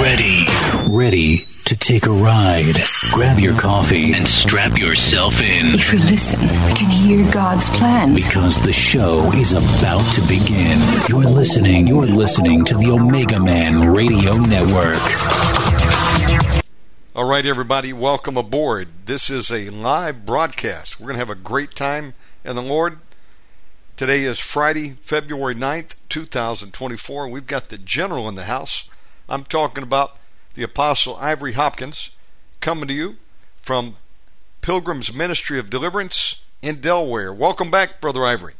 ready? 0.00 0.46
Ready 0.88 1.46
to 1.66 1.76
take 1.76 2.06
a 2.06 2.10
ride? 2.10 2.74
Grab 3.12 3.38
your 3.38 3.58
coffee 3.58 4.12
and 4.12 4.26
strap 4.26 4.78
yourself 4.78 5.40
in. 5.40 5.74
If 5.74 5.92
you 5.92 5.98
listen, 5.98 6.40
we 6.40 6.74
can 6.74 6.90
hear 6.90 7.30
God's 7.32 7.68
plan. 7.70 8.14
Because 8.14 8.60
the 8.60 8.72
show 8.72 9.30
is 9.32 9.52
about 9.52 10.12
to 10.14 10.20
begin. 10.22 10.80
You're 11.08 11.24
listening, 11.24 11.86
you're 11.86 12.06
listening 12.06 12.64
to 12.66 12.74
the 12.76 12.90
Omega 12.90 13.40
Man 13.40 13.92
Radio 13.92 14.36
Network. 14.36 15.02
All 17.16 17.28
right, 17.28 17.46
everybody, 17.46 17.92
welcome 17.92 18.36
aboard. 18.36 18.88
This 19.06 19.30
is 19.30 19.50
a 19.50 19.70
live 19.70 20.26
broadcast. 20.26 20.98
We're 20.98 21.06
going 21.06 21.14
to 21.14 21.20
have 21.20 21.30
a 21.30 21.36
great 21.36 21.70
time 21.70 22.14
in 22.44 22.56
the 22.56 22.62
Lord. 22.62 22.98
Today 23.96 24.24
is 24.24 24.40
Friday, 24.40 24.90
February 25.00 25.54
9th, 25.54 25.94
2024. 26.08 27.28
We've 27.28 27.46
got 27.46 27.68
the 27.68 27.78
general 27.78 28.28
in 28.28 28.34
the 28.34 28.44
house. 28.44 28.88
I'm 29.28 29.44
talking 29.44 29.82
about 29.82 30.16
the 30.54 30.62
Apostle 30.62 31.16
Ivory 31.16 31.52
Hopkins 31.52 32.10
coming 32.60 32.88
to 32.88 32.94
you 32.94 33.16
from 33.62 33.94
Pilgrim's 34.60 35.14
Ministry 35.14 35.58
of 35.58 35.70
Deliverance 35.70 36.42
in 36.60 36.80
Delaware. 36.80 37.32
Welcome 37.32 37.70
back, 37.70 38.02
Brother 38.02 38.24
Ivory. 38.24 38.54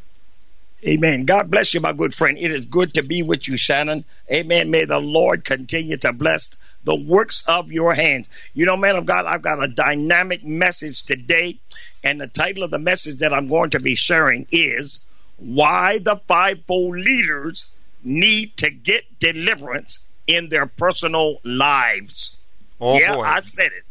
Amen. 0.83 1.25
God 1.25 1.51
bless 1.51 1.73
you, 1.73 1.81
my 1.81 1.93
good 1.93 2.13
friend. 2.13 2.37
It 2.37 2.51
is 2.51 2.65
good 2.65 2.95
to 2.95 3.03
be 3.03 3.21
with 3.21 3.47
you, 3.47 3.57
Shannon. 3.57 4.05
Amen. 4.31 4.71
May 4.71 4.85
the 4.85 4.99
Lord 4.99 5.45
continue 5.45 5.97
to 5.97 6.13
bless 6.13 6.55
the 6.83 6.95
works 6.95 7.47
of 7.47 7.71
your 7.71 7.93
hands. 7.93 8.29
You 8.53 8.65
know, 8.65 8.77
man 8.77 8.95
of 8.95 9.05
God, 9.05 9.25
I've 9.25 9.41
got 9.41 9.63
a 9.63 9.67
dynamic 9.67 10.43
message 10.43 11.03
today, 11.03 11.59
and 12.03 12.19
the 12.19 12.27
title 12.27 12.63
of 12.63 12.71
the 12.71 12.79
message 12.79 13.19
that 13.19 13.33
I'm 13.33 13.47
going 13.47 13.71
to 13.71 13.79
be 13.79 13.95
sharing 13.95 14.47
is 14.51 14.99
Why 15.37 15.99
the 15.99 16.17
Fivefold 16.27 16.97
Leaders 16.97 17.77
Need 18.03 18.57
to 18.57 18.69
Get 18.71 19.19
Deliverance 19.19 20.04
in 20.27 20.49
Their 20.49 20.65
Personal 20.65 21.39
Lives. 21.43 22.41
Oh, 22.79 22.97
yeah, 22.97 23.15
boy. 23.15 23.21
I 23.21 23.39
said 23.39 23.67
it. 23.67 23.83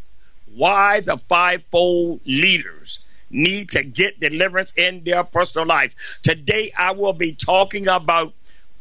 Why 0.54 1.00
the 1.00 1.16
fivefold 1.16 2.20
leaders 2.26 3.04
need 3.34 3.70
to 3.70 3.84
get 3.84 4.20
deliverance 4.20 4.72
in 4.76 5.02
their 5.04 5.24
personal 5.24 5.66
life. 5.66 6.18
Today, 6.22 6.70
I 6.76 6.92
will 6.92 7.12
be 7.12 7.34
talking 7.34 7.88
about 7.88 8.32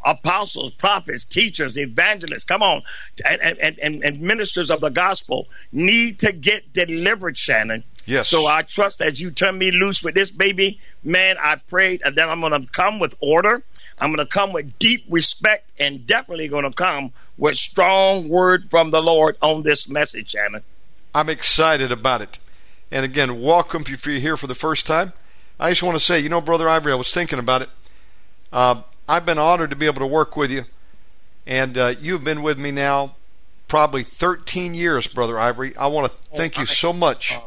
apostles, 0.05 0.71
prophets, 0.71 1.23
teachers, 1.23 1.77
evangelists, 1.77 2.43
come 2.43 2.61
on, 2.61 2.83
and, 3.25 3.57
and, 3.59 3.79
and, 3.79 4.03
and 4.03 4.21
ministers 4.21 4.69
of 4.69 4.81
the 4.81 4.89
gospel 4.89 5.47
need 5.71 6.19
to 6.19 6.31
get 6.31 6.73
delivered, 6.73 7.37
Shannon. 7.37 7.83
Yes. 8.05 8.27
So 8.27 8.45
I 8.45 8.63
trust 8.63 9.01
as 9.01 9.19
you 9.19 9.31
turn 9.31 9.57
me 9.57 9.71
loose 9.71 10.03
with 10.03 10.13
this 10.13 10.29
baby, 10.29 10.79
man, 11.03 11.37
I 11.41 11.55
prayed, 11.55 12.01
and 12.03 12.15
then 12.15 12.29
I'm 12.29 12.41
going 12.41 12.51
to 12.51 12.71
come 12.71 12.99
with 12.99 13.15
order. 13.21 13.63
I'm 13.99 14.13
going 14.13 14.25
to 14.25 14.31
come 14.31 14.53
with 14.53 14.77
deep 14.79 15.05
respect 15.09 15.71
and 15.79 16.05
definitely 16.05 16.47
going 16.47 16.69
to 16.69 16.71
come 16.71 17.11
with 17.37 17.57
strong 17.57 18.29
word 18.29 18.69
from 18.69 18.91
the 18.91 19.01
Lord 19.01 19.37
on 19.41 19.63
this 19.63 19.89
message, 19.89 20.31
Shannon. 20.31 20.63
I'm 21.15 21.29
excited 21.29 21.91
about 21.91 22.21
it. 22.21 22.39
And 22.91 23.05
again, 23.05 23.41
welcome 23.41 23.83
if 23.87 24.05
you're 24.05 24.19
here 24.19 24.37
for 24.37 24.47
the 24.47 24.55
first 24.55 24.85
time. 24.85 25.13
I 25.59 25.69
just 25.69 25.83
want 25.83 25.95
to 25.95 26.03
say, 26.03 26.19
you 26.19 26.29
know, 26.29 26.41
Brother 26.41 26.67
Ivory, 26.67 26.91
I 26.91 26.95
was 26.95 27.13
thinking 27.13 27.39
about 27.39 27.61
it. 27.61 27.69
Uh, 28.51 28.81
I've 29.07 29.25
been 29.25 29.37
honored 29.37 29.69
to 29.69 29.75
be 29.75 29.85
able 29.85 29.99
to 29.99 30.07
work 30.07 30.35
with 30.35 30.51
you. 30.51 30.65
And 31.45 31.77
uh, 31.77 31.95
you've 31.99 32.23
been 32.23 32.41
with 32.41 32.57
me 32.57 32.71
now 32.71 33.15
probably 33.67 34.03
13 34.03 34.73
years, 34.73 35.07
Brother 35.07 35.39
Ivory. 35.39 35.75
I 35.75 35.87
want 35.87 36.11
to 36.11 36.17
thank 36.35 36.57
you 36.57 36.65
so 36.65 36.93
much 36.93 37.37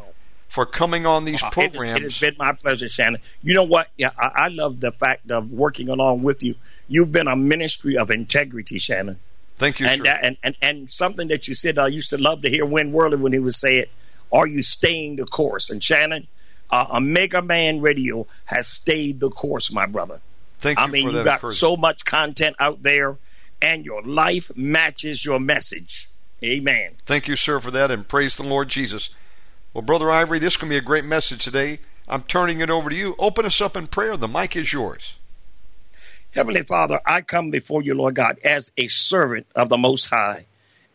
for 0.48 0.64
coming 0.66 1.06
on 1.06 1.25
these 1.25 1.42
Uh, 1.42 1.47
it 1.48 1.55
has- 1.55 1.70
programs. 1.70 2.00
It 2.00 2.02
has 2.05 2.20
been 2.20 2.36
my 2.39 2.52
pleasure, 2.52 2.89
Shannon. 2.89 3.20
You 3.42 3.55
know 3.55 3.64
what? 3.64 3.89
Yeah, 3.97 4.11
I, 4.19 4.30
I 4.34 4.48
love 4.48 4.80
the 4.80 4.92
fact 4.92 5.30
of 5.30 5.50
working 5.50 5.89
along 5.89 6.22
with 6.22 6.42
you. 6.42 6.55
You've 6.89 7.12
been 7.12 7.28
a 7.28 7.36
ministry 7.36 7.98
of 7.98 8.11
integrity, 8.11 8.78
Shannon. 8.78 9.19
Thank 9.56 9.80
you, 9.80 9.86
and, 9.86 10.02
sir. 10.05 10.19
and 10.22 10.36
and 10.42 10.56
and 10.61 10.91
something 10.91 11.28
that 11.28 11.48
you 11.48 11.55
said 11.55 11.78
I 11.78 11.89
used 11.89 12.11
to 12.11 12.19
love 12.19 12.42
to 12.42 12.50
hear 12.50 12.67
Win 12.67 12.92
Worley 12.92 13.17
when 13.17 13.33
he 13.33 13.39
would 13.39 13.55
say 13.55 13.78
it. 13.78 13.91
Are 14.33 14.47
you 14.47 14.61
staying 14.61 15.17
the 15.17 15.24
course? 15.24 15.70
And 15.70 15.83
Shannon, 15.83 16.27
uh, 16.70 16.86
Omega 16.94 17.41
Man 17.41 17.80
Radio 17.80 18.27
has 18.45 18.67
stayed 18.67 19.18
the 19.20 19.30
course, 19.30 19.73
my 19.73 19.86
brother. 19.86 20.20
Thank 20.58 20.79
you 20.79 20.85
I 20.85 20.89
mean, 20.89 21.11
you 21.11 21.24
got 21.24 21.55
so 21.55 21.77
much 21.77 22.05
content 22.05 22.56
out 22.58 22.83
there, 22.83 23.17
and 23.62 23.85
your 23.85 24.02
life 24.02 24.51
matches 24.56 25.24
your 25.24 25.40
message. 25.40 26.08
Amen. 26.42 26.92
Thank 27.06 27.29
you, 27.29 27.36
sir, 27.36 27.61
for 27.61 27.70
that, 27.70 27.90
and 27.90 28.06
praise 28.06 28.36
the 28.36 28.42
Lord 28.42 28.68
Jesus. 28.68 29.11
Well, 29.77 29.85
Brother 29.85 30.11
Ivory, 30.11 30.39
this 30.39 30.57
can 30.57 30.70
be 30.70 30.79
a 30.79 30.81
great 30.81 31.05
message 31.05 31.45
today. 31.45 31.81
I'm 32.09 32.23
turning 32.23 32.63
it 32.63 32.70
over 32.70 32.89
to 32.89 32.97
you. 32.97 33.14
Open 33.19 33.45
us 33.45 33.61
up 33.61 33.77
in 33.77 33.87
prayer. 33.87 34.17
The 34.17 34.27
mic 34.27 34.57
is 34.57 34.73
yours. 34.73 35.17
Heavenly 36.35 36.63
Father, 36.63 36.98
I 37.05 37.20
come 37.20 37.51
before 37.51 37.83
you, 37.83 37.95
Lord 37.95 38.15
God, 38.15 38.39
as 38.42 38.73
a 38.79 38.89
servant 38.89 39.47
of 39.55 39.69
the 39.69 39.77
Most 39.77 40.07
High. 40.07 40.47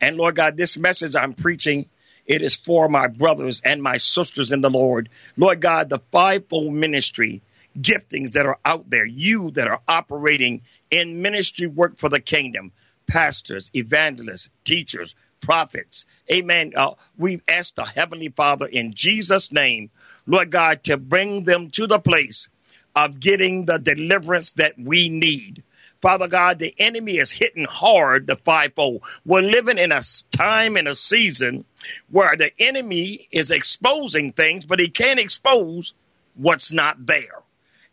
And 0.01 0.17
Lord 0.17 0.33
God, 0.33 0.57
this 0.57 0.79
message 0.79 1.15
I'm 1.15 1.35
preaching, 1.35 1.89
it 2.25 2.41
is 2.41 2.55
for 2.55 2.89
my 2.89 3.05
brothers 3.05 3.61
and 3.63 3.83
my 3.83 3.97
sisters 3.97 4.51
in 4.51 4.61
the 4.61 4.71
Lord. 4.71 5.09
Lord 5.37 5.61
God, 5.61 5.87
the 5.87 6.01
fivefold 6.11 6.73
ministry 6.73 7.43
giftings 7.79 8.31
that 8.31 8.47
are 8.47 8.57
out 8.65 8.89
there, 8.89 9.05
you 9.05 9.51
that 9.51 9.67
are 9.67 9.81
operating 9.87 10.63
in 10.89 11.21
ministry 11.21 11.67
work 11.67 11.97
for 11.97 12.09
the 12.09 12.19
kingdom, 12.19 12.71
pastors, 13.05 13.69
evangelists, 13.75 14.49
teachers, 14.63 15.13
prophets. 15.41 16.05
Amen. 16.31 16.73
Uh, 16.75 16.93
we 17.17 17.41
ask 17.47 17.75
the 17.75 17.83
Heavenly 17.83 18.29
Father 18.29 18.67
in 18.67 18.93
Jesus' 18.93 19.51
name, 19.51 19.89
Lord 20.25 20.51
God, 20.51 20.83
to 20.85 20.97
bring 20.97 21.43
them 21.43 21.69
to 21.71 21.87
the 21.87 21.99
place 21.99 22.49
of 22.95 23.19
getting 23.19 23.65
the 23.65 23.79
deliverance 23.79 24.53
that 24.53 24.73
we 24.77 25.09
need. 25.09 25.63
Father 26.01 26.27
God, 26.27 26.57
the 26.57 26.73
enemy 26.79 27.17
is 27.17 27.31
hitting 27.31 27.65
hard 27.65 28.25
the 28.25 28.35
fivefold. 28.35 29.03
We're 29.23 29.41
living 29.41 29.77
in 29.77 29.91
a 29.91 30.01
time 30.31 30.75
and 30.75 30.87
a 30.87 30.95
season 30.95 31.63
where 32.09 32.35
the 32.35 32.51
enemy 32.57 33.27
is 33.31 33.51
exposing 33.51 34.33
things, 34.33 34.65
but 34.65 34.79
he 34.79 34.89
can't 34.89 35.19
expose 35.19 35.93
what's 36.35 36.71
not 36.71 37.05
there. 37.05 37.43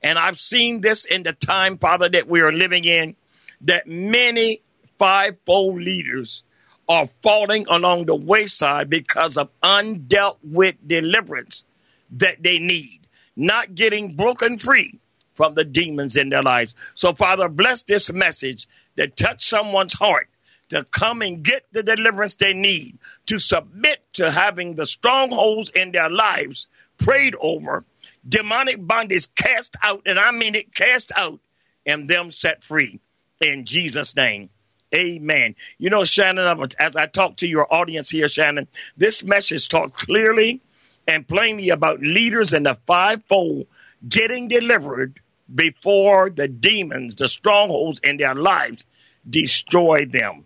And 0.03 0.19
I've 0.19 0.38
seen 0.38 0.80
this 0.80 1.04
in 1.04 1.22
the 1.22 1.32
time, 1.32 1.76
Father, 1.76 2.09
that 2.09 2.28
we 2.28 2.41
are 2.41 2.53
living 2.53 2.84
in, 2.84 3.15
that 3.62 3.86
many 3.86 4.62
fivefold 4.98 5.76
leaders 5.76 6.44
are 6.88 7.06
falling 7.22 7.66
along 7.69 8.06
the 8.06 8.16
wayside 8.16 8.88
because 8.88 9.37
of 9.37 9.50
undealt 9.60 10.38
with 10.43 10.75
deliverance 10.87 11.65
that 12.12 12.43
they 12.43 12.59
need, 12.59 13.00
not 13.37 13.75
getting 13.75 14.16
broken 14.16 14.59
free 14.59 14.98
from 15.34 15.54
the 15.54 15.65
demons 15.65 16.16
in 16.16 16.31
their 16.31 16.43
lives. 16.43 16.75
So, 16.94 17.12
Father, 17.12 17.48
bless 17.48 17.84
this 17.84 18.12
message 18.12 18.66
that 18.97 19.16
touch 19.16 19.44
someone's 19.44 19.94
heart 19.94 20.28
to 20.71 20.84
come 20.91 21.22
and 21.22 21.43
get 21.43 21.65
the 21.72 21.82
deliverance 21.82 22.34
they 22.34 22.54
need, 22.54 22.98
to 23.27 23.38
submit 23.38 24.00
to 24.15 24.31
having 24.31 24.75
the 24.75 24.87
strongholds 24.87 25.71
in 25.71 25.93
their 25.93 26.10
lives 26.10 26.66
prayed 26.98 27.34
over, 27.41 27.84
demonic 28.28 28.84
bondage 28.84 29.32
cast 29.34 29.77
out, 29.82 30.03
and 30.06 30.19
I 30.19 30.31
mean 30.32 30.54
it 30.54 30.75
cast 30.75 31.12
out, 31.15 31.41
and 31.87 32.09
them 32.09 32.31
set 32.31 32.65
free 32.65 33.00
in 33.41 33.65
Jesus' 33.65 34.16
name. 34.16 34.50
Amen. 34.94 35.54
You 35.78 35.91
know, 35.91 36.04
Shannon, 36.04 36.66
as 36.78 36.97
I 36.97 37.06
talk 37.06 37.37
to 37.37 37.47
your 37.47 37.72
audience 37.72 38.09
here, 38.09 38.28
Shannon, 38.28 38.69
this 38.97 39.22
message 39.22 39.69
talks 39.69 40.04
clearly 40.04 40.62
and 41.06 41.26
plainly 41.26 41.71
about 41.71 42.00
leaders 42.00 42.54
in 42.54 42.62
the 42.62 42.75
fivefold 42.87 43.66
getting 44.06 44.48
delivered 44.48 45.21
before 45.53 46.31
the 46.31 46.48
demons, 46.48 47.15
the 47.15 47.28
strongholds 47.28 48.00
in 48.00 48.16
their 48.16 48.34
lives, 48.34 48.87
destroy 49.28 50.06
them. 50.06 50.44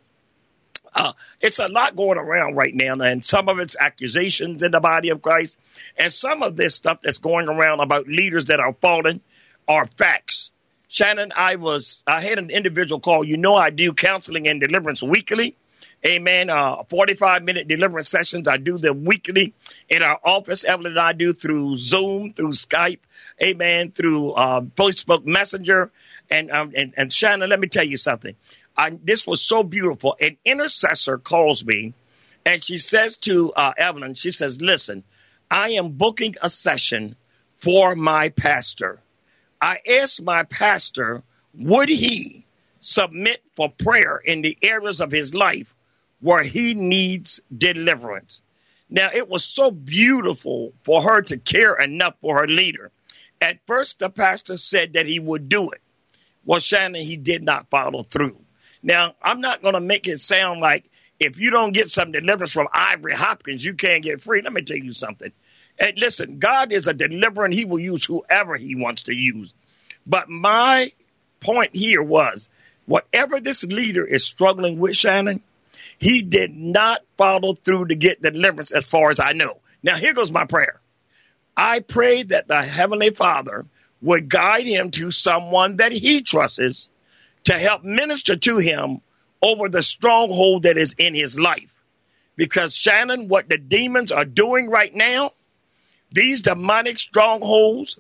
Uh, 0.95 1.13
it's 1.41 1.59
a 1.59 1.69
lot 1.69 1.97
going 1.97 2.19
around 2.19 2.55
right 2.55 2.75
now, 2.75 2.95
and 3.01 3.25
some 3.25 3.49
of 3.49 3.59
it's 3.59 3.77
accusations 3.79 4.63
in 4.63 4.73
the 4.73 4.81
body 4.81 5.09
of 5.09 5.23
Christ, 5.23 5.59
and 5.97 6.13
some 6.13 6.43
of 6.43 6.57
this 6.57 6.75
stuff 6.75 7.01
that's 7.01 7.19
going 7.19 7.49
around 7.49 7.81
about 7.81 8.07
leaders 8.07 8.47
that 8.47 8.61
are 8.61 8.75
fallen 8.75 9.21
are 9.67 9.87
facts. 9.87 10.51
Shannon, 10.93 11.33
I 11.35 11.57
was 11.57 12.05
I 12.07 12.21
had 12.21 12.39
an 12.39 12.51
individual 12.51 13.01
call. 13.01 13.25
You 13.25 13.39
know, 13.39 13.55
I 13.55 13.71
do 13.71 13.95
counseling 13.95 14.47
and 14.47 14.61
deliverance 14.61 15.03
weekly. 15.03 15.57
Amen. 16.05 16.51
Uh, 16.51 16.83
45 16.91 17.45
minute 17.45 17.67
deliverance 17.67 18.11
sessions. 18.11 18.47
I 18.47 18.59
do 18.59 18.77
them 18.77 19.07
weekly 19.07 19.55
in 19.89 20.03
our 20.03 20.21
office. 20.23 20.65
Evelyn 20.65 20.93
and 20.93 21.01
I 21.01 21.15
do 21.15 21.33
through 21.33 21.77
Zoom, 21.79 22.35
through 22.35 22.51
Skype. 22.51 22.99
Amen. 23.43 23.93
Through 23.93 24.33
uh, 24.33 24.61
Facebook 24.61 25.25
Messenger. 25.25 25.91
And, 26.31 26.51
um, 26.51 26.73
and 26.77 26.93
and 26.99 27.11
Shannon, 27.11 27.49
let 27.49 27.59
me 27.59 27.69
tell 27.69 27.85
you 27.85 27.97
something. 27.97 28.37
I, 28.77 28.91
this 29.03 29.27
was 29.27 29.41
so 29.41 29.63
beautiful. 29.63 30.15
An 30.21 30.37
intercessor 30.45 31.17
calls 31.17 31.65
me, 31.65 31.95
and 32.45 32.63
she 32.63 32.77
says 32.77 33.17
to 33.19 33.51
uh, 33.57 33.73
Evelyn, 33.79 34.13
she 34.13 34.31
says, 34.31 34.61
"Listen, 34.61 35.05
I 35.51 35.71
am 35.71 35.93
booking 35.93 36.37
a 36.43 36.51
session 36.51 37.17
for 37.61 37.97
my 37.97 38.29
pastor." 38.29 39.02
I 39.63 39.79
asked 40.01 40.21
my 40.23 40.43
pastor, 40.43 41.23
would 41.55 41.89
he 41.89 42.45
submit 42.81 43.41
for 43.55 43.71
prayer 43.71 44.17
in 44.17 44.43
the 44.43 44.59
areas 44.61 45.01
of 45.01 45.13
his 45.13 45.35
life 45.35 45.73
where 46.21 46.43
he 46.43 46.75
needs 46.75 47.41
deliverance? 47.57 48.43
Now, 48.91 49.11
it 49.15 49.29
was 49.29 49.45
so 49.45 49.71
beautiful 49.71 50.73
for 50.85 51.01
her 51.01 51.23
to 51.23 51.37
care 51.37 51.77
enough 51.77 52.17
for 52.21 52.41
her 52.41 52.49
leader. 52.49 52.91
At 53.41 53.61
first, 53.67 54.01
the 54.01 54.11
pastor 54.11 54.57
said 54.57 54.95
that 54.95 55.07
he 55.07 55.21
would 55.21 55.49
do 55.49 55.71
it. 55.71 55.81
Well, 56.45 56.61
Shannon, 56.61 57.01
he 57.01 57.17
did 57.17 57.45
not 57.45 57.71
follow 57.71 58.03
through. 58.03 58.39
Now, 58.83 59.15
I'm 59.23 59.41
not 59.41 59.63
going 59.63 59.75
to 59.75 59.81
make 59.81 60.09
it 60.09 60.19
sound 60.19 60.61
like 60.61 60.91
if 61.21 61.41
you 61.41 61.53
don't 61.53 61.73
get 61.73 61.87
some 61.87 62.11
deliverance 62.11 62.53
from 62.53 62.67
Ivory 62.73 63.15
Hopkins, 63.15 63.65
you 63.65 63.75
can't 63.75 64.03
get 64.03 64.23
free. 64.23 64.43
Let 64.43 64.53
me 64.53 64.63
tell 64.63 64.77
you 64.77 64.93
something. 64.93 65.31
And 65.79 65.99
listen, 65.99 66.39
God 66.39 66.73
is 66.73 66.87
a 66.87 66.95
deliverer 66.95 67.45
and 67.45 67.55
he 67.55 67.65
will 67.65 67.79
use 67.79 68.05
whoever 68.05 68.57
he 68.57 68.75
wants 68.75 69.05
to 69.05 69.15
use. 69.15 69.55
But 70.07 70.29
my 70.29 70.93
point 71.41 71.75
here 71.75 72.03
was 72.03 72.51
whatever 72.87 73.41
this 73.41 73.65
leader 73.65 74.05
is 74.05 74.25
struggling 74.25 74.79
with, 74.79 74.97
Shannon, 74.97 75.43
he 75.99 76.23
did 76.23 76.55
not 76.55 77.01
follow 77.17 77.55
through 77.55 77.87
to 77.87 77.95
get 77.95 78.23
deliverance 78.23 78.73
as 78.73 78.87
far 78.87 79.11
as 79.11 79.21
I 79.21 79.33
know. 79.33 79.59
Now, 79.83 79.97
here 79.97 80.15
goes 80.15 80.33
my 80.33 80.45
prayer. 80.45 80.81
I 81.57 81.81
pray 81.81 82.23
that 82.25 82.49
the 82.49 82.63
Heavenly 82.63 83.11
Father 83.11 83.67
would 84.01 84.29
guide 84.29 84.67
him 84.67 84.91
to 84.93 85.11
someone 85.11 85.77
that 85.77 85.93
he 85.93 86.23
trusts 86.23 86.91
to 87.45 87.55
help 87.55 87.85
minister 87.85 88.37
to 88.37 88.59
him 88.59 89.01
over 89.41 89.69
the 89.69 89.83
stronghold 89.83 90.63
that 90.63 90.79
is 90.79 90.95
in 90.99 91.15
his 91.15 91.39
life. 91.39 91.83
Because, 92.37 92.75
Shannon, 92.75 93.29
what 93.29 93.49
the 93.49 93.59
demons 93.59 94.11
are 94.11 94.25
doing 94.25 94.71
right 94.71 94.95
now, 94.95 95.33
these 96.13 96.43
demonic 96.43 96.99
strongholds 96.99 97.99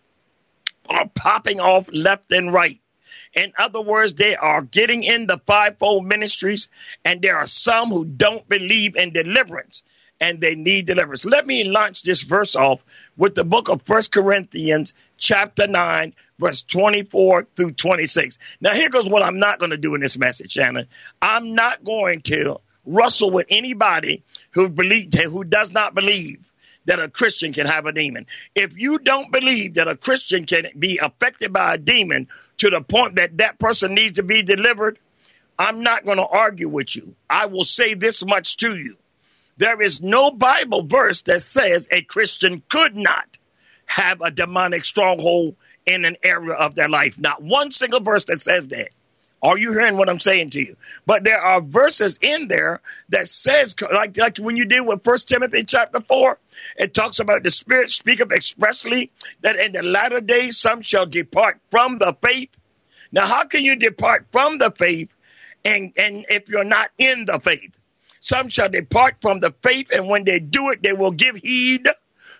are 0.88 1.08
popping 1.08 1.60
off 1.60 1.88
left 1.92 2.30
and 2.32 2.52
right. 2.52 2.80
In 3.34 3.52
other 3.58 3.80
words, 3.80 4.14
they 4.14 4.36
are 4.36 4.62
getting 4.62 5.02
in 5.02 5.26
the 5.26 5.38
fivefold 5.46 6.06
ministries, 6.06 6.68
and 7.04 7.22
there 7.22 7.36
are 7.36 7.46
some 7.46 7.90
who 7.90 8.04
don't 8.04 8.48
believe 8.48 8.96
in 8.96 9.12
deliverance 9.12 9.82
and 10.22 10.40
they 10.40 10.54
need 10.54 10.86
deliverance. 10.86 11.24
Let 11.24 11.46
me 11.46 11.64
launch 11.64 12.04
this 12.04 12.22
verse 12.22 12.54
off 12.54 12.84
with 13.16 13.34
the 13.34 13.44
book 13.44 13.68
of 13.68 13.82
First 13.82 14.12
Corinthians, 14.12 14.94
chapter 15.18 15.66
9, 15.66 16.14
verse 16.38 16.62
24 16.62 17.48
through 17.56 17.72
26. 17.72 18.38
Now, 18.60 18.72
here 18.72 18.88
goes 18.88 19.08
what 19.08 19.24
I'm 19.24 19.40
not 19.40 19.58
going 19.58 19.70
to 19.70 19.76
do 19.76 19.96
in 19.96 20.00
this 20.00 20.16
message, 20.16 20.52
Shannon. 20.52 20.86
I'm 21.20 21.54
not 21.56 21.82
going 21.82 22.20
to 22.22 22.60
wrestle 22.86 23.32
with 23.32 23.46
anybody 23.50 24.22
who 24.52 24.68
believe, 24.68 25.12
who 25.12 25.42
does 25.42 25.72
not 25.72 25.92
believe 25.92 26.38
that 26.86 27.00
a 27.00 27.08
Christian 27.08 27.52
can 27.52 27.66
have 27.66 27.86
a 27.86 27.92
demon. 27.92 28.26
If 28.54 28.78
you 28.78 28.98
don't 28.98 29.32
believe 29.32 29.74
that 29.74 29.88
a 29.88 29.96
Christian 29.96 30.44
can 30.44 30.66
be 30.78 30.98
affected 31.02 31.52
by 31.52 31.74
a 31.74 31.78
demon 31.78 32.28
to 32.58 32.70
the 32.70 32.80
point 32.80 33.16
that 33.16 33.38
that 33.38 33.58
person 33.58 33.94
needs 33.94 34.14
to 34.14 34.22
be 34.22 34.42
delivered, 34.42 34.98
I'm 35.58 35.82
not 35.82 36.04
going 36.04 36.18
to 36.18 36.26
argue 36.26 36.68
with 36.68 36.94
you. 36.96 37.14
I 37.28 37.46
will 37.46 37.64
say 37.64 37.94
this 37.94 38.24
much 38.24 38.56
to 38.58 38.76
you. 38.76 38.96
There 39.58 39.80
is 39.80 40.02
no 40.02 40.30
Bible 40.30 40.82
verse 40.82 41.22
that 41.22 41.42
says 41.42 41.88
a 41.92 42.02
Christian 42.02 42.62
could 42.68 42.96
not 42.96 43.26
have 43.86 44.20
a 44.22 44.30
demonic 44.30 44.84
stronghold 44.84 45.56
in 45.86 46.04
an 46.04 46.16
area 46.22 46.54
of 46.54 46.74
their 46.74 46.88
life. 46.88 47.18
Not 47.18 47.42
one 47.42 47.70
single 47.70 48.00
verse 48.00 48.24
that 48.24 48.40
says 48.40 48.68
that. 48.68 48.88
Are 49.42 49.58
you 49.58 49.72
hearing 49.72 49.96
what 49.96 50.08
I'm 50.08 50.20
saying 50.20 50.50
to 50.50 50.60
you? 50.60 50.76
But 51.04 51.24
there 51.24 51.40
are 51.40 51.60
verses 51.60 52.18
in 52.22 52.46
there 52.46 52.80
that 53.08 53.26
says, 53.26 53.74
like, 53.92 54.16
like 54.16 54.38
when 54.38 54.56
you 54.56 54.66
deal 54.66 54.86
with 54.86 55.02
First 55.02 55.28
Timothy 55.28 55.64
chapter 55.64 56.00
four, 56.00 56.38
it 56.76 56.94
talks 56.94 57.18
about 57.18 57.42
the 57.42 57.50
Spirit 57.50 57.90
speak 57.90 58.18
speaketh 58.18 58.32
expressly 58.32 59.10
that 59.40 59.56
in 59.56 59.72
the 59.72 59.82
latter 59.82 60.20
days 60.20 60.58
some 60.58 60.82
shall 60.82 61.06
depart 61.06 61.60
from 61.70 61.98
the 61.98 62.16
faith. 62.22 62.56
Now, 63.10 63.26
how 63.26 63.44
can 63.44 63.64
you 63.64 63.76
depart 63.76 64.26
from 64.30 64.58
the 64.58 64.70
faith 64.70 65.12
and, 65.64 65.92
and 65.96 66.24
if 66.28 66.48
you're 66.48 66.64
not 66.64 66.90
in 66.98 67.24
the 67.24 67.40
faith? 67.40 67.76
Some 68.20 68.48
shall 68.48 68.68
depart 68.68 69.16
from 69.20 69.40
the 69.40 69.52
faith, 69.64 69.90
and 69.92 70.08
when 70.08 70.24
they 70.24 70.38
do 70.38 70.70
it, 70.70 70.80
they 70.80 70.92
will 70.92 71.10
give 71.10 71.36
heed 71.36 71.88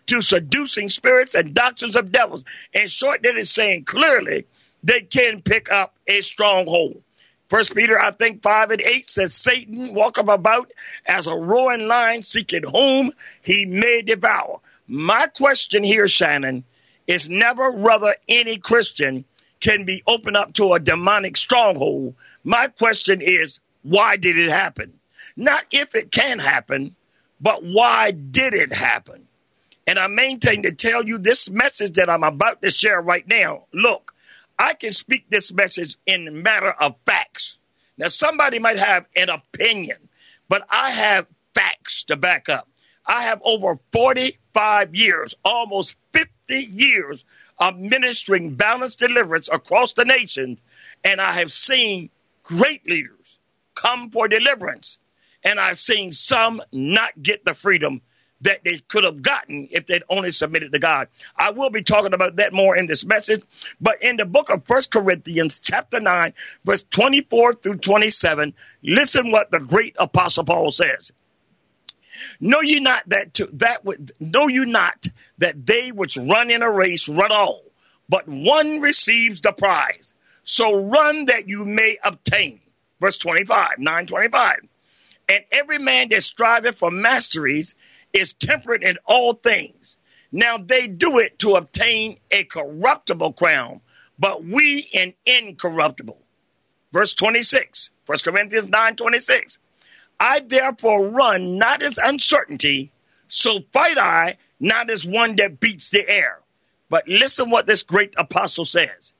to 0.06 0.22
seducing 0.22 0.88
spirits 0.88 1.34
and 1.34 1.54
doctrines 1.54 1.96
of 1.96 2.12
devils. 2.12 2.44
In 2.72 2.86
short, 2.86 3.22
that 3.22 3.36
is 3.36 3.50
saying 3.50 3.84
clearly 3.84 4.46
they 4.82 5.02
can 5.02 5.42
pick 5.42 5.70
up 5.70 5.94
a 6.06 6.20
stronghold. 6.20 7.02
First 7.48 7.74
Peter, 7.74 8.00
I 8.00 8.12
think 8.12 8.42
five 8.42 8.70
and 8.70 8.80
eight 8.80 9.06
says 9.06 9.34
Satan 9.34 9.94
walketh 9.94 10.28
about 10.28 10.72
as 11.06 11.26
a 11.26 11.36
roaring 11.36 11.86
lion 11.86 12.22
seeking 12.22 12.62
whom 12.62 13.12
he 13.42 13.66
may 13.66 14.02
devour. 14.02 14.60
My 14.86 15.26
question 15.26 15.84
here, 15.84 16.08
Shannon, 16.08 16.64
is 17.06 17.28
never 17.28 17.70
whether 17.70 18.14
any 18.28 18.56
Christian 18.58 19.24
can 19.60 19.84
be 19.84 20.02
opened 20.06 20.36
up 20.36 20.54
to 20.54 20.72
a 20.72 20.80
demonic 20.80 21.36
stronghold. 21.36 22.14
My 22.42 22.68
question 22.68 23.20
is, 23.22 23.60
why 23.82 24.16
did 24.16 24.38
it 24.38 24.50
happen? 24.50 24.98
Not 25.36 25.64
if 25.70 25.94
it 25.94 26.10
can 26.10 26.38
happen, 26.38 26.96
but 27.40 27.62
why 27.62 28.12
did 28.12 28.54
it 28.54 28.72
happen? 28.72 29.26
And 29.86 29.98
I 29.98 30.06
maintain 30.06 30.62
to 30.62 30.72
tell 30.72 31.04
you 31.04 31.18
this 31.18 31.50
message 31.50 31.92
that 31.92 32.08
I'm 32.08 32.22
about 32.22 32.62
to 32.62 32.70
share 32.70 33.00
right 33.00 33.26
now. 33.26 33.66
Look, 33.72 34.14
I 34.58 34.74
can 34.74 34.90
speak 34.90 35.28
this 35.28 35.52
message 35.52 35.96
in 36.06 36.42
matter 36.42 36.70
of 36.70 36.96
facts. 37.06 37.58
Now, 37.98 38.08
somebody 38.08 38.58
might 38.58 38.78
have 38.78 39.06
an 39.16 39.28
opinion, 39.28 40.08
but 40.48 40.66
I 40.70 40.90
have 40.90 41.26
facts 41.54 42.04
to 42.04 42.16
back 42.16 42.48
up. 42.48 42.68
I 43.06 43.22
have 43.24 43.40
over 43.44 43.78
45 43.92 44.94
years, 44.94 45.34
almost 45.44 45.96
50 46.12 46.30
years 46.54 47.24
of 47.58 47.78
ministering 47.78 48.54
balanced 48.54 49.00
deliverance 49.00 49.48
across 49.48 49.92
the 49.94 50.04
nation, 50.04 50.58
and 51.04 51.20
I 51.20 51.32
have 51.32 51.50
seen 51.50 52.10
great 52.44 52.88
leaders 52.88 53.40
come 53.74 54.10
for 54.10 54.28
deliverance, 54.28 54.98
and 55.42 55.58
I've 55.58 55.78
seen 55.78 56.12
some 56.12 56.62
not 56.72 57.20
get 57.20 57.44
the 57.44 57.54
freedom 57.54 58.02
that 58.42 58.60
they 58.64 58.78
could 58.88 59.04
have 59.04 59.22
gotten 59.22 59.68
if 59.70 59.86
they'd 59.86 60.02
only 60.08 60.30
submitted 60.30 60.72
to 60.72 60.78
God. 60.78 61.08
I 61.36 61.50
will 61.50 61.70
be 61.70 61.82
talking 61.82 62.14
about 62.14 62.36
that 62.36 62.52
more 62.52 62.76
in 62.76 62.86
this 62.86 63.04
message, 63.04 63.42
but 63.80 64.02
in 64.02 64.16
the 64.16 64.26
book 64.26 64.50
of 64.50 64.64
First 64.64 64.90
Corinthians 64.90 65.60
chapter 65.60 66.00
9, 66.00 66.34
verse 66.64 66.84
24 66.84 67.54
through 67.54 67.76
27, 67.76 68.54
listen 68.82 69.30
what 69.30 69.50
the 69.50 69.60
great 69.60 69.96
apostle 69.98 70.44
Paul 70.44 70.70
says. 70.70 71.12
Know 72.40 72.60
ye 72.60 72.80
not 72.80 73.08
that 73.08 73.34
to, 73.34 73.46
that 73.54 73.84
would 73.84 74.12
know 74.20 74.48
you 74.48 74.66
not 74.66 75.06
that 75.38 75.64
they 75.64 75.90
which 75.90 76.16
run 76.16 76.50
in 76.50 76.62
a 76.62 76.70
race 76.70 77.08
run 77.08 77.32
all, 77.32 77.62
but 78.08 78.28
one 78.28 78.80
receives 78.80 79.40
the 79.40 79.52
prize. 79.52 80.14
So 80.44 80.84
run 80.84 81.26
that 81.26 81.48
you 81.48 81.64
may 81.64 81.96
obtain. 82.02 82.60
Verse 83.00 83.18
25, 83.18 83.78
925. 83.78 84.60
And 85.32 85.44
every 85.50 85.78
man 85.78 86.10
that 86.10 86.22
striveth 86.22 86.78
for 86.78 86.90
masteries 86.90 87.74
is 88.12 88.34
temperate 88.34 88.82
in 88.82 88.98
all 89.06 89.32
things. 89.32 89.98
Now 90.30 90.58
they 90.58 90.88
do 90.88 91.20
it 91.20 91.38
to 91.38 91.54
obtain 91.54 92.18
a 92.30 92.44
corruptible 92.44 93.32
crown, 93.32 93.80
but 94.18 94.44
we 94.44 94.90
an 94.92 95.14
incorruptible. 95.24 96.20
Verse 96.92 97.14
26, 97.14 97.92
1 98.04 98.18
Corinthians 98.22 98.68
9 98.68 98.96
26. 98.96 99.58
I 100.20 100.40
therefore 100.40 101.08
run 101.08 101.56
not 101.56 101.82
as 101.82 101.96
uncertainty, 101.96 102.92
so 103.26 103.60
fight 103.72 103.96
I 103.96 104.36
not 104.60 104.90
as 104.90 105.06
one 105.06 105.36
that 105.36 105.60
beats 105.60 105.88
the 105.88 106.06
air. 106.06 106.40
But 106.90 107.08
listen 107.08 107.48
what 107.48 107.66
this 107.66 107.84
great 107.84 108.16
apostle 108.18 108.66
says. 108.66 109.14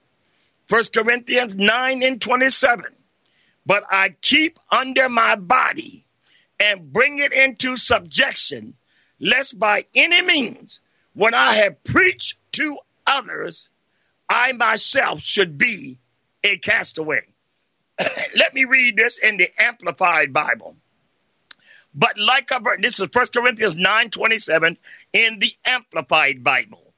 1 0.69 0.83
Corinthians 0.93 1.57
9 1.57 2.03
and 2.03 2.21
27. 2.21 2.85
But 3.65 3.85
I 3.91 4.15
keep 4.21 4.59
under 4.71 5.09
my 5.09 5.37
body 5.37 6.05
and 6.61 6.93
bring 6.93 7.19
it 7.19 7.33
into 7.33 7.77
subjection 7.77 8.75
lest 9.21 9.59
by 9.59 9.85
any 9.95 10.21
means, 10.23 10.81
when 11.15 11.35
I 11.35 11.55
have 11.55 11.85
preached 11.85 12.39
to 12.53 12.77
others, 13.07 13.71
I 14.29 14.53
myself 14.53 15.21
should 15.21 15.59
be 15.59 15.99
a 16.43 16.57
castaway. 16.59 17.23
Let 18.37 18.55
me 18.55 18.65
read 18.65 18.97
this 18.97 19.19
in 19.19 19.37
the 19.37 19.49
Amplified 19.59 20.33
Bible. 20.33 20.77
But 21.95 22.19
like 22.19 22.51
a 22.51 22.61
this 22.81 23.01
is 23.01 23.09
1 23.13 23.27
Corinthians 23.33 23.77
9 23.77 24.11
27 24.11 24.79
in 25.13 25.39
the 25.39 25.53
Amplified 25.67 26.43
Bible. 26.43 26.93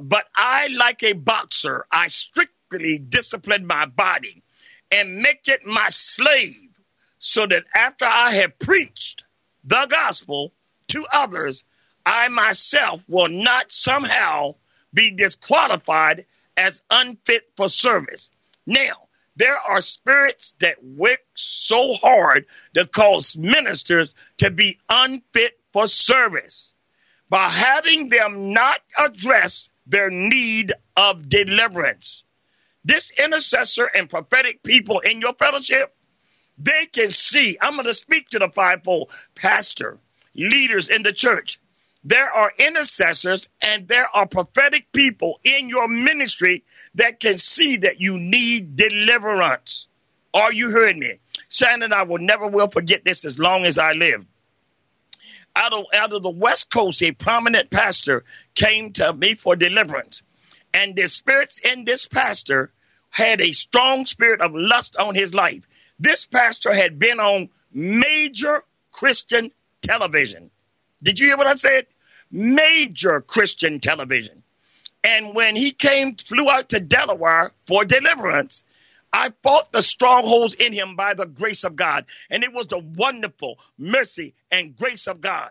But 0.00 0.26
I, 0.36 0.68
like 0.68 1.02
a 1.02 1.14
boxer, 1.14 1.84
I 1.90 2.06
strictly 2.06 2.98
discipline 2.98 3.66
my 3.66 3.86
body 3.86 4.42
and 4.90 5.16
make 5.16 5.48
it 5.48 5.66
my 5.66 5.88
slave, 5.88 6.70
so 7.18 7.46
that 7.46 7.64
after 7.74 8.04
I 8.04 8.32
have 8.34 8.58
preached 8.58 9.24
the 9.64 9.86
gospel, 9.90 10.52
to 10.88 11.06
others, 11.12 11.64
I 12.04 12.28
myself 12.28 13.04
will 13.08 13.28
not 13.28 13.70
somehow 13.70 14.54
be 14.92 15.10
disqualified 15.12 16.26
as 16.56 16.82
unfit 16.90 17.42
for 17.56 17.68
service. 17.68 18.30
Now, 18.66 19.08
there 19.36 19.58
are 19.58 19.80
spirits 19.80 20.54
that 20.60 20.82
work 20.82 21.20
so 21.34 21.92
hard 21.94 22.46
to 22.74 22.86
cause 22.86 23.36
ministers 23.36 24.14
to 24.38 24.50
be 24.50 24.78
unfit 24.88 25.60
for 25.72 25.86
service 25.86 26.72
by 27.28 27.48
having 27.48 28.08
them 28.08 28.52
not 28.52 28.80
address 28.98 29.68
their 29.86 30.10
need 30.10 30.72
of 30.96 31.28
deliverance. 31.28 32.24
This 32.84 33.12
intercessor 33.12 33.84
and 33.86 34.08
prophetic 34.08 34.62
people 34.62 35.00
in 35.00 35.20
your 35.20 35.34
fellowship, 35.34 35.94
they 36.58 36.86
can 36.86 37.10
see. 37.10 37.56
I'm 37.60 37.74
going 37.74 37.86
to 37.86 37.94
speak 37.94 38.28
to 38.30 38.38
the 38.38 38.48
fivefold 38.48 39.10
pastor, 39.34 39.98
leaders 40.34 40.88
in 40.88 41.02
the 41.02 41.12
church. 41.12 41.58
There 42.04 42.30
are 42.30 42.52
intercessors 42.58 43.48
and 43.60 43.88
there 43.88 44.06
are 44.14 44.26
prophetic 44.26 44.92
people 44.92 45.40
in 45.44 45.68
your 45.68 45.88
ministry 45.88 46.64
that 46.94 47.20
can 47.20 47.36
see 47.36 47.78
that 47.78 48.00
you 48.00 48.18
need 48.18 48.76
deliverance. 48.76 49.88
Are 50.32 50.52
you 50.52 50.70
hearing 50.70 50.98
me? 50.98 51.18
Shannon, 51.50 51.92
I 51.92 52.04
will 52.04 52.18
never 52.18 52.46
will 52.46 52.68
forget 52.68 53.04
this 53.04 53.24
as 53.24 53.38
long 53.38 53.64
as 53.64 53.78
I 53.78 53.92
live. 53.92 54.24
Out 55.56 55.72
of, 55.72 55.86
out 55.92 56.12
of 56.12 56.22
the 56.22 56.30
West 56.30 56.70
Coast, 56.70 57.02
a 57.02 57.12
prominent 57.12 57.70
pastor 57.70 58.24
came 58.54 58.92
to 58.94 59.12
me 59.12 59.34
for 59.34 59.56
deliverance. 59.56 60.22
And 60.78 60.94
the 60.94 61.08
spirits 61.08 61.58
in 61.58 61.84
this 61.84 62.06
pastor 62.06 62.70
had 63.10 63.40
a 63.40 63.50
strong 63.50 64.06
spirit 64.06 64.40
of 64.40 64.54
lust 64.54 64.94
on 64.96 65.16
his 65.16 65.34
life. 65.34 65.66
This 65.98 66.26
pastor 66.26 66.72
had 66.72 67.00
been 67.00 67.18
on 67.18 67.48
major 67.72 68.62
Christian 68.92 69.50
television. 69.82 70.52
Did 71.02 71.18
you 71.18 71.26
hear 71.26 71.36
what 71.36 71.48
I 71.48 71.56
said? 71.56 71.86
Major 72.30 73.20
Christian 73.20 73.80
television. 73.80 74.44
And 75.02 75.34
when 75.34 75.56
he 75.56 75.72
came, 75.72 76.14
flew 76.14 76.48
out 76.48 76.68
to 76.68 76.78
Delaware 76.78 77.50
for 77.66 77.84
deliverance, 77.84 78.64
I 79.12 79.32
fought 79.42 79.72
the 79.72 79.82
strongholds 79.82 80.54
in 80.54 80.72
him 80.72 80.94
by 80.94 81.14
the 81.14 81.26
grace 81.26 81.64
of 81.64 81.74
God. 81.74 82.06
And 82.30 82.44
it 82.44 82.52
was 82.52 82.68
the 82.68 82.78
wonderful 82.78 83.58
mercy 83.78 84.34
and 84.48 84.76
grace 84.76 85.08
of 85.08 85.20
God. 85.20 85.50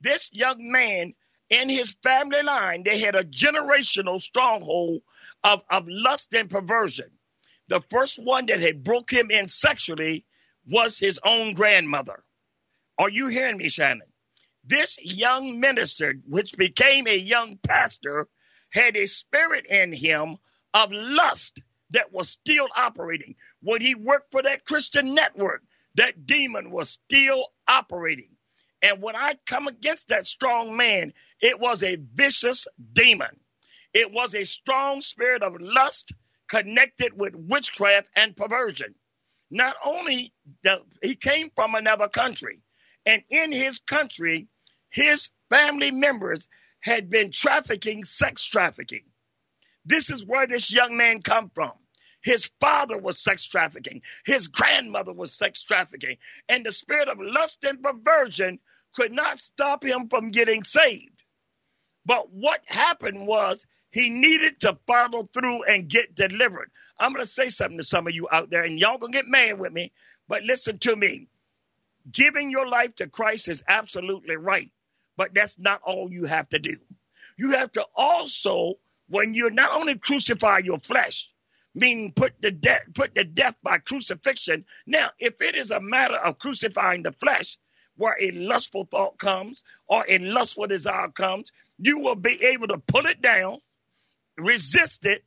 This 0.00 0.30
young 0.32 0.72
man 0.72 1.14
in 1.50 1.68
his 1.68 1.96
family 2.02 2.42
line, 2.42 2.82
they 2.84 2.98
had 2.98 3.14
a 3.14 3.24
generational 3.24 4.20
stronghold 4.20 5.02
of, 5.44 5.60
of 5.70 5.84
lust 5.86 6.34
and 6.34 6.50
perversion. 6.50 7.10
The 7.68 7.82
first 7.90 8.18
one 8.22 8.46
that 8.46 8.60
had 8.60 8.84
broke 8.84 9.12
him 9.12 9.30
in 9.30 9.48
sexually 9.48 10.24
was 10.66 10.98
his 10.98 11.20
own 11.24 11.54
grandmother. 11.54 12.22
Are 12.98 13.10
you 13.10 13.28
hearing 13.28 13.58
me, 13.58 13.68
Shannon? 13.68 14.06
This 14.64 14.98
young 15.02 15.60
minister, 15.60 16.14
which 16.26 16.56
became 16.56 17.06
a 17.06 17.16
young 17.16 17.58
pastor, 17.58 18.28
had 18.70 18.96
a 18.96 19.06
spirit 19.06 19.66
in 19.66 19.92
him 19.92 20.38
of 20.74 20.90
lust 20.92 21.60
that 21.90 22.12
was 22.12 22.28
still 22.28 22.66
operating. 22.74 23.36
When 23.62 23.80
he 23.80 23.94
worked 23.94 24.32
for 24.32 24.42
that 24.42 24.64
Christian 24.64 25.14
network, 25.14 25.62
that 25.94 26.26
demon 26.26 26.70
was 26.70 26.90
still 26.90 27.44
operating. 27.68 28.35
And 28.86 29.02
when 29.02 29.16
I 29.16 29.34
come 29.46 29.66
against 29.66 30.08
that 30.08 30.26
strong 30.26 30.76
man, 30.76 31.12
it 31.40 31.58
was 31.58 31.82
a 31.82 31.98
vicious 32.14 32.68
demon. 32.92 33.40
It 33.92 34.12
was 34.12 34.36
a 34.36 34.44
strong 34.44 35.00
spirit 35.00 35.42
of 35.42 35.60
lust 35.60 36.12
connected 36.48 37.12
with 37.18 37.34
witchcraft 37.34 38.10
and 38.14 38.36
perversion. 38.36 38.94
Not 39.50 39.74
only 39.84 40.32
the, 40.62 40.82
he 41.02 41.16
came 41.16 41.50
from 41.56 41.74
another 41.74 42.08
country, 42.08 42.62
and 43.04 43.22
in 43.28 43.50
his 43.50 43.80
country, 43.80 44.46
his 44.88 45.30
family 45.50 45.90
members 45.90 46.46
had 46.80 47.10
been 47.10 47.32
trafficking, 47.32 48.04
sex 48.04 48.44
trafficking. 48.44 49.02
This 49.84 50.10
is 50.10 50.24
where 50.24 50.46
this 50.46 50.72
young 50.72 50.96
man 50.96 51.22
come 51.22 51.50
from. 51.52 51.72
His 52.22 52.50
father 52.60 52.98
was 52.98 53.18
sex 53.18 53.46
trafficking. 53.46 54.02
His 54.24 54.48
grandmother 54.48 55.12
was 55.12 55.32
sex 55.32 55.62
trafficking. 55.64 56.18
And 56.48 56.64
the 56.64 56.72
spirit 56.72 57.08
of 57.08 57.18
lust 57.20 57.64
and 57.64 57.82
perversion 57.82 58.60
could 58.96 59.12
not 59.12 59.38
stop 59.38 59.84
him 59.84 60.08
from 60.08 60.30
getting 60.30 60.62
saved. 60.64 61.22
But 62.04 62.32
what 62.32 62.60
happened 62.66 63.26
was 63.26 63.66
he 63.90 64.10
needed 64.10 64.60
to 64.60 64.78
follow 64.86 65.24
through 65.24 65.64
and 65.64 65.88
get 65.88 66.14
delivered. 66.14 66.70
I'm 66.98 67.12
going 67.12 67.24
to 67.24 67.30
say 67.30 67.48
something 67.48 67.78
to 67.78 67.84
some 67.84 68.06
of 68.06 68.14
you 68.14 68.28
out 68.30 68.50
there, 68.50 68.64
and 68.64 68.78
y'all 68.78 68.98
going 68.98 69.12
to 69.12 69.18
get 69.18 69.28
mad 69.28 69.58
with 69.58 69.72
me, 69.72 69.92
but 70.28 70.42
listen 70.42 70.78
to 70.80 70.96
me. 70.96 71.28
Giving 72.10 72.50
your 72.50 72.68
life 72.68 72.94
to 72.96 73.08
Christ 73.08 73.48
is 73.48 73.64
absolutely 73.66 74.36
right, 74.36 74.70
but 75.16 75.34
that's 75.34 75.58
not 75.58 75.82
all 75.84 76.08
you 76.10 76.24
have 76.24 76.48
to 76.50 76.58
do. 76.58 76.76
You 77.36 77.52
have 77.52 77.72
to 77.72 77.84
also, 77.94 78.74
when 79.08 79.34
you're 79.34 79.50
not 79.50 79.72
only 79.72 79.98
crucify 79.98 80.60
your 80.64 80.78
flesh, 80.78 81.28
meaning 81.74 82.12
put 82.12 82.40
the 82.40 82.50
death 82.50 82.82
put 82.94 83.14
the 83.14 83.24
death 83.24 83.56
by 83.62 83.78
crucifixion. 83.78 84.64
Now, 84.86 85.10
if 85.18 85.42
it 85.42 85.54
is 85.56 85.70
a 85.70 85.80
matter 85.80 86.16
of 86.16 86.38
crucifying 86.38 87.02
the 87.02 87.12
flesh, 87.12 87.58
where 87.96 88.16
a 88.20 88.30
lustful 88.32 88.84
thought 88.84 89.18
comes 89.18 89.64
or 89.88 90.04
a 90.08 90.18
lustful 90.18 90.66
desire 90.66 91.08
comes, 91.08 91.52
you 91.78 91.98
will 91.98 92.16
be 92.16 92.46
able 92.52 92.68
to 92.68 92.78
pull 92.78 93.06
it 93.06 93.20
down, 93.22 93.58
resist 94.36 95.06
it, 95.06 95.22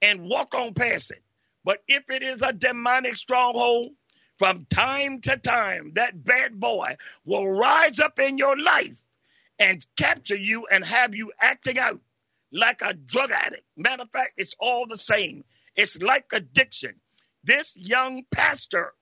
and 0.00 0.28
walk 0.28 0.54
on 0.54 0.74
past 0.74 1.10
it. 1.12 1.22
But 1.64 1.78
if 1.88 2.04
it 2.10 2.22
is 2.22 2.42
a 2.42 2.52
demonic 2.52 3.16
stronghold, 3.16 3.92
from 4.38 4.66
time 4.68 5.20
to 5.20 5.36
time, 5.36 5.92
that 5.94 6.24
bad 6.24 6.58
boy 6.58 6.96
will 7.24 7.48
rise 7.48 8.00
up 8.00 8.18
in 8.18 8.38
your 8.38 8.58
life 8.58 9.00
and 9.58 9.86
capture 9.96 10.36
you 10.36 10.66
and 10.68 10.84
have 10.84 11.14
you 11.14 11.32
acting 11.40 11.78
out 11.78 12.00
like 12.52 12.80
a 12.82 12.92
drug 12.94 13.30
addict. 13.30 13.62
Matter 13.76 14.02
of 14.02 14.10
fact, 14.10 14.32
it's 14.36 14.56
all 14.58 14.86
the 14.88 14.96
same. 14.96 15.44
It's 15.76 16.02
like 16.02 16.26
addiction. 16.32 16.94
This 17.44 17.76
young 17.76 18.24
pastor, 18.32 18.92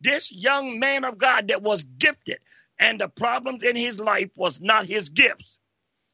this 0.00 0.32
young 0.32 0.80
man 0.80 1.04
of 1.04 1.18
God 1.18 1.48
that 1.48 1.62
was 1.62 1.84
gifted, 1.84 2.38
and 2.80 3.00
the 3.00 3.08
problems 3.08 3.64
in 3.64 3.76
his 3.76 4.00
life 4.00 4.30
was 4.36 4.60
not 4.62 4.86
his 4.86 5.10
gifts. 5.10 5.60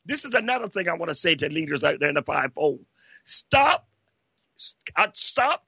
This 0.06 0.24
is 0.24 0.34
another 0.34 0.68
thing 0.68 0.88
I 0.88 0.94
want 0.94 1.10
to 1.10 1.14
say 1.14 1.34
to 1.36 1.48
leaders 1.48 1.84
out 1.84 2.00
there 2.00 2.10
in 2.10 2.16
the 2.16 2.22
fivefold. 2.22 2.80
Stop, 3.24 3.88
uh, 4.96 5.08
stop 5.14 5.64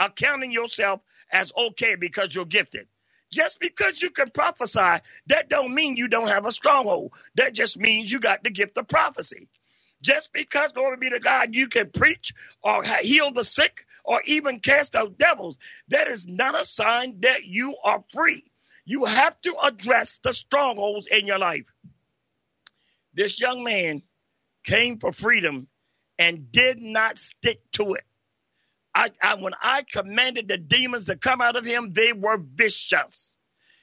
accounting 0.00 0.52
yourself 0.52 1.00
as 1.32 1.52
okay 1.56 1.96
because 1.96 2.34
you're 2.34 2.46
gifted. 2.46 2.88
Just 3.32 3.60
because 3.60 4.02
you 4.02 4.10
can 4.10 4.30
prophesy, 4.30 5.02
that 5.28 5.48
don't 5.48 5.74
mean 5.74 5.96
you 5.96 6.08
don't 6.08 6.28
have 6.28 6.46
a 6.46 6.52
stronghold. 6.52 7.12
That 7.36 7.54
just 7.54 7.78
means 7.78 8.12
you 8.12 8.20
got 8.20 8.44
the 8.44 8.50
gift 8.50 8.78
of 8.78 8.88
prophecy. 8.88 9.48
Just 10.02 10.32
because, 10.32 10.72
glory 10.72 10.96
be 10.98 11.10
to 11.10 11.20
God, 11.20 11.54
you 11.54 11.68
can 11.68 11.90
preach 11.90 12.32
or 12.62 12.84
heal 13.02 13.32
the 13.32 13.44
sick 13.44 13.86
or 14.04 14.22
even 14.26 14.60
cast 14.60 14.94
out 14.94 15.18
devils, 15.18 15.58
that 15.88 16.08
is 16.08 16.26
not 16.26 16.60
a 16.60 16.64
sign 16.64 17.20
that 17.20 17.44
you 17.44 17.76
are 17.84 18.04
free. 18.14 18.44
You 18.86 19.04
have 19.04 19.38
to 19.42 19.54
address 19.64 20.20
the 20.22 20.32
strongholds 20.32 21.08
in 21.08 21.26
your 21.26 21.40
life. 21.40 21.66
This 23.12 23.40
young 23.40 23.64
man 23.64 24.02
came 24.64 24.98
for 24.98 25.12
freedom 25.12 25.68
and 26.18 26.50
did 26.52 26.80
not 26.80 27.18
stick 27.18 27.60
to 27.72 27.94
it. 27.94 28.04
I, 28.94 29.10
I, 29.20 29.34
when 29.34 29.52
I 29.60 29.84
commanded 29.90 30.48
the 30.48 30.56
demons 30.56 31.06
to 31.06 31.16
come 31.16 31.40
out 31.42 31.56
of 31.56 31.66
him, 31.66 31.92
they 31.92 32.12
were 32.14 32.38
vicious. 32.38 33.36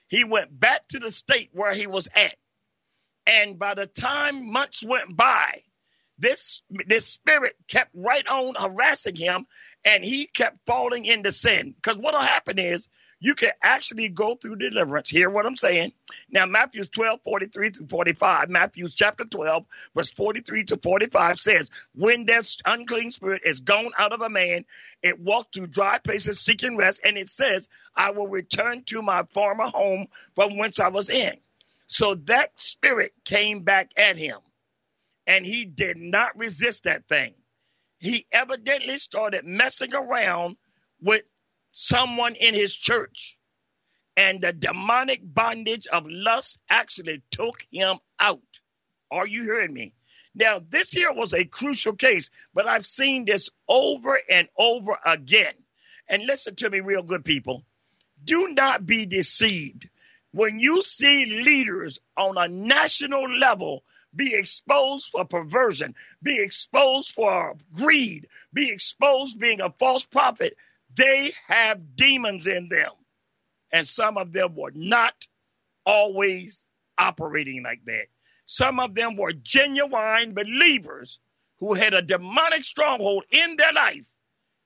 He 0.08 0.24
went 0.24 0.58
back 0.58 0.88
to 0.90 1.00
the 1.00 1.12
state 1.12 1.50
where 1.54 1.74
he 1.74 1.86
was 1.86 2.10
at. 2.16 2.36
And 3.28 3.60
by 3.60 3.74
the 3.76 3.86
time 3.86 4.52
months 4.52 4.84
went 4.84 5.16
by, 5.16 5.62
this 6.18 6.62
this 6.88 7.08
spirit 7.08 7.56
kept 7.68 7.92
right 7.96 8.28
on 8.28 8.56
harassing 8.56 9.16
him 9.16 9.46
and 9.86 10.04
he 10.04 10.28
kept 10.28 10.60
falling 10.66 11.06
into 11.06 11.32
sin. 11.32 11.74
Because 11.76 11.98
what'll 11.98 12.22
happen 12.22 12.60
is 12.60 12.88
you 13.24 13.36
can 13.36 13.51
actually 13.62 14.10
go 14.10 14.36
through 14.36 14.58
deliverance. 14.58 15.10
Hear 15.10 15.30
what 15.30 15.46
I'm 15.46 15.56
saying? 15.56 15.94
Now, 16.30 16.46
Matthew 16.46 16.84
12, 16.84 17.22
43 17.24 17.70
through 17.70 17.88
45, 17.88 18.50
Matthew 18.50 18.86
chapter 18.89 19.24
12, 19.24 19.63
verse 19.96 20.12
43 20.12 20.65
to 20.65 20.77
45 20.84 21.39
says, 21.39 21.72
When 21.96 22.25
that 22.25 22.46
unclean 22.65 23.12
spirit 23.12 23.44
is 23.46 23.62
gone 23.62 23.92
out 23.98 24.12
of 24.12 24.20
a 24.20 24.30
man, 24.30 24.65
it 25.01 25.22
walked 25.22 25.56
through 25.56 25.68
dry 25.68 26.00
places 26.00 26.42
seeking 26.42 26.75
rest, 26.75 27.00
and 27.06 27.18
it 27.18 27.30
says, 27.30 27.70
I 27.96 28.12
will 28.12 28.27
return 28.27 28.84
to 28.88 29.01
my 29.01 29.24
former 29.32 29.70
home 29.70 30.08
from 30.36 30.58
whence 30.58 30.82
I 30.82 30.89
was 30.89 31.10
in. 31.10 31.32
So 31.88 32.15
that 32.25 32.60
spirit 32.60 33.13
came 33.24 33.62
back 33.62 33.92
at 33.96 34.18
him, 34.18 34.38
and 35.27 35.46
he 35.46 35.63
did 35.63 35.96
not 35.96 36.38
resist 36.38 36.84
that 36.84 37.08
thing. 37.08 37.36
He 38.00 38.25
evidently 38.34 38.98
started 38.98 39.46
messing 39.46 39.96
around 39.96 40.58
with 41.01 41.24
someone 41.74 42.36
in 42.36 42.53
his 42.53 42.74
church. 42.74 43.38
And 44.15 44.42
the 44.42 44.53
demonic 44.53 45.20
bondage 45.24 45.88
of 45.88 46.06
lust 46.08 46.60
actually 46.70 47.22
took 47.32 47.65
him 47.72 47.98
out. 48.20 48.39
Are 49.12 49.27
you 49.27 49.44
hearing 49.44 49.74
me? 49.74 49.94
Now, 50.36 50.62
this 50.68 50.92
here 50.92 51.12
was 51.12 51.34
a 51.34 51.46
crucial 51.46 51.94
case, 51.94 52.30
but 52.53 52.68
I've 52.68 52.86
seen 52.86 53.25
this 53.25 53.50
over 53.68 54.18
and 54.30 54.48
over 54.58 54.98
again. 55.06 55.53
And 56.08 56.25
listen 56.25 56.56
to 56.56 56.70
me, 56.70 56.80
real 56.80 57.03
good 57.03 57.25
people. 57.25 57.63
Do 58.24 58.50
not 58.50 58.86
be 58.86 59.06
deceived. 59.06 59.89
When 60.32 60.60
you 60.60 60.82
see 60.82 61.44
leaders 61.44 62.00
on 62.18 62.38
a 62.38 62.48
national 62.48 63.38
level 63.38 63.84
be 64.15 64.36
exposed 64.36 65.10
for 65.12 65.25
perversion, 65.25 65.96
be 66.22 66.42
exposed 66.42 67.13
for 67.13 67.56
greed, 67.74 68.27
be 68.51 68.72
exposed 68.72 69.39
being 69.39 69.62
a 69.62 69.72
false 69.72 70.06
prophet, 70.06 70.56
they 70.96 71.32
have 71.48 71.96
demons 71.96 72.48
in 72.48 72.70
them. 72.70 72.92
And 73.72 73.88
some 73.88 74.18
of 74.18 74.32
them 74.32 74.56
were 74.56 74.72
not 74.74 75.14
always 75.86 76.70
operating 76.98 77.64
like 77.64 77.84
that. 77.86 78.06
Some 78.46 78.80
of 78.80 78.94
them 78.94 79.16
were 79.16 79.34
genuine 79.34 80.34
believers 80.34 81.20
who 81.60 81.74
had 81.74 81.94
a 81.94 82.02
demonic 82.02 82.66
stronghold 82.66 83.24
in 83.32 83.56
their 83.58 83.74
life 83.74 84.10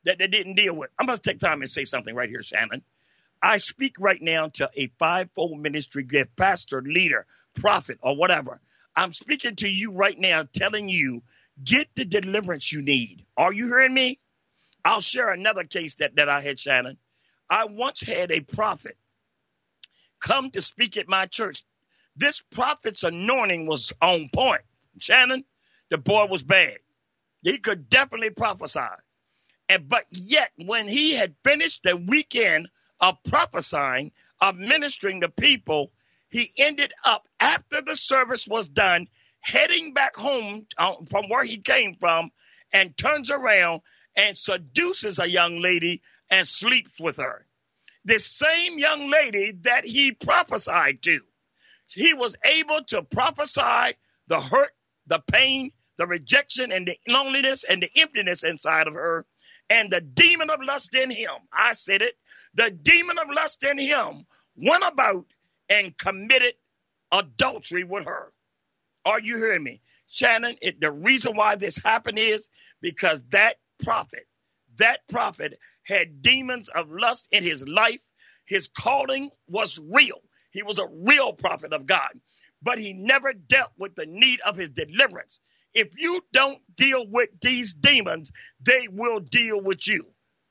that 0.03 0.17
they 0.19 0.27
didn't 0.27 0.55
deal 0.55 0.75
with. 0.75 0.89
I'm 0.99 1.05
going 1.05 1.17
to 1.17 1.21
take 1.21 1.39
time 1.39 1.61
and 1.61 1.69
say 1.69 1.83
something 1.83 2.15
right 2.15 2.29
here, 2.29 2.41
Shannon. 2.43 2.83
I 3.41 3.57
speak 3.57 3.95
right 3.99 4.21
now 4.21 4.49
to 4.55 4.69
a 4.75 4.87
fivefold 4.99 5.59
ministry 5.59 6.03
gift, 6.03 6.35
pastor, 6.35 6.81
leader, 6.81 7.25
prophet, 7.55 7.99
or 8.01 8.15
whatever. 8.15 8.59
I'm 8.95 9.11
speaking 9.11 9.55
to 9.57 9.69
you 9.69 9.91
right 9.91 10.17
now, 10.17 10.43
telling 10.51 10.89
you, 10.89 11.21
get 11.63 11.87
the 11.95 12.05
deliverance 12.05 12.71
you 12.71 12.81
need. 12.81 13.25
Are 13.37 13.53
you 13.53 13.67
hearing 13.67 13.93
me? 13.93 14.19
I'll 14.87 15.01
share 15.01 15.31
another 15.31 15.65
case 15.65 15.95
that, 15.97 16.17
that 16.17 16.29
I 16.29 16.41
had, 16.41 16.59
Shannon. 16.59 16.97
I 17.49 17.65
once 17.67 18.01
had 18.01 18.31
a 18.31 18.41
prophet 18.41 18.97
come 20.21 20.51
to 20.51 20.61
speak 20.61 20.97
at 20.97 21.09
my 21.09 21.27
church. 21.27 21.63
This 22.15 22.43
prophet's 22.51 23.03
anointing 23.03 23.67
was 23.67 23.93
on 24.01 24.29
point. 24.33 24.61
Shannon, 24.99 25.45
the 25.91 25.97
boy 25.99 26.27
was 26.27 26.43
bad. 26.43 26.77
He 27.43 27.59
could 27.59 27.89
definitely 27.89 28.31
prophesy. 28.31 28.81
And 29.69 29.89
but 29.89 30.03
yet, 30.11 30.51
when 30.57 30.87
he 30.87 31.15
had 31.15 31.35
finished 31.43 31.83
the 31.83 31.97
weekend 31.97 32.69
of 33.01 33.17
prophesying, 33.29 34.11
of 34.41 34.55
ministering 34.57 35.21
to 35.21 35.29
people, 35.29 35.91
he 36.29 36.51
ended 36.57 36.93
up 37.05 37.27
after 37.39 37.81
the 37.81 37.95
service 37.95 38.47
was 38.47 38.69
done, 38.69 39.07
heading 39.41 39.93
back 39.93 40.15
home 40.15 40.67
uh, 40.77 40.95
from 41.09 41.29
where 41.29 41.43
he 41.45 41.57
came 41.57 41.95
from, 41.95 42.31
and 42.73 42.95
turns 42.97 43.31
around 43.31 43.81
and 44.17 44.37
seduces 44.37 45.19
a 45.19 45.29
young 45.29 45.61
lady 45.61 46.03
and 46.31 46.47
sleeps 46.47 46.99
with 47.01 47.17
her. 47.19 47.47
The 48.05 48.19
same 48.19 48.79
young 48.79 49.09
lady 49.11 49.53
that 49.63 49.85
he 49.85 50.13
prophesied 50.13 51.01
to. 51.03 51.21
He 51.93 52.13
was 52.13 52.37
able 52.45 52.83
to 52.87 53.03
prophesy 53.03 53.95
the 54.27 54.41
hurt, 54.41 54.71
the 55.07 55.21
pain, 55.31 55.71
the 55.97 56.07
rejection, 56.07 56.71
and 56.71 56.87
the 56.87 56.97
loneliness 57.09 57.63
and 57.63 57.83
the 57.83 57.89
emptiness 57.97 58.43
inside 58.43 58.87
of 58.87 58.95
her, 58.95 59.25
and 59.69 59.91
the 59.91 60.01
demon 60.01 60.49
of 60.49 60.59
lust 60.63 60.95
in 60.95 61.11
him. 61.11 61.31
I 61.53 61.73
said 61.73 62.01
it. 62.01 62.15
The 62.55 62.71
demon 62.71 63.19
of 63.19 63.27
lust 63.35 63.63
in 63.63 63.79
him 63.79 64.25
went 64.57 64.83
about 64.91 65.25
and 65.69 65.97
committed 65.97 66.53
adultery 67.11 67.83
with 67.85 68.05
her. 68.05 68.33
Are 69.05 69.19
you 69.21 69.37
hearing 69.37 69.63
me? 69.63 69.81
Shannon, 70.07 70.57
it, 70.61 70.81
the 70.81 70.91
reason 70.91 71.35
why 71.35 71.55
this 71.55 71.79
happened 71.83 72.19
is 72.19 72.49
because 72.81 73.23
that 73.31 73.55
prophet, 73.83 74.25
that 74.77 75.01
prophet 75.09 75.59
had 75.85 76.21
demons 76.21 76.69
of 76.69 76.91
lust 76.91 77.27
in 77.31 77.43
his 77.43 77.67
life. 77.67 78.03
His 78.47 78.69
calling 78.69 79.29
was 79.47 79.79
real. 79.93 80.21
He 80.51 80.63
was 80.63 80.79
a 80.79 80.87
real 80.87 81.33
prophet 81.33 81.73
of 81.73 81.87
God, 81.87 82.09
but 82.61 82.79
he 82.79 82.93
never 82.93 83.33
dealt 83.33 83.71
with 83.77 83.95
the 83.95 84.07
need 84.07 84.41
of 84.41 84.57
his 84.57 84.69
deliverance. 84.71 85.39
If 85.73 85.89
you 85.99 86.21
don't 86.33 86.59
deal 86.75 87.05
with 87.09 87.29
these 87.41 87.73
demons, 87.75 88.31
they 88.61 88.87
will 88.91 89.19
deal 89.21 89.61
with 89.61 89.87
you. 89.87 90.05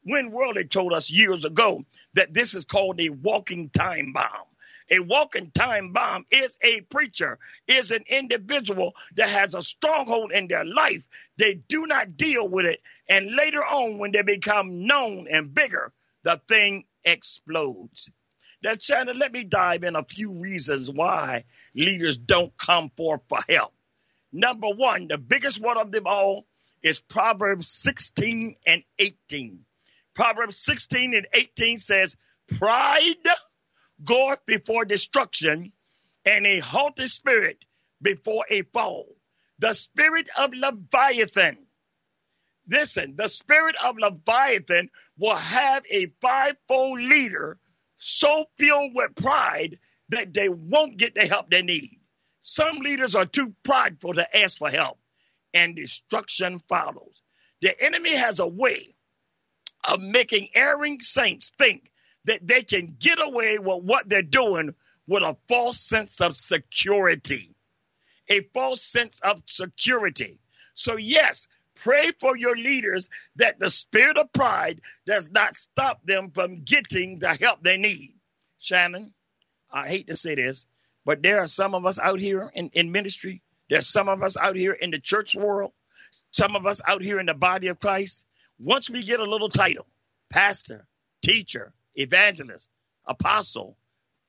Win 0.07 0.33
Worley 0.33 0.67
told 0.67 0.93
us 0.95 1.11
years 1.11 1.45
ago 1.45 1.83
that 2.15 2.35
this 2.35 2.55
is 2.55 2.65
called 2.65 3.01
a 3.01 3.11
walking 3.11 3.71
time 3.71 4.13
bomb. 4.15 4.47
A 4.91 5.01
walking 5.01 5.51
time 5.51 5.93
bomb 5.93 6.27
is 6.31 6.59
a 6.63 6.81
preacher, 6.83 7.39
is 7.67 7.91
an 7.91 8.05
individual 8.09 8.95
that 9.17 9.29
has 9.29 9.55
a 9.55 9.63
stronghold 9.63 10.33
in 10.33 10.49
their 10.49 10.65
life. 10.65 11.07
They 11.37 11.55
do 11.55 11.87
not 11.87 12.17
deal 12.17 12.49
with 12.49 12.67
it. 12.67 12.81
And 13.09 13.35
later 13.35 13.65
on, 13.65 13.99
when 13.99 14.13
they 14.13 14.23
become 14.23 14.87
known 14.87 15.27
and 15.31 15.55
bigger, 15.55 15.93
the 16.23 16.41
thing 16.49 16.85
explodes. 17.05 18.11
Now, 18.63 18.73
Shannon, 18.81 19.19
let 19.19 19.33
me 19.33 19.45
dive 19.45 19.85
in 19.85 19.97
a 19.97 20.05
few 20.05 20.41
reasons 20.41 20.91
why 20.91 21.45
leaders 21.75 22.17
don't 22.17 22.57
come 22.57 22.91
forth 22.97 23.23
for 23.29 23.39
help. 23.49 23.73
Number 24.33 24.69
one, 24.69 25.09
the 25.09 25.19
biggest 25.19 25.61
one 25.61 25.79
of 25.79 25.93
them 25.93 26.07
all 26.07 26.47
is 26.83 27.01
Proverbs 27.01 27.69
16 27.69 28.55
and 28.67 28.83
18. 28.99 29.65
Proverbs 30.15 30.57
16 30.59 31.15
and 31.15 31.27
18 31.33 31.79
says, 31.79 32.17
Pride 32.59 33.29
goeth 34.05 34.45
before 34.47 34.85
destruction, 34.85 35.73
and 36.25 36.47
a 36.47 36.59
haughty 36.59 37.07
spirit 37.07 37.65
before 38.03 38.45
a 38.51 38.63
fall. 38.63 39.07
The 39.59 39.73
spirit 39.73 40.29
of 40.39 40.53
Leviathan. 40.53 41.59
Listen, 42.69 43.15
the 43.17 43.29
spirit 43.29 43.77
of 43.85 43.97
Leviathan 43.97 44.91
will 45.19 45.37
have 45.37 45.85
a 45.91 46.09
fivefold 46.21 47.01
leader 47.01 47.59
so 47.97 48.45
filled 48.59 48.93
with 48.95 49.17
pride 49.17 49.79
that 50.11 50.35
they 50.35 50.49
won't 50.49 50.99
get 50.99 51.15
the 51.15 51.27
help 51.27 51.49
they 51.49 51.63
need. 51.63 52.01
Some 52.41 52.79
leaders 52.79 53.15
are 53.15 53.27
too 53.27 53.55
prideful 53.65 54.15
to 54.15 54.37
ask 54.37 54.59
for 54.59 54.71
help, 54.71 54.99
and 55.55 55.75
destruction 55.75 56.61
follows. 56.69 57.23
The 57.63 57.75
enemy 57.81 58.15
has 58.15 58.41
a 58.41 58.47
way 58.47 58.95
of 59.91 60.01
making 60.01 60.49
erring 60.55 61.01
saints 61.01 61.53
think 61.59 61.91
that 62.27 62.47
they 62.47 62.63
can 62.63 62.97
get 62.99 63.19
away 63.21 63.59
with 63.59 63.83
what 63.85 64.09
they're 64.09 64.23
doing 64.23 64.75
with 65.07 65.23
a 65.23 65.37
false 65.49 65.81
sense 65.81 66.21
of 66.21 66.37
security. 66.37 67.55
A 68.29 68.41
false 68.53 68.83
sense 68.83 69.21
of 69.21 69.41
security. 69.47 70.39
So, 70.75 70.97
yes, 70.97 71.47
pray 71.77 72.11
for 72.21 72.37
your 72.37 72.57
leaders 72.57 73.09
that 73.37 73.59
the 73.59 73.71
spirit 73.71 74.19
of 74.19 74.33
pride 74.33 74.81
does 75.07 75.31
not 75.31 75.55
stop 75.55 76.05
them 76.05 76.33
from 76.33 76.63
getting 76.65 77.21
the 77.21 77.37
help 77.41 77.63
they 77.63 77.77
need. 77.77 78.15
Shannon, 78.59 79.15
I 79.71 79.89
hate 79.89 80.09
to 80.09 80.17
say 80.17 80.35
this, 80.35 80.67
but 81.05 81.23
there 81.23 81.39
are 81.39 81.47
some 81.47 81.75
of 81.75 81.87
us 81.87 81.99
out 81.99 82.19
here 82.19 82.51
in, 82.55 82.71
in 82.71 82.91
ministry. 82.91 83.43
There's 83.71 83.87
some 83.87 84.09
of 84.09 84.23
us 84.23 84.37
out 84.37 84.57
here 84.57 84.73
in 84.73 84.91
the 84.91 84.99
church 84.99 85.37
world. 85.37 85.73
Some 86.33 86.57
of 86.57 86.67
us 86.67 86.83
out 86.87 87.03
here 87.03 87.21
in 87.21 87.27
the 87.27 87.35
body 87.35 87.69
of 87.69 87.81
Christ. 87.81 88.27
Once 88.59 88.91
we 88.91 89.05
get 89.05 89.21
a 89.21 89.25
little 89.25 89.49
title, 89.49 89.87
pastor, 90.31 90.87
teacher, 91.23 91.73
evangelist, 91.97 92.71
apostle, 93.07 93.77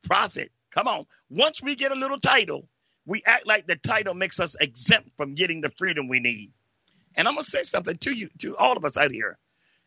prophet. 0.03 0.51
Come 0.71 0.87
on. 0.87 1.05
Once 1.29 1.61
we 1.61 1.75
get 1.75 1.91
a 1.91 1.95
little 1.95 2.19
title, 2.19 2.67
we 3.05 3.23
act 3.25 3.47
like 3.47 3.67
the 3.67 3.75
title 3.75 4.13
makes 4.13 4.39
us 4.39 4.55
exempt 4.59 5.11
from 5.17 5.35
getting 5.35 5.61
the 5.61 5.71
freedom 5.77 6.07
we 6.07 6.19
need. 6.19 6.51
And 7.15 7.27
I'm 7.27 7.35
going 7.35 7.43
to 7.43 7.49
say 7.49 7.63
something 7.63 7.97
to 7.97 8.11
you, 8.13 8.29
to 8.39 8.57
all 8.57 8.77
of 8.77 8.85
us 8.85 8.97
out 8.97 9.11
here. 9.11 9.37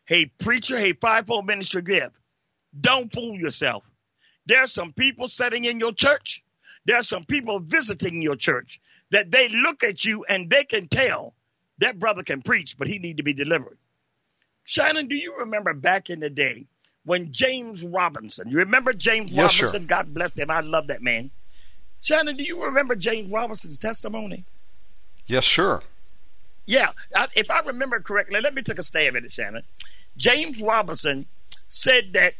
Hey, 0.05 0.25
preacher, 0.25 0.77
hey, 0.77 0.93
fivefold 0.93 1.45
ministry 1.45 1.81
give. 1.81 2.11
Don't 2.79 3.13
fool 3.13 3.35
yourself. 3.35 3.89
There's 4.45 4.73
some 4.73 4.93
people 4.93 5.27
sitting 5.27 5.65
in 5.65 5.79
your 5.79 5.93
church. 5.93 6.43
There's 6.85 7.07
some 7.07 7.25
people 7.25 7.59
visiting 7.59 8.21
your 8.21 8.35
church 8.35 8.81
that 9.11 9.31
they 9.31 9.49
look 9.49 9.83
at 9.83 10.03
you 10.03 10.25
and 10.27 10.49
they 10.49 10.63
can 10.63 10.87
tell 10.87 11.35
that 11.77 11.99
brother 11.99 12.23
can 12.23 12.41
preach, 12.41 12.77
but 12.77 12.87
he 12.87 12.99
need 12.99 13.17
to 13.17 13.23
be 13.23 13.33
delivered. 13.33 13.77
Shannon, 14.63 15.07
do 15.07 15.15
you 15.15 15.39
remember 15.39 15.73
back 15.73 16.09
in 16.09 16.19
the 16.19 16.29
day 16.29 16.67
when 17.05 17.31
James 17.31 17.83
Robinson, 17.83 18.49
you 18.49 18.57
remember 18.57 18.93
James 18.93 19.31
yes, 19.31 19.59
Robinson? 19.59 19.81
Sir. 19.81 19.87
God 19.87 20.13
bless 20.13 20.37
him. 20.37 20.51
I 20.51 20.61
love 20.61 20.87
that 20.87 21.01
man. 21.01 21.31
Shannon, 22.01 22.35
do 22.35 22.43
you 22.43 22.65
remember 22.65 22.95
James 22.95 23.31
Robinson's 23.31 23.77
testimony? 23.77 24.43
Yes, 25.27 25.43
sure. 25.43 25.83
Yeah, 26.65 26.91
if 27.35 27.49
I 27.49 27.61
remember 27.61 27.99
correctly, 27.99 28.39
let 28.41 28.53
me 28.53 28.61
take 28.61 28.79
a 28.79 28.83
stab 28.83 29.15
at 29.15 29.23
it, 29.23 29.31
Shannon. 29.31 29.63
James 30.17 30.61
Robinson 30.61 31.25
said 31.69 32.13
that 32.13 32.33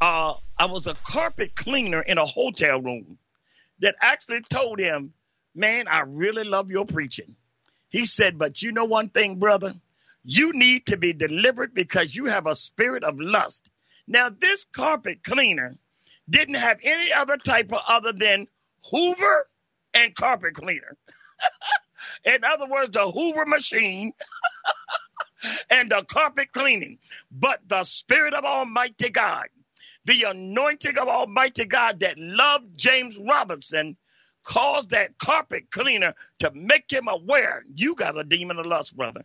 uh, 0.00 0.34
I 0.58 0.66
was 0.66 0.86
a 0.86 0.94
carpet 0.94 1.54
cleaner 1.54 2.00
in 2.00 2.18
a 2.18 2.24
hotel 2.24 2.80
room 2.80 3.18
that 3.80 3.94
actually 4.00 4.42
told 4.42 4.78
him, 4.78 5.12
Man, 5.54 5.88
I 5.88 6.02
really 6.06 6.44
love 6.44 6.70
your 6.70 6.86
preaching. 6.86 7.34
He 7.88 8.04
said, 8.04 8.38
But 8.38 8.62
you 8.62 8.72
know 8.72 8.84
one 8.84 9.08
thing, 9.08 9.38
brother? 9.38 9.74
You 10.22 10.52
need 10.52 10.86
to 10.86 10.96
be 10.96 11.12
delivered 11.12 11.74
because 11.74 12.14
you 12.14 12.26
have 12.26 12.46
a 12.46 12.54
spirit 12.54 13.04
of 13.04 13.18
lust 13.18 13.70
now, 14.10 14.28
this 14.28 14.66
carpet 14.72 15.22
cleaner 15.22 15.76
didn't 16.28 16.56
have 16.56 16.80
any 16.82 17.12
other 17.12 17.36
type 17.36 17.72
of 17.72 17.78
other 17.86 18.12
than 18.12 18.48
Hoover 18.90 19.46
and 19.94 20.12
carpet 20.16 20.54
cleaner. 20.54 20.96
In 22.24 22.44
other 22.44 22.66
words, 22.66 22.90
the 22.90 23.08
Hoover 23.08 23.46
machine 23.46 24.12
and 25.70 25.92
the 25.92 26.04
carpet 26.10 26.50
cleaning. 26.52 26.98
But 27.30 27.60
the 27.68 27.84
Spirit 27.84 28.34
of 28.34 28.44
Almighty 28.44 29.10
God, 29.10 29.46
the 30.06 30.24
anointing 30.24 30.98
of 30.98 31.06
Almighty 31.06 31.66
God 31.66 32.00
that 32.00 32.18
loved 32.18 32.76
James 32.76 33.16
Robinson, 33.16 33.96
caused 34.42 34.90
that 34.90 35.18
carpet 35.18 35.70
cleaner 35.70 36.14
to 36.40 36.50
make 36.52 36.90
him 36.90 37.06
aware 37.06 37.62
you 37.76 37.94
got 37.94 38.18
a 38.18 38.24
demon 38.24 38.58
of 38.58 38.66
lust, 38.66 38.96
brother. 38.96 39.22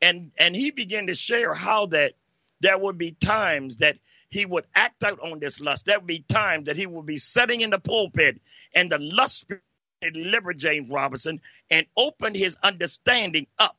And 0.00 0.32
and 0.40 0.56
he 0.56 0.72
began 0.72 1.06
to 1.06 1.14
share 1.14 1.54
how 1.54 1.86
that 1.86 2.14
there 2.62 2.78
would 2.78 2.96
be 2.96 3.12
times 3.12 3.78
that 3.78 3.96
he 4.30 4.46
would 4.46 4.64
act 4.74 5.04
out 5.04 5.20
on 5.20 5.38
this 5.40 5.60
lust. 5.60 5.86
There 5.86 5.98
would 5.98 6.06
be 6.06 6.24
times 6.26 6.66
that 6.66 6.76
he 6.76 6.86
would 6.86 7.04
be 7.04 7.18
sitting 7.18 7.60
in 7.60 7.70
the 7.70 7.78
pulpit 7.78 8.40
and 8.74 8.90
the 8.90 8.98
lust 8.98 9.40
spirit 9.40 9.62
delivered 10.14 10.58
James 10.58 10.90
Robinson 10.90 11.40
and 11.70 11.86
opened 11.96 12.36
his 12.36 12.56
understanding 12.62 13.46
up 13.58 13.76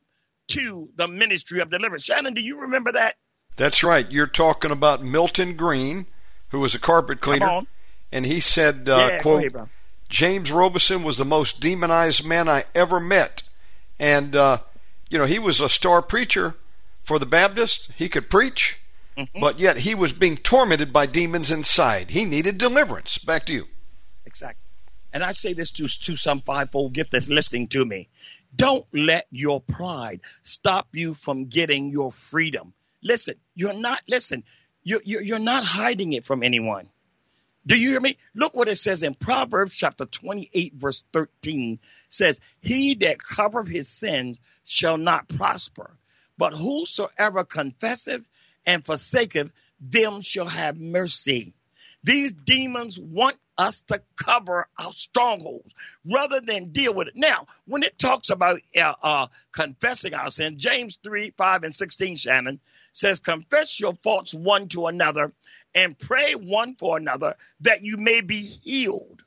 to 0.48 0.88
the 0.96 1.08
ministry 1.08 1.60
of 1.60 1.70
deliverance. 1.70 2.04
Shannon, 2.04 2.34
do 2.34 2.40
you 2.40 2.62
remember 2.62 2.92
that? 2.92 3.16
That's 3.56 3.82
right. 3.84 4.10
You're 4.10 4.26
talking 4.26 4.70
about 4.70 5.02
Milton 5.02 5.56
Green, 5.56 6.06
who 6.48 6.60
was 6.60 6.74
a 6.74 6.78
carpet 6.78 7.20
cleaner. 7.20 7.62
And 8.12 8.24
he 8.24 8.40
said, 8.40 8.88
uh, 8.88 9.08
yeah, 9.10 9.22
quote, 9.22 9.52
ahead, 9.52 9.68
James 10.08 10.52
Robinson 10.52 11.02
was 11.02 11.18
the 11.18 11.24
most 11.24 11.60
demonized 11.60 12.24
man 12.24 12.48
I 12.48 12.64
ever 12.74 13.00
met. 13.00 13.42
And, 13.98 14.36
uh, 14.36 14.58
you 15.08 15.18
know, 15.18 15.24
he 15.24 15.38
was 15.38 15.60
a 15.60 15.68
star 15.68 16.02
preacher, 16.02 16.54
for 17.04 17.18
the 17.18 17.26
Baptist. 17.26 17.90
He 17.96 18.08
could 18.08 18.28
preach, 18.30 18.80
mm-hmm. 19.16 19.40
but 19.40 19.60
yet 19.60 19.78
he 19.78 19.94
was 19.94 20.12
being 20.12 20.36
tormented 20.36 20.92
by 20.92 21.06
demons 21.06 21.50
inside. 21.50 22.10
He 22.10 22.24
needed 22.24 22.58
deliverance. 22.58 23.18
Back 23.18 23.46
to 23.46 23.52
you. 23.52 23.66
Exactly. 24.26 24.60
And 25.12 25.22
I 25.22 25.30
say 25.30 25.52
this 25.52 25.70
to, 25.72 25.86
to 25.86 26.16
some 26.16 26.40
fivefold 26.40 26.92
gift 26.92 27.12
that's 27.12 27.28
listening 27.28 27.68
to 27.68 27.84
me. 27.84 28.08
Don't 28.56 28.84
let 28.92 29.26
your 29.30 29.60
pride 29.60 30.20
stop 30.42 30.88
you 30.92 31.14
from 31.14 31.46
getting 31.46 31.90
your 31.90 32.10
freedom. 32.10 32.72
Listen, 33.02 33.34
you're 33.54 33.74
not, 33.74 34.00
listen, 34.08 34.42
you're, 34.82 35.02
you're, 35.04 35.22
you're 35.22 35.38
not 35.38 35.64
hiding 35.64 36.12
it 36.12 36.24
from 36.24 36.42
anyone. 36.42 36.88
Do 37.66 37.76
you 37.78 37.90
hear 37.90 38.00
me? 38.00 38.16
Look 38.34 38.54
what 38.54 38.68
it 38.68 38.74
says 38.74 39.02
in 39.02 39.14
Proverbs 39.14 39.74
chapter 39.74 40.04
28 40.04 40.74
verse 40.74 41.04
13 41.12 41.78
says, 42.08 42.40
he 42.60 42.94
that 42.96 43.22
covereth 43.22 43.68
his 43.68 43.88
sins 43.88 44.40
shall 44.64 44.98
not 44.98 45.28
prosper, 45.28 45.96
but 46.38 46.54
whosoever 46.54 47.44
confesseth 47.44 48.22
and 48.66 48.84
forsaketh 48.84 49.50
them 49.80 50.22
shall 50.22 50.46
have 50.46 50.78
mercy. 50.78 51.54
These 52.02 52.34
demons 52.34 52.98
want 52.98 53.36
us 53.56 53.82
to 53.82 54.02
cover 54.22 54.68
our 54.78 54.92
strongholds 54.92 55.72
rather 56.10 56.40
than 56.40 56.72
deal 56.72 56.92
with 56.92 57.08
it. 57.08 57.16
Now, 57.16 57.46
when 57.66 57.82
it 57.82 57.98
talks 57.98 58.30
about 58.30 58.60
uh, 58.76 58.94
uh, 59.02 59.26
confessing 59.52 60.12
our 60.12 60.30
sin, 60.30 60.58
James 60.58 60.98
3, 61.02 61.32
5, 61.36 61.64
and 61.64 61.74
16, 61.74 62.16
Shannon 62.16 62.60
says, 62.92 63.20
Confess 63.20 63.80
your 63.80 63.94
faults 64.02 64.34
one 64.34 64.68
to 64.68 64.86
another 64.86 65.32
and 65.74 65.98
pray 65.98 66.34
one 66.34 66.76
for 66.76 66.98
another 66.98 67.36
that 67.60 67.82
you 67.82 67.96
may 67.96 68.20
be 68.20 68.40
healed. 68.40 69.22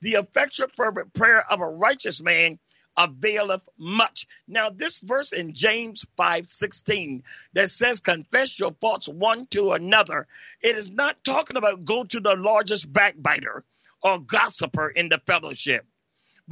The 0.00 0.12
effectual 0.12 0.68
fervent 0.74 1.12
prayer 1.12 1.44
of 1.50 1.60
a 1.60 1.68
righteous 1.68 2.22
man 2.22 2.58
availeth 2.96 3.68
much. 3.78 4.26
Now, 4.46 4.70
this 4.70 5.00
verse 5.00 5.32
in 5.32 5.54
James 5.54 6.04
5 6.16 6.48
16 6.48 7.22
that 7.54 7.68
says, 7.68 8.00
Confess 8.00 8.58
your 8.58 8.74
faults 8.80 9.08
one 9.08 9.46
to 9.48 9.72
another, 9.72 10.26
it 10.60 10.76
is 10.76 10.90
not 10.90 11.22
talking 11.24 11.56
about 11.56 11.84
go 11.84 12.04
to 12.04 12.20
the 12.20 12.36
largest 12.36 12.92
backbiter 12.92 13.64
or 14.02 14.18
gossiper 14.18 14.88
in 14.88 15.08
the 15.08 15.18
fellowship. 15.26 15.86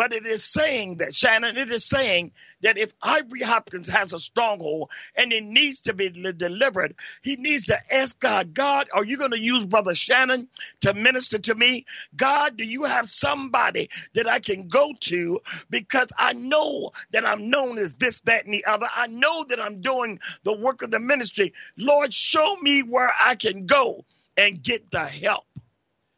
But 0.01 0.15
it 0.15 0.25
is 0.25 0.43
saying 0.43 0.97
that, 0.97 1.15
Shannon, 1.15 1.59
it 1.59 1.71
is 1.71 1.85
saying 1.85 2.33
that 2.63 2.79
if 2.79 2.91
Ivory 3.03 3.43
Hopkins 3.43 3.87
has 3.91 4.15
a 4.15 4.19
stronghold 4.19 4.89
and 5.15 5.31
it 5.31 5.45
needs 5.45 5.83
to 5.83 5.93
be 5.93 6.09
delivered, 6.09 6.95
he 7.21 7.37
needs 7.37 7.67
to 7.67 7.77
ask 7.95 8.19
God, 8.19 8.55
God, 8.55 8.89
are 8.95 9.05
you 9.05 9.19
going 9.19 9.33
to 9.33 9.39
use 9.39 9.67
Brother 9.67 9.95
Shannon 9.95 10.49
to 10.81 10.95
minister 10.95 11.37
to 11.41 11.55
me? 11.55 11.85
God, 12.17 12.57
do 12.57 12.65
you 12.65 12.85
have 12.85 13.11
somebody 13.11 13.91
that 14.15 14.27
I 14.27 14.39
can 14.39 14.69
go 14.69 14.95
to 15.01 15.41
because 15.69 16.09
I 16.17 16.33
know 16.33 16.93
that 17.13 17.27
I'm 17.27 17.51
known 17.51 17.77
as 17.77 17.93
this, 17.93 18.21
that, 18.21 18.47
and 18.47 18.55
the 18.55 18.65
other. 18.65 18.87
I 18.91 19.07
know 19.09 19.45
that 19.51 19.61
I'm 19.61 19.83
doing 19.83 20.21
the 20.45 20.57
work 20.57 20.81
of 20.81 20.91
the 20.91 20.99
ministry. 20.99 21.53
Lord, 21.77 22.15
show 22.15 22.57
me 22.63 22.83
where 22.83 23.13
I 23.21 23.35
can 23.35 23.67
go 23.67 24.07
and 24.39 24.63
get 24.63 24.91
the 24.91 25.05
help. 25.05 25.45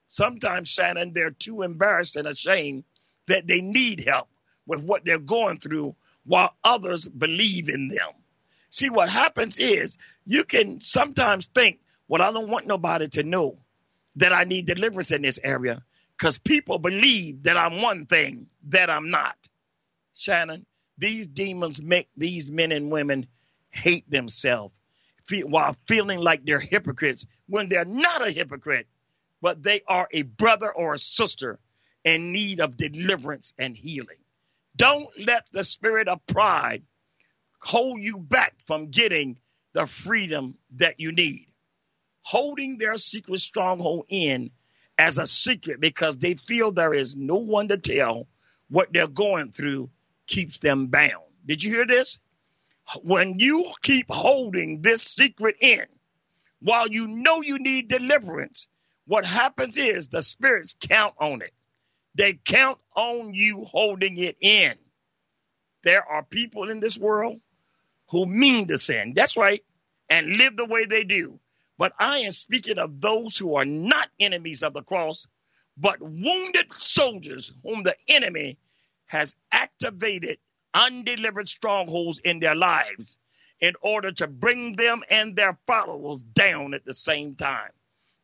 Sometimes, 0.07 0.68
Shannon, 0.68 1.14
they're 1.14 1.33
too 1.33 1.62
embarrassed 1.62 2.14
and 2.14 2.29
ashamed 2.29 2.85
that 3.29 3.47
they 3.47 3.61
need 3.61 4.05
help 4.07 4.29
with 4.67 4.85
what 4.85 5.05
they're 5.05 5.19
going 5.19 5.59
through 5.59 5.95
while 6.25 6.55
others 6.63 7.09
believe 7.09 7.69
in 7.69 7.89
them. 7.89 8.11
See, 8.71 8.91
what 8.91 9.09
happens 9.09 9.59
is 9.59 9.99
you 10.25 10.45
can 10.45 10.81
sometimes 10.81 11.47
think, 11.47 11.81
well, 12.09 12.23
I 12.23 12.33
don't 12.33 12.49
want 12.49 12.67
nobody 12.67 13.09
to 13.09 13.23
know 13.23 13.59
that 14.17 14.33
I 14.33 14.45
need 14.45 14.67
deliverance 14.67 15.11
in 15.11 15.23
this 15.23 15.39
area 15.43 15.83
because 16.17 16.39
people 16.39 16.79
believe 16.79 17.45
that 17.45 17.57
I'm 17.57 17.83
one 17.83 18.07
thing 18.07 18.47
that 18.69 18.91
I'm 18.91 19.11
not. 19.11 19.37
Shannon, 20.15 20.67
these 20.99 21.27
demons 21.27 21.83
make 21.83 22.09
these 22.17 22.51
men 22.51 22.73
and 22.73 22.91
women 22.91 23.27
hate 23.71 24.09
themselves 24.11 24.75
while 25.45 25.75
feeling 25.87 26.21
like 26.21 26.45
they're 26.45 26.61
hypocrites 26.61 27.27
when 27.47 27.69
they're 27.69 27.85
not 27.85 28.27
a 28.27 28.31
hypocrite, 28.31 28.87
but 29.41 29.63
they 29.63 29.81
are 29.87 30.09
a 30.13 30.23
brother 30.23 30.71
or 30.71 30.95
a 30.95 30.99
sister 30.99 31.59
in 32.05 32.33
need 32.33 32.61
of 32.61 32.77
deliverance 32.77 33.55
and 33.59 33.77
healing. 33.77 34.17
Don't 34.77 35.09
let 35.19 35.45
the 35.53 35.65
spirit 35.65 36.09
of 36.09 36.25
pride 36.27 36.83
hold 37.61 38.01
you 38.01 38.19
back 38.19 38.55
from 38.67 38.91
getting 38.91 39.38
the 39.73 39.87
freedom 39.87 40.57
that 40.77 40.99
you 40.99 41.12
need. 41.12 41.47
Holding 42.23 42.79
their 42.79 42.97
secret 42.97 43.41
stronghold 43.41 44.07
in 44.09 44.51
as 44.99 45.19
a 45.19 45.27
secret 45.27 45.81
because 45.81 46.17
they 46.17 46.35
feel 46.35 46.73
there 46.73 46.95
is 46.95 47.17
no 47.17 47.37
one 47.37 47.69
to 47.69 47.79
tell 47.79 48.27
what 48.69 48.93
they're 48.93 49.09
going 49.09 49.53
through 49.53 49.91
keeps 50.27 50.59
them 50.61 50.87
bound. 50.87 51.25
Did 51.45 51.62
you 51.62 51.73
hear 51.73 51.87
this? 51.87 52.19
When 53.03 53.38
you 53.38 53.71
keep 53.83 54.07
holding 54.11 54.83
this 54.83 55.03
secret 55.03 55.57
in 55.61 55.87
while 56.61 56.88
you 56.88 57.07
know 57.09 57.43
you 57.43 57.59
need 57.59 57.88
deliverance, 57.88 58.69
what 59.07 59.25
happens 59.25 59.79
is 59.79 60.09
the 60.09 60.23
spirits 60.23 60.77
count 60.81 61.15
on 61.19 61.43
it. 61.43 61.53
They 62.14 62.35
count 62.35 62.79
on 62.94 63.35
you 63.35 63.64
holding 63.64 64.18
it 64.18 64.37
in. 64.40 64.75
There 65.85 66.05
are 66.05 66.22
people 66.22 66.70
in 66.70 66.81
this 66.81 66.98
world 66.98 67.40
who 68.11 68.27
mean 68.27 68.68
to 68.68 68.79
sin. 68.79 69.14
That's 69.14 69.37
right. 69.37 69.62
And 70.11 70.37
live 70.37 70.57
the 70.57 70.66
way 70.66 70.85
they 70.85 71.05
do. 71.05 71.40
But 71.79 71.94
I 71.98 72.18
am 72.18 72.33
speaking 72.33 72.79
of 72.79 73.01
those 73.01 73.37
who 73.37 73.57
are 73.57 73.64
not 73.64 74.09
enemies 74.20 74.62
of 74.62 74.75
the 74.75 74.83
cross, 74.83 75.27
but 75.77 76.01
wounded 76.01 76.66
soldiers 76.77 77.53
whom 77.62 77.83
the 77.83 77.96
enemy 78.09 78.59
has 79.07 79.37
activated 79.51 80.38
undelivered 80.75 81.48
strongholds 81.48 82.18
in 82.20 82.40
their 82.40 82.55
lives 82.55 83.18
in 83.61 83.75
order 83.81 84.12
to 84.12 84.27
bring 84.27 84.75
them 84.77 85.03
and 85.11 85.37
their 85.37 85.59
followers 85.66 86.22
down 86.22 86.75
at 86.75 86.85
the 86.85 86.94
same 86.94 87.35
time. 87.35 87.70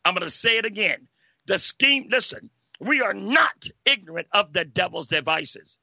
I'm 0.04 0.14
going 0.14 0.26
to 0.26 0.30
say 0.30 0.58
it 0.58 0.64
again. 0.64 1.08
The 1.46 1.58
scheme, 1.58 2.08
listen, 2.10 2.50
we 2.80 3.02
are 3.02 3.14
not 3.14 3.66
ignorant 3.84 4.28
of 4.32 4.52
the 4.52 4.64
devil's 4.64 5.08
devices. 5.08 5.78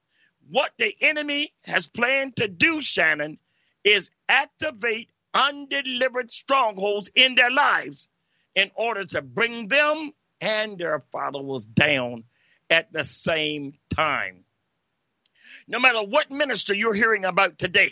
What 0.48 0.70
the 0.78 0.94
enemy 1.00 1.52
has 1.64 1.86
planned 1.86 2.36
to 2.36 2.48
do, 2.48 2.80
Shannon, 2.80 3.38
is 3.84 4.10
activate 4.28 5.10
undelivered 5.34 6.30
strongholds 6.30 7.10
in 7.14 7.34
their 7.34 7.50
lives 7.50 8.08
in 8.54 8.70
order 8.74 9.04
to 9.04 9.22
bring 9.22 9.68
them 9.68 10.12
and 10.40 10.78
their 10.78 11.00
followers 11.00 11.66
down 11.66 12.24
at 12.70 12.92
the 12.92 13.04
same 13.04 13.74
time. 13.94 14.44
No 15.68 15.78
matter 15.78 15.98
what 15.98 16.30
minister 16.30 16.74
you're 16.74 16.94
hearing 16.94 17.24
about 17.24 17.58
today 17.58 17.90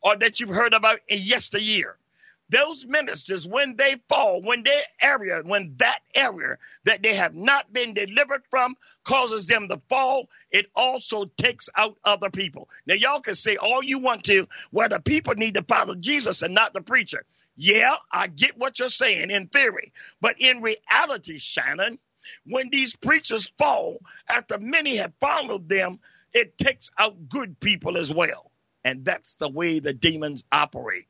or 0.00 0.16
that 0.16 0.40
you've 0.40 0.48
heard 0.48 0.74
about 0.74 1.00
in 1.08 1.18
yesteryear, 1.20 1.98
those 2.48 2.86
ministers, 2.86 3.46
when 3.46 3.76
they 3.76 3.96
fall, 4.08 4.40
when 4.42 4.62
their 4.62 4.82
area, 5.02 5.42
when 5.44 5.74
that 5.78 5.98
area 6.14 6.58
that 6.84 7.02
they 7.02 7.14
have 7.14 7.34
not 7.34 7.72
been 7.72 7.94
delivered 7.94 8.42
from 8.50 8.76
causes 9.04 9.46
them 9.46 9.68
to 9.68 9.80
fall, 9.88 10.28
it 10.50 10.66
also 10.74 11.24
takes 11.24 11.68
out 11.76 11.96
other 12.04 12.30
people. 12.30 12.68
Now, 12.86 12.94
y'all 12.94 13.20
can 13.20 13.34
say 13.34 13.56
all 13.56 13.82
you 13.82 13.98
want 13.98 14.24
to, 14.24 14.46
where 14.70 14.88
the 14.88 15.00
people 15.00 15.34
need 15.34 15.54
to 15.54 15.62
follow 15.62 15.94
Jesus 15.94 16.42
and 16.42 16.54
not 16.54 16.72
the 16.72 16.82
preacher. 16.82 17.24
Yeah, 17.56 17.96
I 18.12 18.28
get 18.28 18.58
what 18.58 18.78
you're 18.78 18.88
saying 18.90 19.30
in 19.30 19.48
theory, 19.48 19.92
but 20.20 20.36
in 20.38 20.60
reality, 20.60 21.38
Shannon, 21.38 21.98
when 22.44 22.70
these 22.70 22.96
preachers 22.96 23.50
fall, 23.58 23.98
after 24.28 24.58
many 24.58 24.96
have 24.96 25.12
followed 25.20 25.68
them, 25.68 26.00
it 26.32 26.58
takes 26.58 26.90
out 26.98 27.28
good 27.28 27.58
people 27.58 27.96
as 27.96 28.12
well. 28.12 28.50
And 28.84 29.04
that's 29.04 29.36
the 29.36 29.48
way 29.48 29.78
the 29.80 29.94
demons 29.94 30.44
operate. 30.52 31.06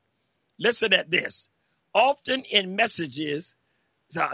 Listen 0.58 0.92
at 0.92 1.10
this. 1.10 1.48
Often 1.94 2.42
in 2.50 2.76
messages, 2.76 3.56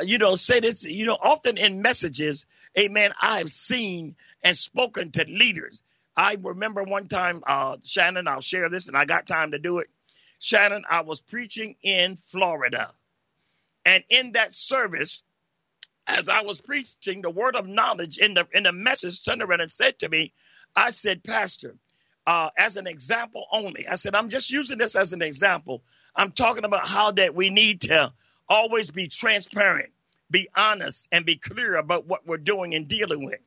you 0.04 0.18
know, 0.18 0.36
say 0.36 0.60
this, 0.60 0.84
you 0.84 1.06
know, 1.06 1.18
often 1.20 1.56
in 1.58 1.82
messages, 1.82 2.46
amen, 2.78 3.12
I've 3.20 3.50
seen 3.50 4.16
and 4.44 4.56
spoken 4.56 5.10
to 5.12 5.24
leaders. 5.24 5.82
I 6.16 6.36
remember 6.40 6.82
one 6.84 7.06
time, 7.06 7.42
uh, 7.46 7.76
Shannon, 7.84 8.28
I'll 8.28 8.40
share 8.40 8.68
this 8.68 8.88
and 8.88 8.96
I 8.96 9.04
got 9.04 9.26
time 9.26 9.52
to 9.52 9.58
do 9.58 9.78
it. 9.78 9.88
Shannon, 10.38 10.84
I 10.88 11.02
was 11.02 11.20
preaching 11.22 11.76
in 11.82 12.16
Florida. 12.16 12.90
And 13.84 14.04
in 14.10 14.32
that 14.32 14.52
service, 14.52 15.22
as 16.06 16.28
I 16.28 16.42
was 16.42 16.60
preaching 16.60 17.22
the 17.22 17.30
word 17.30 17.56
of 17.56 17.66
knowledge 17.66 18.18
in 18.18 18.34
the 18.34 18.46
in 18.52 18.64
the 18.64 18.72
message, 18.72 19.24
turned 19.24 19.42
around 19.42 19.60
and 19.60 19.70
said 19.70 19.98
to 20.00 20.08
me, 20.08 20.32
I 20.74 20.90
said, 20.90 21.24
Pastor, 21.24 21.76
uh, 22.26 22.50
as 22.56 22.76
an 22.76 22.86
example 22.86 23.46
only. 23.50 23.86
I 23.88 23.96
said, 23.96 24.14
I'm 24.14 24.28
just 24.28 24.50
using 24.50 24.78
this 24.78 24.96
as 24.96 25.12
an 25.12 25.22
example. 25.22 25.82
I'm 26.14 26.32
talking 26.32 26.64
about 26.64 26.88
how 26.88 27.12
that 27.12 27.34
we 27.34 27.50
need 27.50 27.82
to 27.82 28.12
always 28.48 28.90
be 28.90 29.08
transparent, 29.08 29.90
be 30.30 30.48
honest, 30.56 31.08
and 31.10 31.24
be 31.26 31.36
clear 31.36 31.76
about 31.76 32.06
what 32.06 32.26
we're 32.26 32.38
doing 32.38 32.74
and 32.74 32.88
dealing 32.88 33.24
with. 33.24 33.40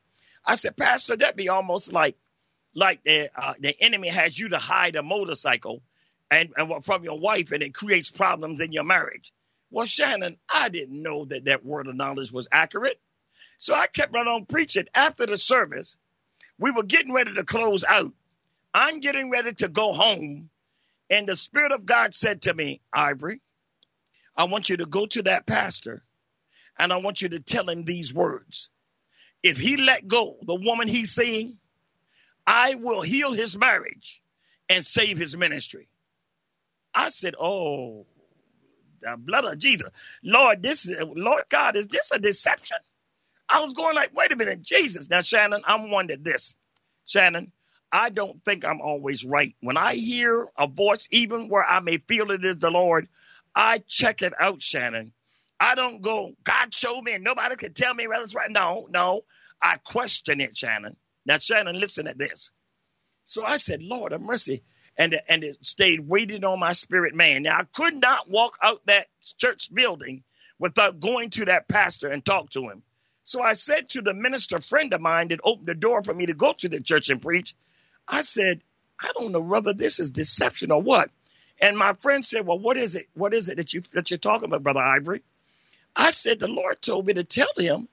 I 0.46 0.56
said, 0.56 0.78
Pastor, 0.78 1.16
that'd 1.16 1.36
be 1.36 1.50
almost 1.50 1.92
like 1.94 2.18
like 2.76 3.04
the 3.04 3.30
uh, 3.36 3.54
the 3.60 3.76
enemy 3.82 4.10
has 4.10 4.38
you 4.38 4.50
to 4.50 4.58
hide 4.58 4.96
a 4.96 5.04
motorcycle 5.04 5.82
and, 6.30 6.52
and 6.58 6.84
from 6.84 7.04
your 7.04 7.20
wife, 7.20 7.52
and 7.52 7.64
it 7.64 7.74
creates 7.74 8.12
problems 8.12 8.62
in 8.62 8.72
your 8.72 8.84
marriage. 8.84 9.32
Well, 9.72 9.86
Shannon, 9.86 10.38
I 10.54 10.70
didn't 10.70 11.02
know 11.02 11.26
that 11.26 11.46
that 11.46 11.66
word 11.66 11.88
of 11.88 11.96
knowledge 11.96 12.32
was 12.32 12.48
accurate, 12.52 13.00
so 13.58 13.74
I 13.74 13.88
kept 13.88 14.14
right 14.14 14.28
on 14.28 14.46
preaching. 14.46 14.86
After 14.94 15.26
the 15.26 15.38
service, 15.38 15.98
we 16.60 16.72
were 16.72 16.84
getting 16.84 17.14
ready 17.14 17.34
to 17.34 17.44
close 17.44 17.84
out. 17.84 18.14
I'm 18.76 19.00
getting 19.00 19.32
ready 19.32 19.54
to 19.54 19.70
go 19.70 19.94
home 19.94 20.50
and 21.10 21.28
the 21.28 21.36
Spirit 21.36 21.72
of 21.72 21.86
God 21.86 22.14
said 22.14 22.44
to 22.44 22.54
me, 22.54 22.82
Ivory, 22.94 23.42
I 24.38 24.46
want 24.46 24.70
you 24.70 24.78
to 24.78 24.86
go 24.86 25.06
to 25.06 25.24
that 25.24 25.48
pastor 25.48 26.04
and 26.78 26.92
I 26.92 26.98
want 26.98 27.22
you 27.22 27.30
to 27.30 27.40
tell 27.40 27.70
him 27.70 27.86
these 27.86 28.14
words. 28.14 28.70
If 29.44 29.58
he 29.58 29.78
let 29.78 30.08
go 30.08 30.38
the 30.46 30.56
woman 30.56 30.90
he's 30.90 31.12
seeing, 31.14 31.58
I 32.46 32.76
will 32.76 33.02
heal 33.02 33.32
his 33.32 33.58
marriage 33.58 34.22
and 34.68 34.84
save 34.84 35.18
his 35.18 35.38
ministry. 35.38 35.88
I 36.94 37.10
said, 37.10 37.36
Oh, 37.40 38.06
the 39.00 39.16
blood 39.18 39.46
of 39.46 39.60
Jesus. 39.60 39.90
Lord, 40.24 40.62
this 40.64 40.86
is, 40.86 41.02
Lord 41.02 41.44
God, 41.50 41.78
is 41.78 41.88
this 41.88 42.12
a 42.12 42.20
deception? 42.20 42.78
I 43.48 43.62
was 43.62 43.74
going 43.74 43.96
like, 43.96 44.16
wait 44.16 44.32
a 44.32 44.36
minute, 44.36 44.62
Jesus. 44.62 45.10
Now, 45.10 45.22
Shannon, 45.22 45.62
I'm 45.66 45.92
wondering 45.92 46.24
this. 46.24 46.56
Shannon, 47.06 47.52
I 47.92 48.10
don't 48.10 48.44
think 48.46 48.66
I'm 48.66 48.82
always 48.82 49.26
right. 49.26 49.56
When 49.62 49.78
I 49.78 49.96
hear 49.96 50.48
a 50.58 50.68
voice, 50.68 51.08
even 51.12 51.50
where 51.50 51.66
I 51.66 51.80
may 51.80 51.98
feel 51.98 52.32
it 52.32 52.46
is 52.46 52.60
the 52.60 52.72
Lord, 52.72 53.08
I 53.56 53.80
check 53.88 54.22
it 54.22 54.34
out, 54.40 54.62
Shannon. 54.62 55.14
I 55.60 55.76
don't 55.76 56.02
go, 56.02 56.34
God 56.44 56.74
showed 56.74 57.02
me 57.04 57.14
and 57.14 57.24
nobody 57.24 57.56
can 57.58 57.74
tell 57.74 57.94
me 57.94 58.08
whether 58.08 58.24
it's 58.24 58.36
right. 58.36 58.52
No, 58.52 58.88
no. 58.92 59.22
I 59.62 59.78
question 59.84 60.42
it, 60.42 60.56
Shannon. 60.58 60.96
Now, 61.26 61.38
Shannon, 61.40 61.80
listen 61.80 62.06
to 62.06 62.14
this. 62.16 62.52
So 63.26 63.46
I 63.46 63.58
said, 63.58 63.82
Lord 63.84 64.14
of 64.14 64.22
mercy. 64.22 64.64
And, 64.98 65.16
and 65.28 65.44
it 65.44 65.66
stayed 65.66 66.02
waiting 66.08 66.44
on 66.46 66.60
my 66.60 66.74
spirit 66.74 67.16
man. 67.16 67.44
Now, 67.44 67.58
I 67.58 67.64
could 67.64 67.96
not 68.02 68.30
walk 68.30 68.58
out 68.62 68.82
that 68.88 69.08
church 69.40 69.74
building 69.74 70.24
without 70.60 71.00
going 71.00 71.32
to 71.32 71.46
that 71.46 71.68
pastor 71.68 72.10
and 72.10 72.24
talk 72.24 72.52
to 72.52 72.70
him. 72.70 72.84
So 73.24 73.42
I 73.42 73.54
said 73.54 73.90
to 73.92 74.02
the 74.02 74.14
minister 74.14 74.60
friend 74.60 74.94
of 74.94 75.02
mine 75.02 75.30
that 75.30 75.40
opened 75.44 75.68
the 75.68 75.76
door 75.76 76.04
for 76.04 76.14
me 76.14 76.28
to 76.28 76.34
go 76.36 76.54
to 76.54 76.70
the 76.70 76.82
church 76.82 77.10
and 77.10 77.22
preach, 77.22 77.56
I 78.08 78.22
said, 78.22 78.62
I 79.00 79.12
don't 79.18 79.32
know 79.32 79.40
whether 79.40 79.74
this 79.74 80.00
is 80.00 80.12
deception 80.12 80.72
or 80.72 80.82
what. 80.82 81.10
And 81.60 81.78
my 81.78 81.94
friend 81.94 82.24
said, 82.24 82.46
Well, 82.46 82.60
what 82.60 82.78
is 82.78 82.96
it? 82.96 83.08
What 83.14 83.34
is 83.34 83.50
it 83.50 83.58
that 83.58 83.74
you 83.74 83.82
that 83.94 84.12
you're 84.12 84.18
talking 84.18 84.46
about, 84.46 84.64
Brother 84.64 84.82
Ivory? 84.82 85.22
I 85.96 86.12
said, 86.12 86.40
The 86.40 86.48
Lord 86.48 86.82
told 86.82 87.08
me 87.08 87.14
to 87.14 87.24
tell 87.24 87.52
him 87.58 87.88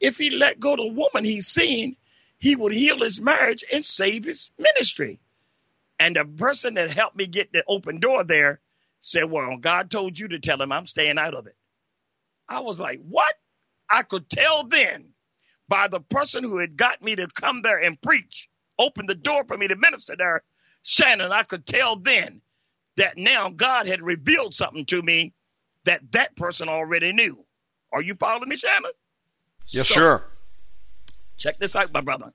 if 0.00 0.16
he 0.18 0.30
let 0.30 0.60
go 0.60 0.76
the 0.76 0.86
woman 0.88 1.24
he's 1.24 1.46
seeing, 1.46 1.96
he 2.38 2.56
would 2.56 2.72
heal 2.72 3.00
his 3.00 3.20
marriage 3.20 3.64
and 3.72 3.84
save 3.84 4.24
his 4.24 4.50
ministry. 4.58 5.20
And 5.98 6.16
the 6.16 6.24
person 6.24 6.74
that 6.74 6.90
helped 6.90 7.16
me 7.16 7.26
get 7.26 7.52
the 7.52 7.64
open 7.68 8.00
door 8.00 8.24
there 8.24 8.60
said, 9.00 9.24
Well, 9.24 9.56
God 9.58 9.90
told 9.90 10.18
you 10.18 10.28
to 10.28 10.40
tell 10.40 10.60
him 10.60 10.72
I'm 10.72 10.86
staying 10.86 11.18
out 11.18 11.34
of 11.34 11.46
it. 11.46 11.56
I 12.48 12.60
was 12.60 12.80
like, 12.80 13.00
What? 13.08 13.34
I 13.88 14.02
could 14.02 14.28
tell 14.28 14.64
then 14.64 15.14
by 15.68 15.88
the 15.88 16.00
person 16.00 16.44
who 16.44 16.58
had 16.58 16.76
got 16.76 17.02
me 17.02 17.16
to 17.16 17.26
come 17.26 17.62
there 17.62 17.78
and 17.78 18.00
preach, 18.00 18.49
open 18.80 19.06
the 19.06 19.14
door 19.14 19.44
for 19.46 19.56
me 19.56 19.68
to 19.68 19.76
minister 19.76 20.16
there, 20.16 20.42
Shannon, 20.82 21.32
I 21.32 21.42
could 21.42 21.66
tell 21.66 21.96
then 21.96 22.40
that 22.96 23.16
now 23.16 23.50
God 23.50 23.86
had 23.86 24.02
revealed 24.02 24.54
something 24.54 24.84
to 24.86 25.02
me 25.02 25.34
that 25.84 26.12
that 26.12 26.36
person 26.36 26.68
already 26.68 27.12
knew. 27.12 27.44
Are 27.92 28.02
you 28.02 28.14
following 28.14 28.48
me, 28.48 28.56
Shannon? 28.56 28.90
Yes, 29.68 29.88
so, 29.88 29.94
sir. 29.94 30.24
Check 31.36 31.58
this 31.58 31.76
out, 31.76 31.92
my 31.92 32.00
brother. 32.00 32.32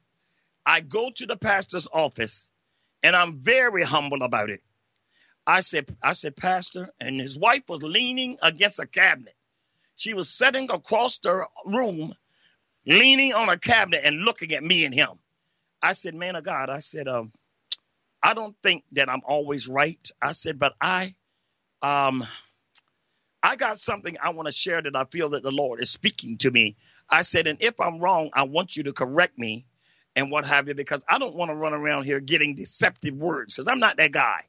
I 0.65 0.81
go 0.81 1.11
to 1.15 1.25
the 1.25 1.37
pastor's 1.37 1.87
office 1.91 2.49
and 3.03 3.15
I'm 3.15 3.37
very 3.39 3.83
humble 3.83 4.23
about 4.23 4.49
it. 4.49 4.61
I 5.45 5.59
said, 5.59 5.95
I 6.01 6.13
said, 6.13 6.35
Pastor, 6.35 6.89
and 6.99 7.21
his 7.21 7.37
wife 7.37 7.63
was 7.67 7.83
leaning 7.83 8.37
against 8.41 8.79
a 8.79 8.87
cabinet. 8.87 9.35
She 9.95 10.15
was 10.15 10.29
sitting 10.29 10.69
across 10.71 11.19
the 11.19 11.45
room, 11.65 12.15
leaning 12.87 13.33
on 13.33 13.49
a 13.49 13.57
cabinet 13.57 14.01
and 14.03 14.25
looking 14.25 14.53
at 14.53 14.63
me 14.63 14.85
and 14.85 14.93
him. 14.93 15.19
I 15.81 15.93
said, 15.93 16.15
Man 16.15 16.35
of 16.35 16.43
God, 16.43 16.69
I 16.69 16.79
said, 16.79 17.07
um, 17.07 17.31
I 18.21 18.33
don't 18.33 18.55
think 18.63 18.83
that 18.93 19.09
I'm 19.09 19.21
always 19.25 19.67
right. 19.67 19.99
I 20.21 20.31
said, 20.31 20.57
but 20.57 20.73
I, 20.81 21.13
um, 21.81 22.23
I 23.43 23.55
got 23.55 23.77
something 23.77 24.17
I 24.21 24.29
want 24.29 24.47
to 24.47 24.51
share 24.51 24.81
that 24.81 24.95
I 24.95 25.05
feel 25.05 25.29
that 25.29 25.43
the 25.43 25.51
Lord 25.51 25.79
is 25.81 25.91
speaking 25.91 26.37
to 26.39 26.49
me. 26.49 26.75
I 27.09 27.21
said, 27.21 27.45
and 27.45 27.61
if 27.61 27.79
I'm 27.79 27.99
wrong, 27.99 28.31
I 28.33 28.43
want 28.43 28.75
you 28.75 28.83
to 28.83 28.93
correct 28.93 29.37
me 29.37 29.65
and 30.15 30.31
what 30.31 30.45
have 30.45 30.67
you, 30.67 30.73
because 30.73 31.03
I 31.07 31.19
don't 31.19 31.35
want 31.35 31.49
to 31.49 31.55
run 31.55 31.73
around 31.73 32.05
here 32.05 32.19
getting 32.19 32.55
deceptive 32.55 33.13
words 33.15 33.53
because 33.53 33.67
I'm 33.67 33.79
not 33.79 33.97
that 33.97 34.11
guy. 34.11 34.41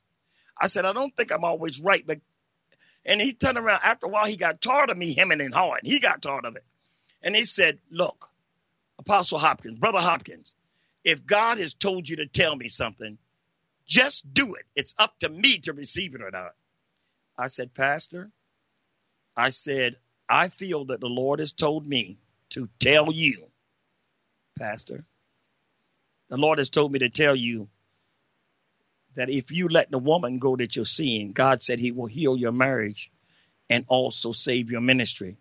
I 0.59 0.69
said, 0.69 0.87
I 0.87 0.95
don't 0.95 1.15
think 1.15 1.33
I'm 1.33 1.45
always 1.45 1.81
right, 1.81 2.03
but 2.07 2.21
and 3.05 3.21
he 3.21 3.33
turned 3.33 3.59
around 3.59 3.81
after 3.85 4.07
a 4.07 4.11
while, 4.11 4.27
he 4.27 4.37
got 4.37 4.61
tired 4.61 4.91
of 4.91 4.97
me 4.97 5.15
hemming 5.15 5.41
and 5.41 5.55
hawing. 5.55 5.83
He 5.85 6.01
got 6.01 6.23
tired 6.23 6.45
of 6.45 6.57
it. 6.57 6.65
And 7.23 7.37
he 7.37 7.45
said, 7.45 7.79
Look, 7.91 8.29
Apostle 8.99 9.39
Hopkins, 9.39 9.79
Brother 9.79 10.01
Hopkins, 10.01 10.55
if 11.07 11.25
God 11.25 11.61
has 11.61 11.73
told 11.73 12.09
you 12.09 12.17
to 12.17 12.27
tell 12.27 12.55
me 12.57 12.69
something, 12.69 13.17
just 13.87 14.35
do 14.35 14.57
it. 14.57 14.65
It's 14.75 14.95
up 14.99 15.17
to 15.21 15.29
me 15.29 15.59
to 15.61 15.73
receive 15.73 16.17
it 16.17 16.21
or 16.21 16.33
not. 16.33 16.51
I 17.39 17.47
said, 17.47 17.75
Pastor, 17.75 18.33
I 19.37 19.51
said, 19.51 19.97
I 20.29 20.49
feel 20.49 20.87
that 20.87 21.01
the 21.01 21.09
Lord 21.09 21.39
has 21.39 21.53
told 21.53 21.87
me 21.87 22.19
to 22.51 22.69
tell 22.81 23.13
you, 23.13 23.47
Pastor, 24.59 25.05
the 26.29 26.39
Lord 26.39 26.59
has 26.59 26.71
told 26.71 26.91
me 26.91 26.99
to 27.01 27.09
tell 27.09 27.37
you 27.37 27.69
that 29.15 29.31
if 29.31 29.53
you 29.53 29.69
let 29.69 29.91
the 29.93 29.99
woman 29.99 30.41
go 30.41 30.57
that 30.57 30.75
you're 30.75 30.85
seeing, 30.85 31.33
God 31.33 31.63
said 31.63 31.79
he 31.79 31.93
will 31.93 32.07
heal 32.07 32.37
your 32.37 32.53
marriage 32.53 33.13
and 33.71 33.85
also 33.87 34.33
save 34.33 34.73
your 34.73 34.81
ministry. 34.81 35.37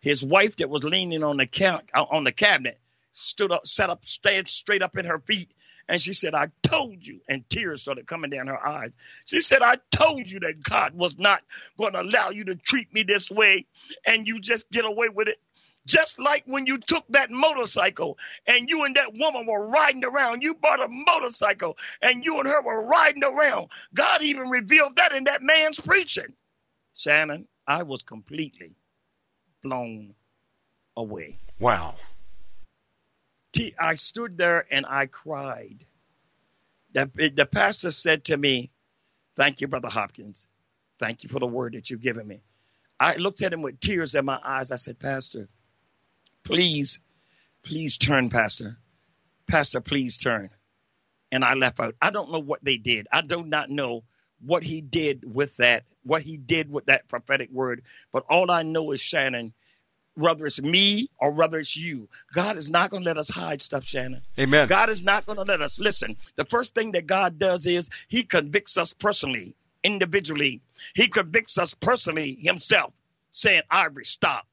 His 0.00 0.22
wife 0.22 0.56
that 0.56 0.68
was 0.68 0.84
leaning 0.84 1.24
on 1.24 1.38
the 1.38 1.46
ca- 1.46 1.80
on 1.94 2.24
the 2.24 2.32
cabinet 2.32 2.78
stood 3.16 3.50
up, 3.50 3.66
sat 3.66 3.90
up, 3.90 4.04
stayed 4.04 4.46
straight 4.46 4.82
up 4.82 4.96
in 4.96 5.06
her 5.06 5.18
feet 5.20 5.50
and 5.88 6.00
she 6.00 6.12
said, 6.12 6.34
I 6.34 6.48
told 6.62 7.06
you. 7.06 7.20
And 7.28 7.48
tears 7.48 7.82
started 7.82 8.06
coming 8.06 8.30
down 8.30 8.48
her 8.48 8.66
eyes. 8.66 8.92
She 9.24 9.40
said, 9.40 9.62
I 9.62 9.78
told 9.90 10.28
you 10.30 10.40
that 10.40 10.62
God 10.62 10.94
was 10.94 11.18
not 11.18 11.42
going 11.78 11.92
to 11.92 12.02
allow 12.02 12.30
you 12.30 12.44
to 12.46 12.56
treat 12.56 12.92
me 12.92 13.04
this 13.04 13.30
way 13.30 13.66
and 14.06 14.26
you 14.26 14.40
just 14.40 14.70
get 14.70 14.84
away 14.84 15.08
with 15.08 15.28
it. 15.28 15.38
Just 15.86 16.18
like 16.18 16.42
when 16.46 16.66
you 16.66 16.78
took 16.78 17.04
that 17.10 17.30
motorcycle 17.30 18.18
and 18.46 18.68
you 18.68 18.84
and 18.84 18.96
that 18.96 19.12
woman 19.14 19.46
were 19.46 19.68
riding 19.68 20.04
around, 20.04 20.42
you 20.42 20.54
bought 20.54 20.84
a 20.84 20.88
motorcycle 20.88 21.78
and 22.02 22.24
you 22.24 22.40
and 22.40 22.48
her 22.48 22.60
were 22.60 22.84
riding 22.84 23.22
around. 23.22 23.68
God 23.94 24.22
even 24.22 24.50
revealed 24.50 24.96
that 24.96 25.12
in 25.12 25.24
that 25.24 25.42
man's 25.42 25.78
preaching. 25.78 26.34
Shannon, 26.94 27.46
I 27.68 27.84
was 27.84 28.02
completely 28.02 28.76
blown 29.62 30.14
away. 30.96 31.38
Wow. 31.60 31.94
I 33.78 33.94
stood 33.94 34.38
there 34.38 34.64
and 34.70 34.86
I 34.88 35.06
cried. 35.06 35.84
The, 36.92 37.10
the 37.34 37.46
pastor 37.46 37.90
said 37.90 38.24
to 38.24 38.36
me, 38.36 38.70
Thank 39.36 39.60
you, 39.60 39.68
Brother 39.68 39.90
Hopkins. 39.90 40.48
Thank 40.98 41.22
you 41.22 41.28
for 41.28 41.38
the 41.38 41.46
word 41.46 41.74
that 41.74 41.90
you've 41.90 42.00
given 42.00 42.26
me. 42.26 42.40
I 42.98 43.16
looked 43.16 43.42
at 43.42 43.52
him 43.52 43.60
with 43.60 43.80
tears 43.80 44.14
in 44.14 44.24
my 44.24 44.40
eyes. 44.42 44.72
I 44.72 44.76
said, 44.76 44.98
Pastor, 44.98 45.48
please, 46.42 47.00
please 47.62 47.98
turn, 47.98 48.30
Pastor. 48.30 48.78
Pastor, 49.46 49.82
please 49.82 50.16
turn. 50.16 50.48
And 51.30 51.44
I 51.44 51.54
left 51.54 51.78
out. 51.80 51.94
I 52.00 52.10
don't 52.10 52.32
know 52.32 52.38
what 52.38 52.64
they 52.64 52.78
did. 52.78 53.06
I 53.12 53.20
do 53.20 53.44
not 53.44 53.68
know 53.68 54.04
what 54.40 54.62
he 54.62 54.80
did 54.80 55.22
with 55.34 55.58
that, 55.58 55.84
what 56.02 56.22
he 56.22 56.38
did 56.38 56.70
with 56.70 56.86
that 56.86 57.08
prophetic 57.08 57.50
word. 57.50 57.82
But 58.12 58.24
all 58.30 58.50
I 58.50 58.62
know 58.62 58.92
is 58.92 59.00
Shannon 59.00 59.52
whether 60.16 60.46
it's 60.46 60.60
me 60.60 61.08
or 61.18 61.30
whether 61.30 61.58
it's 61.58 61.76
you. 61.76 62.08
God 62.32 62.56
is 62.56 62.70
not 62.70 62.90
going 62.90 63.04
to 63.04 63.08
let 63.08 63.18
us 63.18 63.28
hide 63.28 63.62
stuff, 63.62 63.84
Shannon. 63.84 64.22
Amen. 64.38 64.66
God 64.66 64.88
is 64.88 65.04
not 65.04 65.26
going 65.26 65.36
to 65.36 65.44
let 65.44 65.60
us 65.60 65.78
listen. 65.78 66.16
The 66.36 66.44
first 66.44 66.74
thing 66.74 66.92
that 66.92 67.06
God 67.06 67.38
does 67.38 67.66
is 67.66 67.90
he 68.08 68.24
convicts 68.24 68.78
us 68.78 68.92
personally, 68.94 69.54
individually. 69.84 70.62
He 70.94 71.08
convicts 71.08 71.58
us 71.58 71.74
personally 71.74 72.36
himself, 72.40 72.92
saying, 73.30 73.62
Ivory, 73.70 74.04
stop. 74.04 74.46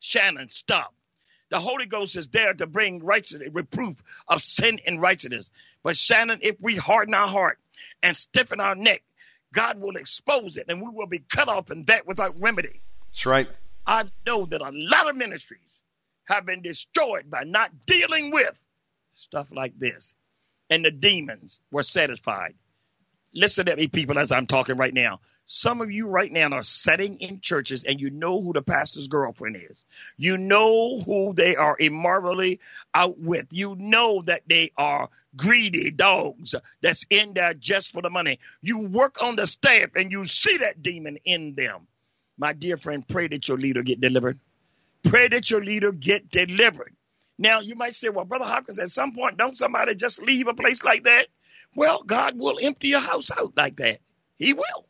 Shannon, 0.00 0.48
stop. 0.48 0.94
The 1.50 1.60
Holy 1.60 1.86
Ghost 1.86 2.16
is 2.16 2.28
there 2.28 2.54
to 2.54 2.66
bring 2.66 3.04
righteousness, 3.04 3.50
reproof 3.52 3.96
of 4.26 4.40
sin 4.40 4.80
and 4.86 5.00
righteousness. 5.00 5.50
But 5.82 5.96
Shannon, 5.96 6.38
if 6.42 6.56
we 6.60 6.76
harden 6.76 7.12
our 7.12 7.28
heart 7.28 7.58
and 8.02 8.16
stiffen 8.16 8.60
our 8.60 8.76
neck, 8.76 9.02
God 9.52 9.80
will 9.80 9.96
expose 9.96 10.56
it 10.56 10.66
and 10.68 10.80
we 10.80 10.88
will 10.88 11.08
be 11.08 11.18
cut 11.18 11.48
off 11.48 11.70
in 11.70 11.84
that 11.86 12.06
without 12.06 12.40
remedy. 12.40 12.80
That's 13.10 13.26
right. 13.26 13.48
I 13.90 14.04
know 14.24 14.46
that 14.46 14.60
a 14.60 14.70
lot 14.72 15.10
of 15.10 15.16
ministries 15.16 15.82
have 16.26 16.46
been 16.46 16.62
destroyed 16.62 17.28
by 17.28 17.42
not 17.42 17.72
dealing 17.86 18.30
with 18.30 18.56
stuff 19.16 19.48
like 19.50 19.76
this. 19.80 20.14
And 20.70 20.84
the 20.84 20.92
demons 20.92 21.58
were 21.72 21.82
satisfied. 21.82 22.54
Listen 23.34 23.66
to 23.66 23.74
me, 23.74 23.88
people, 23.88 24.16
as 24.20 24.30
I'm 24.30 24.46
talking 24.46 24.76
right 24.76 24.94
now. 24.94 25.18
Some 25.44 25.80
of 25.80 25.90
you 25.90 26.06
right 26.06 26.30
now 26.30 26.50
are 26.50 26.62
sitting 26.62 27.18
in 27.18 27.40
churches 27.40 27.82
and 27.82 28.00
you 28.00 28.10
know 28.10 28.40
who 28.40 28.52
the 28.52 28.62
pastor's 28.62 29.08
girlfriend 29.08 29.56
is. 29.56 29.84
You 30.16 30.38
know 30.38 31.00
who 31.00 31.34
they 31.34 31.56
are 31.56 31.76
immorally 31.76 32.60
out 32.94 33.16
with. 33.18 33.46
You 33.50 33.74
know 33.76 34.22
that 34.26 34.42
they 34.48 34.70
are 34.76 35.08
greedy 35.34 35.90
dogs 35.90 36.54
that's 36.80 37.06
in 37.10 37.34
there 37.34 37.54
just 37.54 37.92
for 37.92 38.02
the 38.02 38.10
money. 38.10 38.38
You 38.62 38.88
work 38.88 39.20
on 39.20 39.34
the 39.34 39.48
staff 39.48 39.90
and 39.96 40.12
you 40.12 40.24
see 40.26 40.58
that 40.58 40.80
demon 40.80 41.18
in 41.24 41.56
them. 41.56 41.88
My 42.40 42.54
dear 42.54 42.78
friend, 42.78 43.06
pray 43.06 43.28
that 43.28 43.46
your 43.46 43.58
leader 43.58 43.82
get 43.82 44.00
delivered. 44.00 44.40
Pray 45.04 45.28
that 45.28 45.50
your 45.50 45.62
leader 45.62 45.92
get 45.92 46.30
delivered. 46.30 46.96
Now, 47.38 47.60
you 47.60 47.74
might 47.74 47.92
say, 47.92 48.08
well, 48.08 48.24
Brother 48.24 48.46
Hopkins, 48.46 48.78
at 48.78 48.88
some 48.88 49.12
point, 49.12 49.36
don't 49.36 49.54
somebody 49.54 49.94
just 49.94 50.22
leave 50.22 50.48
a 50.48 50.54
place 50.54 50.82
like 50.82 51.04
that? 51.04 51.26
Well, 51.76 52.02
God 52.02 52.38
will 52.38 52.58
empty 52.60 52.88
your 52.88 53.00
house 53.00 53.30
out 53.30 53.52
like 53.58 53.76
that. 53.76 53.98
He 54.38 54.54
will. 54.54 54.86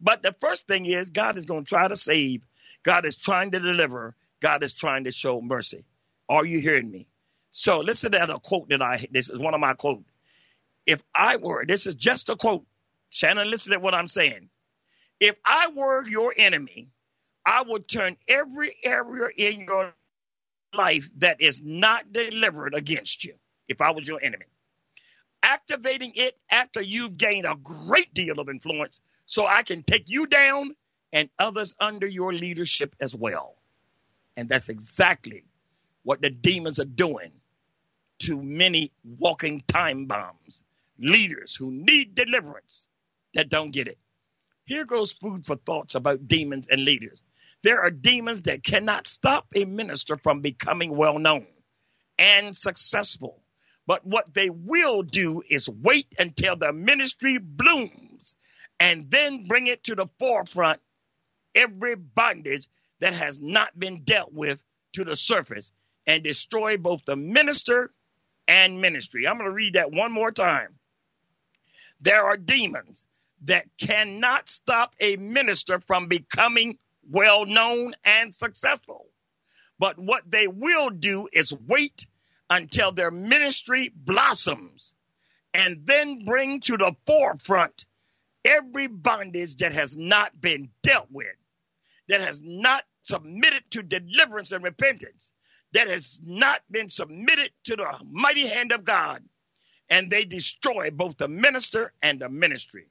But 0.00 0.22
the 0.22 0.32
first 0.32 0.68
thing 0.68 0.86
is, 0.86 1.10
God 1.10 1.36
is 1.36 1.44
going 1.44 1.64
to 1.64 1.68
try 1.68 1.88
to 1.88 1.96
save. 1.96 2.42
God 2.84 3.04
is 3.04 3.16
trying 3.16 3.50
to 3.50 3.58
deliver. 3.58 4.14
God 4.40 4.62
is 4.62 4.72
trying 4.72 5.04
to 5.04 5.12
show 5.12 5.40
mercy. 5.40 5.84
Are 6.28 6.46
you 6.46 6.60
hearing 6.60 6.88
me? 6.88 7.08
So 7.50 7.80
listen 7.80 8.12
to 8.12 8.32
a 8.32 8.38
quote 8.38 8.68
that 8.68 8.80
I, 8.80 9.08
this 9.10 9.28
is 9.28 9.40
one 9.40 9.54
of 9.54 9.60
my 9.60 9.74
quotes. 9.74 10.04
If 10.86 11.02
I 11.12 11.36
were, 11.36 11.66
this 11.66 11.86
is 11.88 11.96
just 11.96 12.28
a 12.28 12.36
quote. 12.36 12.64
Shannon, 13.10 13.50
listen 13.50 13.72
to 13.72 13.80
what 13.80 13.92
I'm 13.94 14.06
saying. 14.06 14.50
If 15.20 15.36
I 15.44 15.70
were 15.74 16.08
your 16.08 16.34
enemy 16.36 16.88
I 17.44 17.62
would 17.62 17.88
turn 17.88 18.16
every 18.28 18.74
area 18.84 19.28
in 19.36 19.62
your 19.62 19.92
life 20.74 21.10
that 21.18 21.40
is 21.40 21.62
not 21.64 22.12
delivered 22.12 22.74
against 22.74 23.24
you 23.24 23.34
if 23.68 23.80
I 23.80 23.92
was 23.92 24.08
your 24.08 24.22
enemy. 24.22 24.46
Activating 25.42 26.12
it 26.16 26.38
after 26.50 26.82
you've 26.82 27.16
gained 27.16 27.46
a 27.46 27.56
great 27.56 28.14
deal 28.14 28.40
of 28.40 28.48
influence 28.48 29.00
so 29.26 29.46
I 29.46 29.62
can 29.62 29.82
take 29.82 30.08
you 30.08 30.26
down 30.26 30.74
and 31.12 31.30
others 31.38 31.74
under 31.80 32.06
your 32.06 32.32
leadership 32.32 32.96
as 33.00 33.16
well. 33.16 33.56
And 34.36 34.48
that's 34.48 34.68
exactly 34.68 35.44
what 36.04 36.22
the 36.22 36.30
demons 36.30 36.80
are 36.80 36.84
doing 36.86 37.32
to 38.20 38.42
many 38.42 38.92
walking 39.18 39.62
time 39.68 40.06
bombs, 40.06 40.64
leaders 40.98 41.56
who 41.56 41.70
need 41.72 42.14
deliverance 42.14 42.88
that 43.34 43.50
don't 43.50 43.72
get 43.72 43.88
it. 43.88 43.98
Here 44.70 44.84
goes 44.84 45.12
food 45.14 45.48
for 45.48 45.56
thoughts 45.56 45.96
about 45.96 46.28
demons 46.28 46.68
and 46.68 46.84
leaders. 46.84 47.24
There 47.64 47.80
are 47.80 47.90
demons 47.90 48.42
that 48.42 48.62
cannot 48.62 49.08
stop 49.08 49.48
a 49.56 49.64
minister 49.64 50.16
from 50.16 50.42
becoming 50.42 50.96
well 50.96 51.18
known 51.18 51.48
and 52.16 52.56
successful. 52.56 53.42
But 53.88 54.06
what 54.06 54.32
they 54.32 54.48
will 54.48 55.02
do 55.02 55.42
is 55.50 55.68
wait 55.68 56.06
until 56.20 56.54
the 56.54 56.72
ministry 56.72 57.38
blooms 57.38 58.36
and 58.78 59.10
then 59.10 59.48
bring 59.48 59.66
it 59.66 59.82
to 59.84 59.96
the 59.96 60.06
forefront 60.20 60.80
every 61.56 61.96
bondage 61.96 62.68
that 63.00 63.14
has 63.14 63.40
not 63.40 63.76
been 63.76 64.04
dealt 64.04 64.32
with 64.32 64.60
to 64.92 65.02
the 65.02 65.16
surface 65.16 65.72
and 66.06 66.22
destroy 66.22 66.76
both 66.76 67.04
the 67.04 67.16
minister 67.16 67.90
and 68.46 68.80
ministry. 68.80 69.26
I'm 69.26 69.36
going 69.36 69.50
to 69.50 69.52
read 69.52 69.74
that 69.74 69.90
one 69.90 70.12
more 70.12 70.30
time. 70.30 70.76
There 72.00 72.22
are 72.22 72.36
demons 72.36 73.04
that 73.44 73.66
cannot 73.80 74.48
stop 74.48 74.94
a 75.00 75.16
minister 75.16 75.80
from 75.80 76.08
becoming 76.08 76.78
well 77.08 77.46
known 77.46 77.94
and 78.04 78.34
successful. 78.34 79.06
But 79.78 79.98
what 79.98 80.30
they 80.30 80.46
will 80.46 80.90
do 80.90 81.28
is 81.32 81.52
wait 81.52 82.06
until 82.50 82.92
their 82.92 83.10
ministry 83.10 83.90
blossoms 83.94 84.94
and 85.54 85.86
then 85.86 86.24
bring 86.24 86.60
to 86.60 86.76
the 86.76 86.94
forefront 87.06 87.86
every 88.44 88.88
bondage 88.88 89.56
that 89.56 89.72
has 89.72 89.96
not 89.96 90.38
been 90.38 90.70
dealt 90.82 91.08
with, 91.10 91.34
that 92.08 92.20
has 92.20 92.42
not 92.42 92.84
submitted 93.02 93.62
to 93.70 93.82
deliverance 93.82 94.52
and 94.52 94.64
repentance, 94.64 95.32
that 95.72 95.88
has 95.88 96.20
not 96.24 96.60
been 96.70 96.88
submitted 96.88 97.50
to 97.64 97.76
the 97.76 97.86
mighty 98.10 98.46
hand 98.46 98.72
of 98.72 98.84
God, 98.84 99.22
and 99.88 100.10
they 100.10 100.24
destroy 100.24 100.90
both 100.90 101.16
the 101.16 101.28
minister 101.28 101.92
and 102.02 102.20
the 102.20 102.28
ministry. 102.28 102.86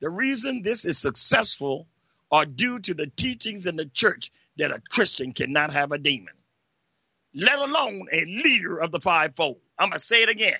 The 0.00 0.10
reason 0.10 0.62
this 0.62 0.84
is 0.84 0.98
successful 0.98 1.86
are 2.30 2.46
due 2.46 2.80
to 2.80 2.94
the 2.94 3.06
teachings 3.06 3.66
in 3.66 3.76
the 3.76 3.86
church 3.86 4.30
that 4.56 4.70
a 4.70 4.82
Christian 4.90 5.32
cannot 5.32 5.72
have 5.72 5.92
a 5.92 5.98
demon, 5.98 6.34
let 7.34 7.58
alone 7.58 8.08
a 8.12 8.24
leader 8.24 8.78
of 8.78 8.92
the 8.92 9.00
fivefold. 9.00 9.60
I'm 9.78 9.88
going 9.88 9.98
to 9.98 9.98
say 9.98 10.22
it 10.22 10.28
again. 10.28 10.58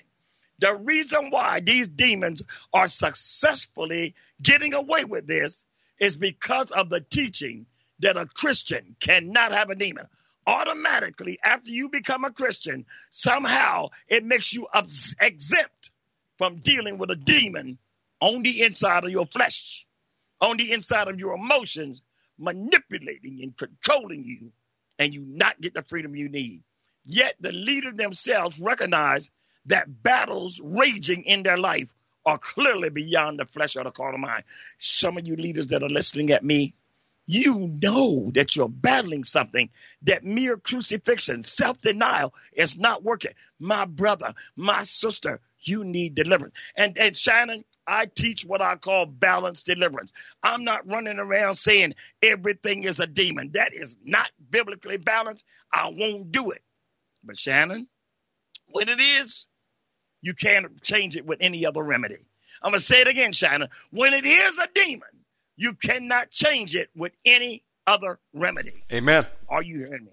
The 0.59 0.73
reason 0.73 1.31
why 1.31 1.59
these 1.59 1.87
demons 1.87 2.43
are 2.73 2.87
successfully 2.87 4.15
getting 4.41 4.73
away 4.73 5.03
with 5.03 5.27
this 5.27 5.65
is 5.99 6.15
because 6.15 6.71
of 6.71 6.89
the 6.89 7.01
teaching 7.01 7.65
that 7.99 8.17
a 8.17 8.25
Christian 8.25 8.95
cannot 8.99 9.51
have 9.51 9.69
a 9.69 9.75
demon. 9.75 10.07
Automatically, 10.47 11.39
after 11.43 11.71
you 11.71 11.89
become 11.89 12.23
a 12.23 12.31
Christian, 12.31 12.85
somehow 13.09 13.89
it 14.07 14.23
makes 14.23 14.53
you 14.53 14.67
exempt 15.19 15.91
from 16.37 16.57
dealing 16.57 16.97
with 16.97 17.09
a 17.09 17.15
demon 17.15 17.77
on 18.21 18.43
the 18.43 18.61
inside 18.63 19.03
of 19.03 19.09
your 19.11 19.25
flesh, 19.25 19.85
on 20.41 20.57
the 20.57 20.71
inside 20.71 21.07
of 21.07 21.19
your 21.19 21.35
emotions, 21.35 22.01
manipulating 22.37 23.39
and 23.41 23.57
controlling 23.57 24.23
you, 24.23 24.51
and 24.99 25.13
you 25.13 25.23
not 25.27 25.59
get 25.59 25.73
the 25.73 25.83
freedom 25.83 26.15
you 26.15 26.29
need. 26.29 26.63
Yet 27.05 27.35
the 27.39 27.51
leader 27.51 27.91
themselves 27.91 28.59
recognize 28.59 29.29
that 29.67 30.03
battles 30.03 30.61
raging 30.63 31.23
in 31.23 31.43
their 31.43 31.57
life 31.57 31.93
are 32.25 32.37
clearly 32.37 32.89
beyond 32.89 33.39
the 33.39 33.45
flesh 33.45 33.75
or 33.75 33.83
the 33.83 33.91
carnal 33.91 34.19
mind. 34.19 34.43
Some 34.79 35.17
of 35.17 35.27
you 35.27 35.35
leaders 35.35 35.67
that 35.67 35.83
are 35.83 35.89
listening 35.89 36.31
at 36.31 36.43
me, 36.43 36.73
you 37.27 37.77
know 37.81 38.31
that 38.35 38.55
you're 38.55 38.69
battling 38.69 39.23
something 39.23 39.69
that 40.03 40.23
mere 40.23 40.57
crucifixion, 40.57 41.43
self 41.43 41.79
denial 41.81 42.33
is 42.53 42.77
not 42.77 43.03
working. 43.03 43.31
My 43.59 43.85
brother, 43.85 44.33
my 44.55 44.83
sister, 44.83 45.39
you 45.59 45.83
need 45.83 46.15
deliverance. 46.15 46.53
And, 46.75 46.97
and 46.97 47.17
Shannon, 47.17 47.63
I 47.87 48.05
teach 48.05 48.43
what 48.43 48.61
I 48.61 48.75
call 48.75 49.05
balanced 49.05 49.65
deliverance. 49.65 50.13
I'm 50.41 50.63
not 50.63 50.87
running 50.87 51.19
around 51.19 51.55
saying 51.55 51.95
everything 52.23 52.83
is 52.83 52.99
a 52.99 53.07
demon. 53.07 53.51
That 53.53 53.73
is 53.73 53.97
not 54.03 54.29
biblically 54.49 54.97
balanced. 54.97 55.45
I 55.71 55.89
won't 55.95 56.31
do 56.31 56.51
it. 56.51 56.61
But 57.23 57.37
Shannon, 57.37 57.87
when 58.67 58.89
it 58.89 58.99
is, 58.99 59.47
you 60.21 60.33
can't 60.33 60.81
change 60.81 61.15
it 61.15 61.25
with 61.25 61.39
any 61.41 61.65
other 61.65 61.83
remedy. 61.83 62.17
I'm 62.61 62.71
going 62.71 62.79
to 62.79 62.85
say 62.85 63.01
it 63.01 63.07
again, 63.07 63.33
Shannon. 63.33 63.69
When 63.91 64.13
it 64.13 64.25
is 64.25 64.59
a 64.59 64.67
demon, 64.73 65.09
you 65.55 65.73
cannot 65.73 66.31
change 66.31 66.75
it 66.75 66.89
with 66.95 67.11
any 67.25 67.63
other 67.85 68.19
remedy. 68.33 68.83
Amen. 68.91 69.25
Are 69.47 69.61
you 69.61 69.77
hearing 69.77 70.05
me? 70.05 70.11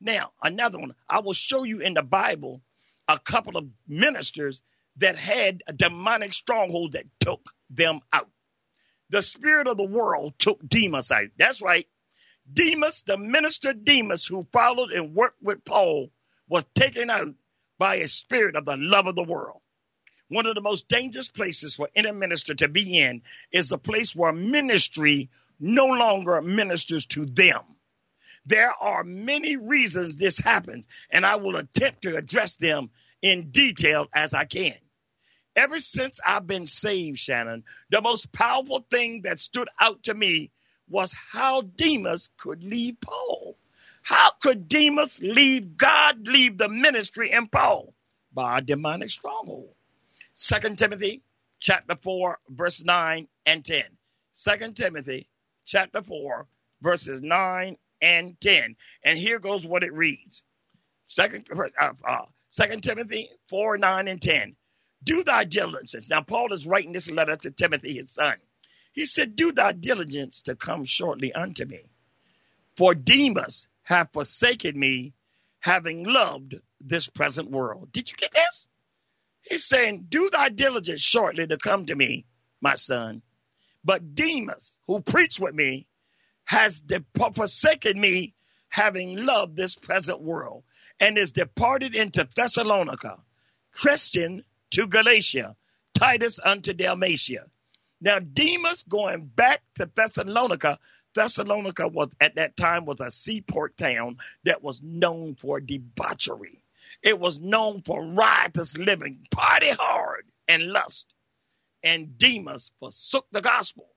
Now, 0.00 0.32
another 0.42 0.78
one. 0.78 0.94
I 1.08 1.20
will 1.20 1.32
show 1.32 1.64
you 1.64 1.80
in 1.80 1.94
the 1.94 2.02
Bible 2.02 2.62
a 3.08 3.18
couple 3.18 3.56
of 3.56 3.68
ministers 3.86 4.62
that 4.96 5.16
had 5.16 5.62
a 5.66 5.72
demonic 5.72 6.34
stronghold 6.34 6.92
that 6.92 7.04
took 7.20 7.40
them 7.70 8.00
out. 8.12 8.28
The 9.10 9.22
spirit 9.22 9.66
of 9.66 9.76
the 9.76 9.84
world 9.84 10.34
took 10.38 10.66
Demas 10.66 11.10
out. 11.10 11.28
That's 11.36 11.62
right. 11.62 11.86
Demas, 12.50 13.02
the 13.02 13.18
minister 13.18 13.72
Demas, 13.72 14.26
who 14.26 14.46
followed 14.52 14.90
and 14.90 15.14
worked 15.14 15.42
with 15.42 15.64
Paul, 15.64 16.10
was 16.48 16.64
taken 16.74 17.10
out 17.10 17.34
by 17.78 17.96
a 17.96 18.08
spirit 18.08 18.56
of 18.56 18.64
the 18.64 18.76
love 18.76 19.06
of 19.06 19.14
the 19.14 19.22
world. 19.22 19.60
One 20.28 20.46
of 20.46 20.54
the 20.54 20.62
most 20.62 20.88
dangerous 20.88 21.30
places 21.30 21.76
for 21.76 21.90
any 21.94 22.10
minister 22.10 22.54
to 22.54 22.68
be 22.68 22.98
in 22.98 23.22
is 23.52 23.70
a 23.70 23.78
place 23.78 24.16
where 24.16 24.32
ministry 24.32 25.30
no 25.60 25.86
longer 25.86 26.40
ministers 26.40 27.06
to 27.06 27.26
them. 27.26 27.60
There 28.46 28.72
are 28.72 29.04
many 29.04 29.56
reasons 29.56 30.16
this 30.16 30.40
happens, 30.40 30.88
and 31.10 31.24
I 31.24 31.36
will 31.36 31.56
attempt 31.56 32.02
to 32.02 32.16
address 32.16 32.56
them 32.56 32.90
in 33.22 33.50
detail 33.50 34.08
as 34.14 34.34
I 34.34 34.44
can. 34.44 34.74
Ever 35.54 35.78
since 35.78 36.20
I've 36.24 36.46
been 36.46 36.66
saved, 36.66 37.18
Shannon, 37.18 37.64
the 37.90 38.00
most 38.00 38.32
powerful 38.32 38.84
thing 38.90 39.22
that 39.22 39.38
stood 39.38 39.68
out 39.78 40.04
to 40.04 40.14
me 40.14 40.50
was 40.88 41.14
how 41.32 41.62
Demas 41.62 42.30
could 42.38 42.62
leave 42.64 43.00
Paul. 43.00 43.56
How 44.02 44.30
could 44.42 44.68
Demas 44.68 45.22
leave 45.22 45.76
God, 45.76 46.26
leave 46.26 46.58
the 46.58 46.68
ministry 46.68 47.30
in 47.30 47.48
Paul? 47.48 47.94
By 48.32 48.58
a 48.58 48.60
demonic 48.62 49.10
stronghold. 49.10 49.74
Second 50.34 50.78
Timothy 50.78 51.22
chapter 51.60 51.96
4, 51.96 52.38
verse 52.48 52.82
9 52.82 53.28
and 53.46 53.64
10. 53.64 53.82
Second 54.32 54.74
Timothy 54.74 55.28
chapter 55.66 56.02
4, 56.02 56.46
verses 56.80 57.20
9 57.20 57.76
and 58.00 58.40
10. 58.40 58.76
And 59.04 59.18
here 59.18 59.38
goes 59.38 59.64
what 59.64 59.84
it 59.84 59.92
reads. 59.92 60.44
Second, 61.06 61.46
uh, 61.54 61.90
uh, 62.06 62.24
Second 62.52 62.82
Timothy 62.82 63.30
4, 63.48 63.78
9 63.78 64.08
and 64.08 64.20
10. 64.20 64.56
Do 65.02 65.24
thy 65.24 65.44
diligence. 65.44 66.10
Now, 66.10 66.20
Paul 66.20 66.52
is 66.52 66.66
writing 66.66 66.92
this 66.92 67.10
letter 67.10 67.34
to 67.34 67.50
Timothy, 67.50 67.94
his 67.94 68.12
son. 68.12 68.36
He 68.92 69.06
said, 69.06 69.36
Do 69.36 69.52
thy 69.52 69.72
diligence 69.72 70.42
to 70.42 70.54
come 70.54 70.84
shortly 70.84 71.32
unto 71.32 71.64
me. 71.64 71.80
For 72.76 72.94
Demas 72.94 73.68
hath 73.82 74.12
forsaken 74.12 74.78
me, 74.78 75.14
having 75.60 76.04
loved 76.04 76.56
this 76.78 77.08
present 77.08 77.50
world. 77.50 77.90
Did 77.90 78.10
you 78.10 78.18
get 78.18 78.32
this? 78.32 78.68
He's 79.40 79.64
saying, 79.64 80.06
Do 80.10 80.28
thy 80.30 80.50
diligence 80.50 81.00
shortly 81.00 81.46
to 81.46 81.56
come 81.56 81.86
to 81.86 81.96
me, 81.96 82.26
my 82.60 82.74
son. 82.74 83.22
But 83.82 84.14
Demas, 84.14 84.78
who 84.86 85.00
preached 85.00 85.40
with 85.40 85.54
me, 85.54 85.86
has 86.44 86.84
forsaken 87.34 87.98
me, 87.98 88.34
having 88.68 89.24
loved 89.24 89.56
this 89.56 89.74
present 89.74 90.20
world, 90.20 90.64
and 91.02 91.18
is 91.18 91.32
departed 91.32 91.96
into 91.96 92.26
Thessalonica. 92.36 93.18
Crescens 93.74 94.44
to 94.70 94.86
Galatia, 94.86 95.56
Titus 95.98 96.38
unto 96.42 96.72
Dalmatia. 96.72 97.46
Now 98.00 98.20
Demas 98.20 98.84
going 98.84 99.26
back 99.26 99.62
to 99.74 99.90
Thessalonica, 99.92 100.78
Thessalonica 101.14 101.88
was 101.88 102.10
at 102.20 102.36
that 102.36 102.56
time 102.56 102.84
was 102.84 103.00
a 103.00 103.10
seaport 103.10 103.76
town 103.76 104.18
that 104.44 104.62
was 104.62 104.80
known 104.80 105.34
for 105.34 105.60
debauchery. 105.60 106.62
It 107.02 107.18
was 107.18 107.40
known 107.40 107.82
for 107.82 108.04
riotous 108.04 108.78
living, 108.78 109.26
party 109.30 109.70
hard, 109.72 110.24
and 110.46 110.68
lust. 110.68 111.12
And 111.82 112.16
Demas 112.16 112.72
forsook 112.78 113.26
the 113.32 113.40
gospel, 113.40 113.88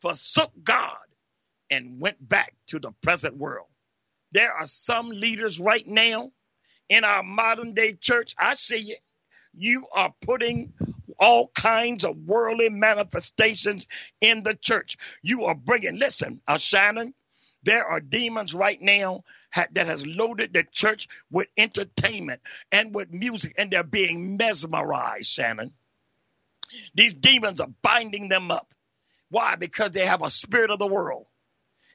forsook 0.00 0.52
God, 0.62 0.98
and 1.70 1.98
went 1.98 2.16
back 2.26 2.52
to 2.68 2.78
the 2.78 2.92
present 3.02 3.38
world. 3.38 3.68
There 4.32 4.52
are 4.52 4.66
some 4.66 5.08
leaders 5.10 5.58
right 5.58 5.86
now 5.86 6.30
in 6.92 7.04
our 7.04 7.24
modern 7.24 7.74
day 7.74 7.94
church. 7.94 8.34
I 8.38 8.54
see 8.54 8.92
it 8.92 8.98
you 9.54 9.86
are 9.92 10.14
putting 10.22 10.74
all 11.20 11.48
kinds 11.48 12.04
of 12.04 12.16
worldly 12.16 12.70
manifestations 12.70 13.86
in 14.20 14.42
the 14.44 14.54
church. 14.54 14.96
You 15.22 15.44
are 15.46 15.54
bringing, 15.54 15.98
listen, 15.98 16.40
uh, 16.48 16.58
Shannon, 16.58 17.14
There 17.64 17.84
are 17.86 18.00
demons 18.00 18.54
right 18.54 18.80
now 18.82 19.24
that 19.54 19.86
has 19.86 20.06
loaded 20.06 20.52
the 20.54 20.64
church 20.64 21.08
with 21.30 21.48
entertainment 21.56 22.42
and 22.72 22.94
with 22.94 23.12
music, 23.12 23.54
and 23.58 23.70
they're 23.70 23.84
being 23.84 24.36
mesmerized, 24.36 25.28
Shannon. 25.30 25.72
These 26.94 27.14
demons 27.14 27.60
are 27.60 27.70
binding 27.82 28.28
them 28.28 28.50
up. 28.50 28.74
Why? 29.30 29.56
Because 29.56 29.92
they 29.92 30.06
have 30.06 30.22
a 30.22 30.30
spirit 30.30 30.70
of 30.70 30.80
the 30.80 30.88
world. 30.88 31.26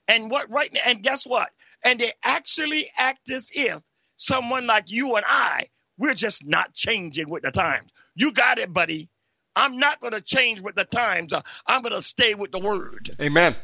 And 0.08 0.32
what 0.32 0.50
right 0.52 0.72
now, 0.74 0.82
and 0.88 1.04
guess 1.04 1.26
what? 1.28 1.50
And 1.84 2.00
they 2.00 2.14
actually 2.24 2.86
act 2.98 3.30
as 3.32 3.52
if 3.54 3.82
someone 4.18 4.68
like 4.68 4.91
you 4.91 5.15
and 5.15 5.26
I, 5.28 5.68
we're 5.97 6.13
just 6.13 6.45
not 6.45 6.74
changing 6.74 7.30
with 7.30 7.43
the 7.43 7.51
times. 7.51 7.91
You 8.15 8.34
got 8.34 8.59
it, 8.59 8.74
buddy. 8.74 9.09
I'm 9.55 9.80
not 9.80 9.99
going 9.99 10.13
to 10.13 10.22
change 10.22 10.61
with 10.61 10.76
the 10.76 10.84
times. 10.84 11.34
I'm 11.68 11.82
going 11.82 11.93
to 11.93 12.01
stay 12.01 12.36
with 12.36 12.51
the 12.51 12.59
word. 12.59 13.15
Amen. 13.22 13.55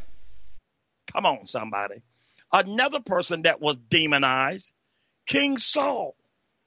Come 1.12 1.26
on, 1.26 1.45
somebody. 1.45 2.01
Another 2.51 2.99
person 2.99 3.43
that 3.43 3.62
was 3.62 3.76
demonized, 3.76 4.74
King 5.28 5.58
Saul, 5.58 6.16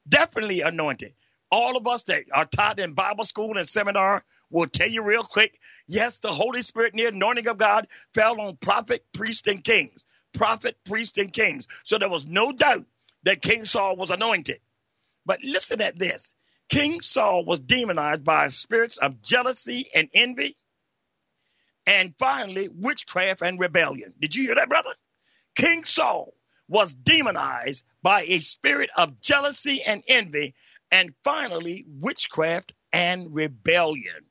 definitely 0.09 0.61
anointed. 0.61 1.15
All 1.51 1.77
of 1.77 1.87
us 1.87 2.05
that 2.05 2.25
are 2.33 2.45
taught 2.45 2.79
in 2.79 2.93
Bible 2.93 3.25
school 3.25 3.57
and 3.57 3.67
seminar 3.67 4.25
will 4.51 4.67
tell 4.67 4.89
you 4.89 5.03
real 5.03 5.23
quick 5.23 5.59
yes, 5.89 6.19
the 6.19 6.29
Holy 6.29 6.63
Spirit 6.63 6.93
and 6.93 7.01
the 7.01 7.07
anointing 7.07 7.49
of 7.49 7.57
God 7.57 7.87
fell 8.15 8.41
on 8.41 8.57
prophet, 8.57 9.05
priest, 9.13 9.47
and 9.47 9.63
kings. 9.63 10.07
Prophet, 10.35 10.77
priest, 10.85 11.19
and 11.19 11.33
kings. 11.33 11.67
So 11.85 11.99
there 11.99 12.11
was 12.11 12.27
no 12.27 12.53
doubt 12.53 12.85
that 13.27 13.43
King 13.43 13.65
Saul 13.65 13.97
was 13.97 14.11
anointed. 14.11 14.59
But 15.27 15.41
listen 15.43 15.83
at 15.83 15.99
this 15.99 16.35
King 16.69 17.01
Saul 17.01 17.45
was 17.45 17.61
demonized 17.61 18.25
by 18.25 18.49
spirits 18.49 18.97
of 18.97 19.23
jealousy 19.23 19.87
and 19.95 20.09
envy, 20.15 20.57
and 21.87 22.15
finally, 22.19 22.69
witchcraft 22.69 23.43
and 23.43 23.61
rebellion. 23.61 24.15
Did 24.21 24.35
you 24.35 24.45
hear 24.45 24.55
that, 24.57 24.69
brother? 24.69 24.95
King 25.57 25.85
Saul 25.85 26.35
was 26.69 26.95
demonized 26.95 27.85
by 28.03 28.23
a 28.23 28.41
spirit 28.41 28.91
of 28.97 29.21
jealousy 29.21 29.81
and 29.87 30.03
envy, 30.09 30.55
and 30.91 31.15
finally, 31.25 31.85
witchcraft 31.87 32.75
and 32.93 33.35
rebellion. 33.35 34.26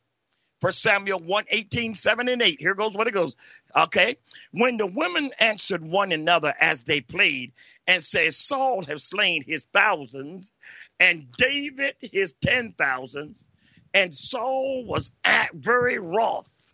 For 0.66 0.72
Samuel 0.72 1.20
1 1.20 1.46
18, 1.48 1.94
7 1.94 2.28
and 2.28 2.42
8. 2.42 2.60
Here 2.60 2.74
goes 2.74 2.98
what 2.98 3.06
it 3.06 3.14
goes. 3.14 3.36
Okay. 3.76 4.16
When 4.52 4.78
the 4.78 4.88
women 4.88 5.30
answered 5.40 5.86
one 5.86 6.12
another 6.12 6.52
as 6.60 6.86
they 6.86 7.02
played 7.02 7.54
and 7.86 8.02
said, 8.02 8.34
Saul 8.34 8.84
have 8.86 9.00
slain 9.00 9.44
his 9.44 9.66
thousands 9.66 10.54
and 11.00 11.32
David 11.38 11.94
his 12.02 12.34
ten 12.34 12.74
thousands, 12.76 13.48
and 13.94 14.12
Saul 14.12 14.86
was 14.88 15.14
at 15.24 15.54
very 15.54 16.00
wroth. 16.00 16.74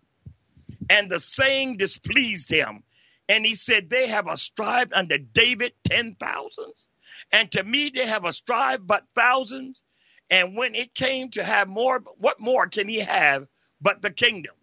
And 0.89 1.11
the 1.11 1.19
saying 1.19 1.75
displeased 1.75 2.49
him. 2.49 2.83
And 3.27 3.45
he 3.45 3.55
said, 3.55 3.89
They 3.89 4.07
have 4.07 4.27
ascribed 4.27 4.93
unto 4.93 5.17
David 5.17 5.73
ten 5.83 6.15
thousands, 6.17 6.87
and 7.33 7.51
to 7.51 7.61
me 7.61 7.91
they 7.93 8.07
have 8.07 8.23
ascribed 8.23 8.87
but 8.87 9.03
thousands. 9.15 9.83
And 10.29 10.55
when 10.55 10.75
it 10.75 10.93
came 10.93 11.29
to 11.31 11.43
have 11.43 11.67
more, 11.67 12.01
what 12.15 12.39
more 12.39 12.67
can 12.67 12.87
he 12.87 13.01
have 13.01 13.47
but 13.81 14.01
the 14.01 14.11
kingdom? 14.11 14.55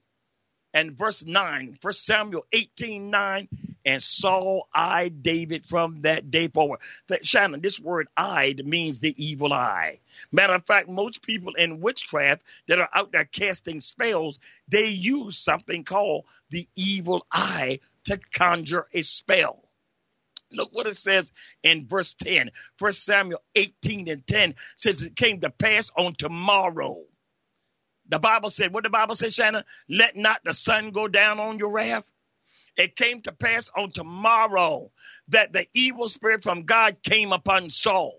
And 0.74 0.96
verse 0.96 1.24
9, 1.24 1.78
1 1.80 1.92
Samuel 1.94 2.44
18 2.52 3.10
9, 3.10 3.48
and 3.86 4.02
Saul 4.02 4.68
eyed 4.74 5.22
David 5.22 5.64
from 5.66 6.02
that 6.02 6.30
day 6.30 6.48
forward. 6.48 6.80
That, 7.08 7.24
Shannon, 7.24 7.62
this 7.62 7.80
word 7.80 8.08
eyed 8.16 8.66
means 8.66 8.98
the 8.98 9.14
evil 9.16 9.52
eye. 9.52 10.00
Matter 10.30 10.52
of 10.52 10.66
fact, 10.66 10.88
most 10.88 11.22
people 11.22 11.54
in 11.54 11.80
witchcraft 11.80 12.42
that 12.66 12.78
are 12.78 12.88
out 12.94 13.12
there 13.12 13.24
casting 13.24 13.80
spells, 13.80 14.40
they 14.68 14.88
use 14.88 15.38
something 15.38 15.84
called 15.84 16.26
the 16.50 16.68
evil 16.76 17.26
eye 17.32 17.80
to 18.04 18.18
conjure 18.32 18.86
a 18.92 19.00
spell. 19.00 19.64
Look 20.52 20.70
what 20.72 20.86
it 20.86 20.96
says 20.96 21.32
in 21.62 21.86
verse 21.86 22.14
10. 22.14 22.50
First 22.76 23.04
Samuel 23.04 23.42
18 23.54 24.08
and 24.08 24.26
10 24.26 24.54
says 24.76 25.02
it 25.02 25.16
came 25.16 25.40
to 25.40 25.50
pass 25.50 25.90
on 25.96 26.14
tomorrow. 26.14 27.02
The 28.08 28.18
Bible 28.18 28.48
said, 28.48 28.72
what 28.72 28.84
the 28.84 28.90
Bible 28.90 29.14
said, 29.14 29.32
Shannon? 29.32 29.64
Let 29.88 30.16
not 30.16 30.42
the 30.44 30.52
sun 30.52 30.90
go 30.90 31.08
down 31.08 31.40
on 31.40 31.58
your 31.58 31.70
wrath. 31.70 32.10
It 32.76 32.96
came 32.96 33.22
to 33.22 33.32
pass 33.32 33.70
on 33.76 33.90
tomorrow 33.92 34.90
that 35.28 35.52
the 35.52 35.66
evil 35.74 36.08
spirit 36.08 36.44
from 36.44 36.62
God 36.62 37.02
came 37.02 37.32
upon 37.32 37.70
Saul. 37.70 38.18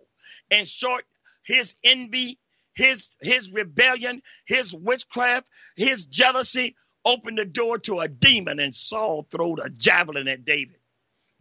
In 0.52 0.66
short, 0.66 1.06
his 1.44 1.76
envy, 1.84 2.40
his 2.76 3.16
his 3.22 3.52
rebellion, 3.52 4.22
his 4.46 4.74
witchcraft, 4.74 5.48
his 5.76 6.06
jealousy 6.06 6.76
opened 7.06 7.38
the 7.38 7.46
door 7.46 7.80
to 7.80 8.00
a 8.00 8.08
demon, 8.08 8.60
and 8.60 8.76
Saul 8.76 9.26
threw 9.32 9.56
a 9.62 9.70
javelin 9.70 10.28
at 10.28 10.46
David. 10.46 10.76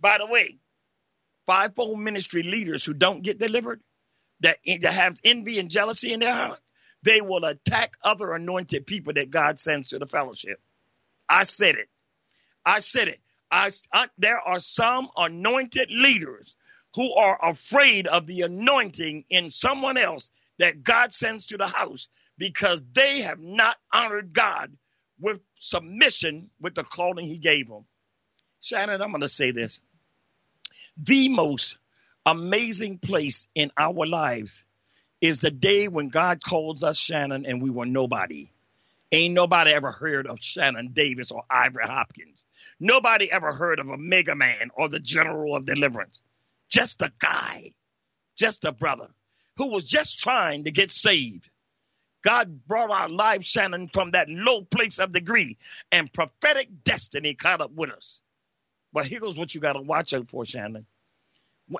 By 0.01 0.19
the 0.19 0.27
way, 0.27 0.59
fivefold 1.47 1.99
ministry 1.99 2.45
leaders 2.45 2.85
who 2.85 2.95
don't 2.95 3.23
get 3.23 3.39
delivered, 3.39 3.81
that, 4.41 4.59
that 4.81 4.93
have 4.95 5.17
envy 5.25 5.59
and 5.59 5.71
jealousy 5.71 6.13
in 6.13 6.21
their 6.21 6.35
heart, 6.35 6.61
they 7.03 7.21
will 7.21 7.45
attack 7.45 7.95
other 8.03 8.33
anointed 8.33 8.87
people 8.87 9.13
that 9.15 9.31
God 9.31 9.59
sends 9.59 9.91
to 9.91 9.99
the 9.99 10.07
fellowship. 10.07 10.61
I 11.29 11.45
said 11.45 11.77
it. 11.77 11.89
I 12.65 12.81
said 12.81 13.09
it. 13.09 13.21
I, 13.51 13.71
I, 13.93 14.09
there 14.19 14.41
are 14.41 14.61
some 14.61 15.09
anointed 15.17 15.91
leaders 15.91 16.57
who 16.95 17.15
are 17.15 17.39
afraid 17.51 18.07
of 18.07 18.27
the 18.27 18.43
anointing 18.43 19.25
in 19.31 19.51
someone 19.51 19.97
else 19.97 20.31
that 20.59 20.83
God 20.83 21.13
sends 21.13 21.47
to 21.47 21.57
the 21.57 21.67
house 21.67 22.09
because 22.37 22.83
they 22.93 23.21
have 23.21 23.41
not 23.41 23.77
honored 23.93 24.33
God 24.33 24.77
with 25.21 25.41
submission 25.55 26.51
with 26.61 26.75
the 26.75 26.85
calling 26.85 27.27
he 27.27 27.39
gave 27.39 27.69
them. 27.69 27.85
Shannon, 28.61 29.01
I'm 29.01 29.11
going 29.11 29.21
to 29.21 29.29
say 29.29 29.51
this 29.51 29.81
the 30.97 31.29
most 31.29 31.79
amazing 32.27 32.99
place 32.99 33.49
in 33.55 33.71
our 33.77 34.07
lives 34.07 34.67
is 35.21 35.41
the 35.41 35.51
day 35.51 35.89
when 35.89 36.09
God 36.09 36.43
calls 36.43 36.83
us 36.83 36.99
Shannon 36.99 37.47
and 37.47 37.63
we 37.63 37.71
were 37.71 37.87
nobody. 37.87 38.51
Ain't 39.11 39.35
nobody 39.35 39.71
ever 39.71 39.91
heard 39.91 40.27
of 40.27 40.39
Shannon 40.41 40.91
Davis 40.93 41.31
or 41.31 41.43
Ivory 41.49 41.87
Hopkins. 41.87 42.45
Nobody 42.79 43.31
ever 43.31 43.53
heard 43.53 43.81
of 43.81 43.89
Omega 43.89 44.37
Man 44.37 44.71
or 44.75 44.89
the 44.89 45.01
general 45.01 45.57
of 45.57 45.65
deliverance. 45.65 46.23
Just 46.69 47.01
a 47.03 47.11
guy, 47.19 47.73
just 48.37 48.65
a 48.65 48.73
brother 48.73 49.09
who 49.57 49.71
was 49.71 49.85
just 49.85 50.19
trying 50.19 50.65
to 50.65 50.71
get 50.71 50.91
saved. 50.91 51.49
God 52.23 52.67
brought 52.67 52.91
our 52.91 53.09
lives, 53.09 53.47
Shannon, 53.47 53.89
from 53.93 54.11
that 54.11 54.29
low 54.29 54.63
place 54.63 54.99
of 54.99 55.13
degree 55.13 55.57
and 55.91 56.13
prophetic 56.13 56.69
destiny 56.85 57.35
caught 57.35 57.61
up 57.61 57.71
with 57.73 57.91
us. 57.91 58.23
But 58.93 59.07
here's 59.07 59.39
what 59.39 59.55
you 59.55 59.61
got 59.61 59.75
to 59.75 59.83
watch 59.83 60.13
out 60.13 60.29
for, 60.29 60.45
Shannon. 60.45 60.87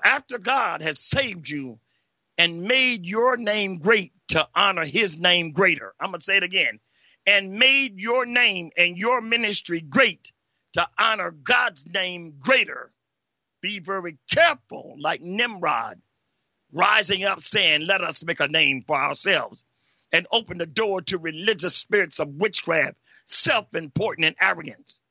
After 0.03 0.39
God 0.39 0.81
has 0.81 0.99
saved 0.99 1.49
you 1.49 1.79
and 2.39 2.63
made 2.63 3.05
your 3.05 3.35
name 3.35 3.79
great 3.79 4.13
to 4.29 4.47
honor 4.55 4.85
his 4.85 5.19
name 5.19 5.51
greater, 5.51 5.93
I'm 5.99 6.11
going 6.11 6.19
to 6.19 6.23
say 6.23 6.37
it 6.37 6.43
again, 6.43 6.79
and 7.27 7.59
made 7.59 7.99
your 7.99 8.25
name 8.25 8.71
and 8.77 8.97
your 8.97 9.19
ministry 9.19 9.81
great 9.81 10.31
to 10.73 10.87
honor 10.97 11.31
God's 11.31 11.85
name 11.85 12.35
greater, 12.39 12.93
be 13.61 13.79
very 13.79 14.17
careful, 14.31 14.95
like 14.97 15.21
Nimrod, 15.21 15.99
rising 16.71 17.25
up 17.25 17.41
saying, 17.41 17.85
Let 17.85 18.01
us 18.01 18.23
make 18.23 18.39
a 18.39 18.47
name 18.47 18.85
for 18.87 18.95
ourselves, 18.95 19.65
and 20.13 20.25
open 20.31 20.59
the 20.59 20.65
door 20.65 21.01
to 21.01 21.17
religious 21.17 21.75
spirits 21.75 22.19
of 22.19 22.29
witchcraft, 22.29 22.95
self 23.25 23.75
important, 23.75 24.27
and 24.27 24.35
arrogance. 24.39 25.01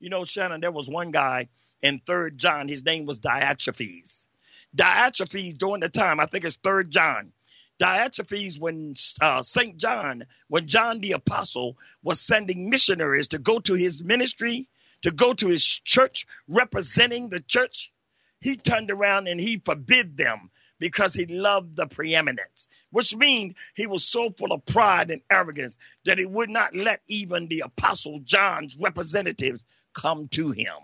You 0.00 0.10
know, 0.10 0.26
Shannon, 0.26 0.60
there 0.60 0.70
was 0.70 0.88
one 0.88 1.12
guy 1.12 1.48
in 1.80 2.02
Third 2.06 2.36
John. 2.36 2.68
His 2.68 2.84
name 2.84 3.06
was 3.06 3.20
Diotrephes. 3.20 4.28
Diotrephes 4.74 5.56
during 5.58 5.80
the 5.80 5.88
time, 5.88 6.20
I 6.20 6.26
think 6.26 6.44
it's 6.44 6.56
Third 6.56 6.90
John. 6.90 7.32
Diotrephes, 7.80 8.58
when 8.58 8.94
uh, 9.20 9.42
Saint 9.42 9.78
John, 9.78 10.24
when 10.48 10.68
John 10.68 11.00
the 11.00 11.12
Apostle 11.12 11.76
was 12.02 12.20
sending 12.20 12.70
missionaries 12.70 13.28
to 13.28 13.38
go 13.38 13.58
to 13.60 13.74
his 13.74 14.02
ministry, 14.02 14.68
to 15.02 15.10
go 15.10 15.34
to 15.34 15.48
his 15.48 15.64
church, 15.64 16.26
representing 16.48 17.28
the 17.28 17.40
church, 17.40 17.92
he 18.40 18.56
turned 18.56 18.90
around 18.90 19.26
and 19.26 19.40
he 19.40 19.58
forbid 19.64 20.16
them 20.16 20.50
because 20.78 21.14
he 21.14 21.26
loved 21.26 21.76
the 21.76 21.86
preeminence, 21.86 22.68
which 22.90 23.14
means 23.16 23.54
he 23.74 23.86
was 23.86 24.04
so 24.04 24.30
full 24.30 24.52
of 24.52 24.66
pride 24.66 25.10
and 25.10 25.22
arrogance 25.30 25.78
that 26.04 26.18
he 26.18 26.26
would 26.26 26.50
not 26.50 26.74
let 26.74 27.00
even 27.08 27.48
the 27.48 27.60
apostle 27.60 28.18
John's 28.22 28.76
representatives 28.78 29.64
come 29.94 30.28
to 30.28 30.50
him. 30.50 30.74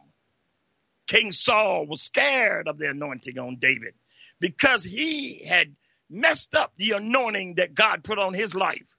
King 1.11 1.32
Saul 1.32 1.86
was 1.86 2.02
scared 2.02 2.68
of 2.68 2.78
the 2.78 2.88
anointing 2.88 3.36
on 3.36 3.56
David 3.56 3.94
because 4.38 4.84
he 4.84 5.44
had 5.44 5.74
messed 6.08 6.54
up 6.54 6.72
the 6.76 6.92
anointing 6.92 7.56
that 7.56 7.74
God 7.74 8.04
put 8.04 8.20
on 8.20 8.32
his 8.32 8.54
life. 8.54 8.96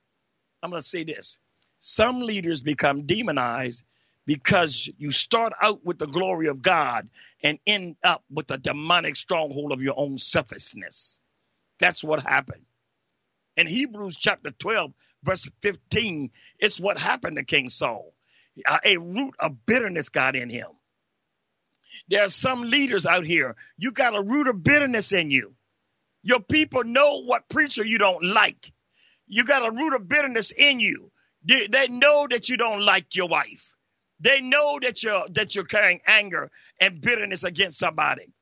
I'm 0.62 0.68
going 0.68 0.82
to 0.82 0.86
say 0.86 1.04
this. 1.04 1.38
Some 1.78 2.20
leaders 2.20 2.60
become 2.60 3.06
demonized 3.06 3.84
because 4.26 4.90
you 4.98 5.10
start 5.10 5.54
out 5.58 5.86
with 5.86 5.98
the 5.98 6.06
glory 6.06 6.48
of 6.48 6.60
God 6.60 7.08
and 7.42 7.58
end 7.66 7.96
up 8.04 8.22
with 8.30 8.46
the 8.46 8.58
demonic 8.58 9.16
stronghold 9.16 9.72
of 9.72 9.80
your 9.80 9.94
own 9.96 10.18
selfishness. 10.18 11.18
That's 11.80 12.04
what 12.04 12.22
happened. 12.22 12.66
In 13.56 13.66
Hebrews 13.66 14.16
chapter 14.18 14.50
12, 14.50 14.92
verse 15.24 15.50
15, 15.62 16.30
it's 16.58 16.78
what 16.78 16.98
happened 16.98 17.38
to 17.38 17.44
King 17.44 17.68
Saul. 17.68 18.12
A 18.84 18.98
root 18.98 19.34
of 19.40 19.64
bitterness 19.64 20.10
got 20.10 20.36
in 20.36 20.50
him. 20.50 20.68
There 22.08 22.24
are 22.24 22.28
some 22.28 22.62
leaders 22.62 23.06
out 23.06 23.24
here. 23.24 23.56
You 23.78 23.92
got 23.92 24.14
a 24.16 24.22
root 24.22 24.48
of 24.48 24.62
bitterness 24.62 25.12
in 25.12 25.30
you. 25.30 25.54
Your 26.22 26.40
people 26.40 26.84
know 26.84 27.22
what 27.22 27.48
preacher 27.48 27.84
you 27.84 27.98
don't 27.98 28.24
like. 28.24 28.72
You 29.26 29.44
got 29.44 29.66
a 29.66 29.74
root 29.74 29.94
of 29.94 30.08
bitterness 30.08 30.52
in 30.52 30.80
you. 30.80 31.10
They, 31.44 31.66
they 31.66 31.88
know 31.88 32.26
that 32.30 32.48
you 32.48 32.56
don't 32.56 32.82
like 32.84 33.16
your 33.16 33.28
wife. 33.28 33.74
They 34.20 34.40
know 34.40 34.78
that 34.82 35.02
you're 35.02 35.24
that 35.30 35.54
you're 35.54 35.64
carrying 35.64 36.00
anger 36.06 36.50
and 36.80 37.00
bitterness 37.00 37.42
against 37.42 37.78
somebody. 37.78 38.32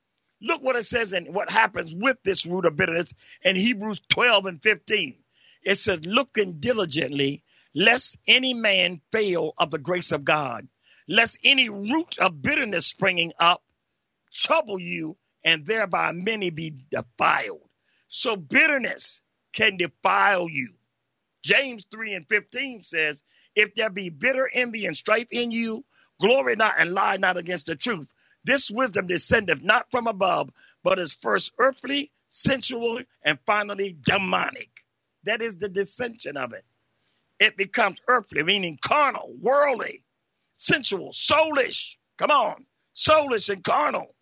Look 0.42 0.62
what 0.62 0.76
it 0.76 0.84
says 0.84 1.12
and 1.14 1.34
what 1.34 1.50
happens 1.50 1.94
with 1.94 2.18
this 2.22 2.46
root 2.46 2.66
of 2.66 2.76
bitterness 2.76 3.14
in 3.42 3.56
Hebrews 3.56 4.00
12 4.10 4.46
and 4.46 4.62
15. 4.62 5.16
It 5.62 5.74
says, 5.76 6.04
looking 6.06 6.60
diligently, 6.60 7.42
lest 7.74 8.18
any 8.26 8.54
man 8.54 9.00
fail 9.12 9.52
of 9.58 9.70
the 9.70 9.78
grace 9.78 10.12
of 10.12 10.24
God, 10.24 10.68
lest 11.10 11.40
any 11.44 11.70
root 11.70 12.18
of 12.20 12.42
bitterness 12.42 12.86
springing 12.88 13.34
up 13.40 13.62
trouble 14.32 14.80
you, 14.80 15.16
and 15.44 15.66
thereby 15.66 16.12
many 16.12 16.50
be 16.50 16.74
defiled. 16.90 17.62
So 18.08 18.36
bitterness 18.36 19.22
can 19.54 19.76
defile 19.76 20.48
you. 20.50 20.72
James 21.44 21.86
3 21.92 22.14
and 22.14 22.28
15 22.28 22.82
says, 22.82 23.22
If 23.56 23.74
there 23.74 23.90
be 23.90 24.10
bitter 24.10 24.48
envy 24.52 24.86
and 24.86 24.96
strife 24.96 25.28
in 25.30 25.50
you, 25.52 25.84
glory 26.20 26.56
not 26.56 26.74
and 26.78 26.94
lie 26.94 27.18
not 27.18 27.38
against 27.38 27.66
the 27.66 27.76
truth. 27.76 28.12
This 28.44 28.70
wisdom 28.70 29.06
descendeth 29.06 29.62
not 29.62 29.86
from 29.90 30.06
above, 30.06 30.50
but 30.84 30.98
is 30.98 31.18
first 31.22 31.52
earthly, 31.58 32.12
sensual, 32.28 33.00
and 33.24 33.38
finally 33.46 33.96
demonic. 34.00 34.70
That 35.24 35.42
is 35.42 35.56
the 35.56 35.68
dissension 35.68 36.36
of 36.36 36.52
it. 36.54 36.64
It 37.38 37.56
becomes 37.56 37.98
earthly, 38.08 38.42
meaning 38.42 38.78
carnal, 38.82 39.34
worldly, 39.40 40.02
sensual, 40.60 41.10
soulish. 41.12 41.96
Come 42.18 42.30
on, 42.30 42.66
soulish 42.94 43.50
and 43.50 43.64
carnal. 43.64 44.14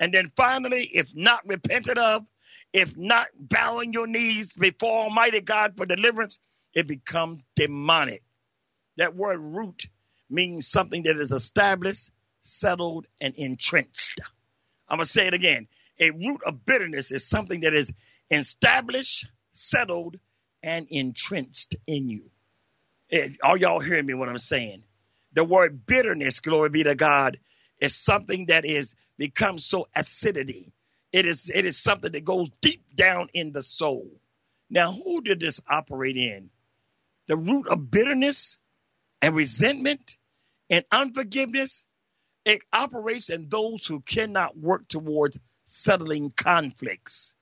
And 0.00 0.14
then 0.14 0.30
finally, 0.36 0.82
if 0.84 1.08
not 1.14 1.46
repented 1.46 1.98
of, 1.98 2.22
if 2.72 2.96
not 2.98 3.28
bowing 3.38 3.92
your 3.92 4.06
knees 4.06 4.56
before 4.56 5.04
Almighty 5.04 5.40
God 5.40 5.76
for 5.76 5.86
deliverance, 5.86 6.38
it 6.74 6.88
becomes 6.88 7.46
demonic. 7.56 8.22
That 8.98 9.16
word 9.16 9.40
root 9.40 9.86
means 10.30 10.68
something 10.68 11.04
that 11.04 11.16
is 11.16 11.32
established, 11.32 12.10
settled, 12.42 13.06
and 13.20 13.34
entrenched. 13.36 14.20
I'm 14.88 14.98
going 14.98 15.06
to 15.06 15.10
say 15.10 15.26
it 15.26 15.34
again. 15.34 15.68
A 16.00 16.10
root 16.10 16.40
of 16.46 16.66
bitterness 16.66 17.12
is 17.12 17.28
something 17.28 17.60
that 17.62 17.74
is 17.74 17.92
established, 18.30 19.26
settled, 19.52 20.16
and 20.62 20.86
entrenched 20.90 21.76
in 21.86 22.08
you. 22.08 22.30
Eh, 23.10 23.30
Are 23.42 23.56
y'all 23.56 23.80
hearing 23.80 24.06
me 24.06 24.14
what 24.14 24.28
I'm 24.28 24.38
saying? 24.38 24.82
The 25.34 25.44
word 25.44 25.86
bitterness, 25.86 26.40
glory 26.40 26.70
be 26.70 26.84
to 26.84 26.94
God, 26.94 27.38
is 27.80 27.94
something 27.96 28.46
that 28.46 28.64
is 28.64 28.94
becomes 29.18 29.64
so 29.64 29.86
acidity. 29.94 30.72
It 31.12 31.26
is 31.26 31.50
it 31.54 31.64
is 31.64 31.78
something 31.78 32.12
that 32.12 32.24
goes 32.24 32.50
deep 32.60 32.84
down 32.94 33.28
in 33.34 33.52
the 33.52 33.62
soul. 33.62 34.10
Now, 34.70 34.92
who 34.92 35.20
did 35.22 35.40
this 35.40 35.60
operate 35.68 36.16
in? 36.16 36.50
The 37.28 37.36
root 37.36 37.68
of 37.68 37.90
bitterness 37.90 38.58
and 39.22 39.34
resentment 39.34 40.18
and 40.70 40.84
unforgiveness. 40.90 41.86
It 42.44 42.62
operates 42.72 43.30
in 43.30 43.48
those 43.48 43.86
who 43.86 44.00
cannot 44.00 44.56
work 44.56 44.88
towards 44.88 45.38
settling 45.64 46.32
conflicts. 46.36 47.34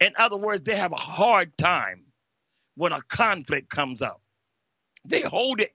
In 0.00 0.12
other 0.18 0.36
words, 0.36 0.62
they 0.62 0.76
have 0.76 0.92
a 0.92 0.96
hard 0.96 1.56
time 1.58 2.04
when 2.76 2.92
a 2.92 3.00
conflict 3.02 3.70
comes 3.70 4.02
up. 4.02 4.20
They 5.04 5.22
hold 5.22 5.60
it 5.60 5.72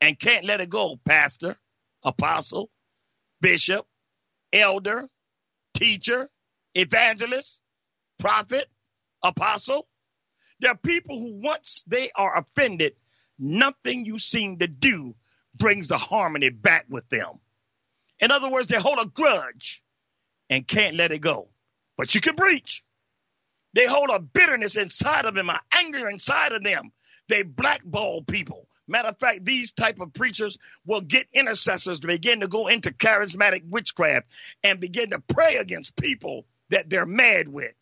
and 0.00 0.18
can't 0.18 0.44
let 0.44 0.60
it 0.60 0.70
go, 0.70 0.98
pastor, 1.04 1.56
apostle, 2.02 2.70
bishop, 3.40 3.86
elder, 4.52 5.08
teacher, 5.74 6.28
evangelist, 6.74 7.62
prophet, 8.18 8.66
apostle. 9.22 9.88
There 10.60 10.70
are 10.72 10.76
people 10.76 11.18
who, 11.18 11.40
once 11.42 11.84
they 11.86 12.10
are 12.14 12.38
offended, 12.38 12.94
nothing 13.38 14.04
you 14.04 14.18
seem 14.18 14.58
to 14.58 14.66
do 14.66 15.14
brings 15.56 15.88
the 15.88 15.98
harmony 15.98 16.50
back 16.50 16.86
with 16.88 17.08
them. 17.08 17.40
In 18.20 18.30
other 18.30 18.50
words, 18.50 18.66
they 18.66 18.78
hold 18.78 18.98
a 19.00 19.06
grudge 19.06 19.82
and 20.50 20.66
can't 20.66 20.96
let 20.96 21.12
it 21.12 21.20
go. 21.20 21.48
But 21.96 22.14
you 22.14 22.20
can 22.20 22.34
preach. 22.36 22.82
They 23.74 23.86
hold 23.86 24.10
a 24.10 24.18
bitterness 24.18 24.76
inside 24.76 25.24
of 25.24 25.34
them, 25.34 25.50
an 25.50 25.58
anger 25.76 26.08
inside 26.08 26.52
of 26.52 26.64
them. 26.64 26.92
They 27.28 27.42
blackball 27.42 28.22
people. 28.22 28.67
Matter 28.88 29.08
of 29.08 29.18
fact, 29.18 29.44
these 29.44 29.72
type 29.72 30.00
of 30.00 30.14
preachers 30.14 30.56
will 30.86 31.02
get 31.02 31.28
intercessors 31.32 32.00
to 32.00 32.08
begin 32.08 32.40
to 32.40 32.48
go 32.48 32.68
into 32.68 32.90
charismatic 32.90 33.62
witchcraft 33.68 34.26
and 34.64 34.80
begin 34.80 35.10
to 35.10 35.20
pray 35.20 35.56
against 35.56 35.96
people 35.96 36.46
that 36.70 36.88
they're 36.88 37.06
mad 37.06 37.48
with. 37.48 37.72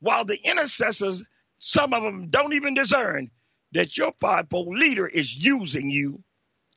While 0.00 0.24
the 0.24 0.38
intercessors, 0.42 1.24
some 1.58 1.92
of 1.92 2.02
them 2.02 2.28
don't 2.28 2.54
even 2.54 2.74
discern 2.74 3.30
that 3.72 3.96
your 3.98 4.12
fivefold 4.20 4.68
leader 4.68 5.06
is 5.06 5.34
using 5.34 5.90
you 5.90 6.22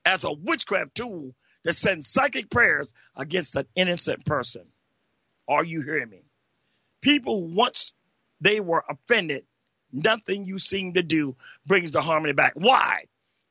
as 0.05 0.25
a 0.25 0.31
witchcraft 0.31 0.95
tool 0.95 1.33
to 1.65 1.73
send 1.73 2.05
psychic 2.05 2.49
prayers 2.49 2.93
against 3.15 3.55
an 3.55 3.65
innocent 3.75 4.25
person. 4.25 4.65
Are 5.47 5.63
you 5.63 5.81
hearing 5.81 6.09
me? 6.09 6.23
People 7.01 7.47
once 7.47 7.93
they 8.41 8.59
were 8.59 8.83
offended, 8.89 9.45
nothing 9.91 10.45
you 10.45 10.59
seem 10.59 10.93
to 10.93 11.03
do 11.03 11.35
brings 11.65 11.91
the 11.91 12.01
harmony 12.01 12.33
back. 12.33 12.53
Why? 12.55 13.03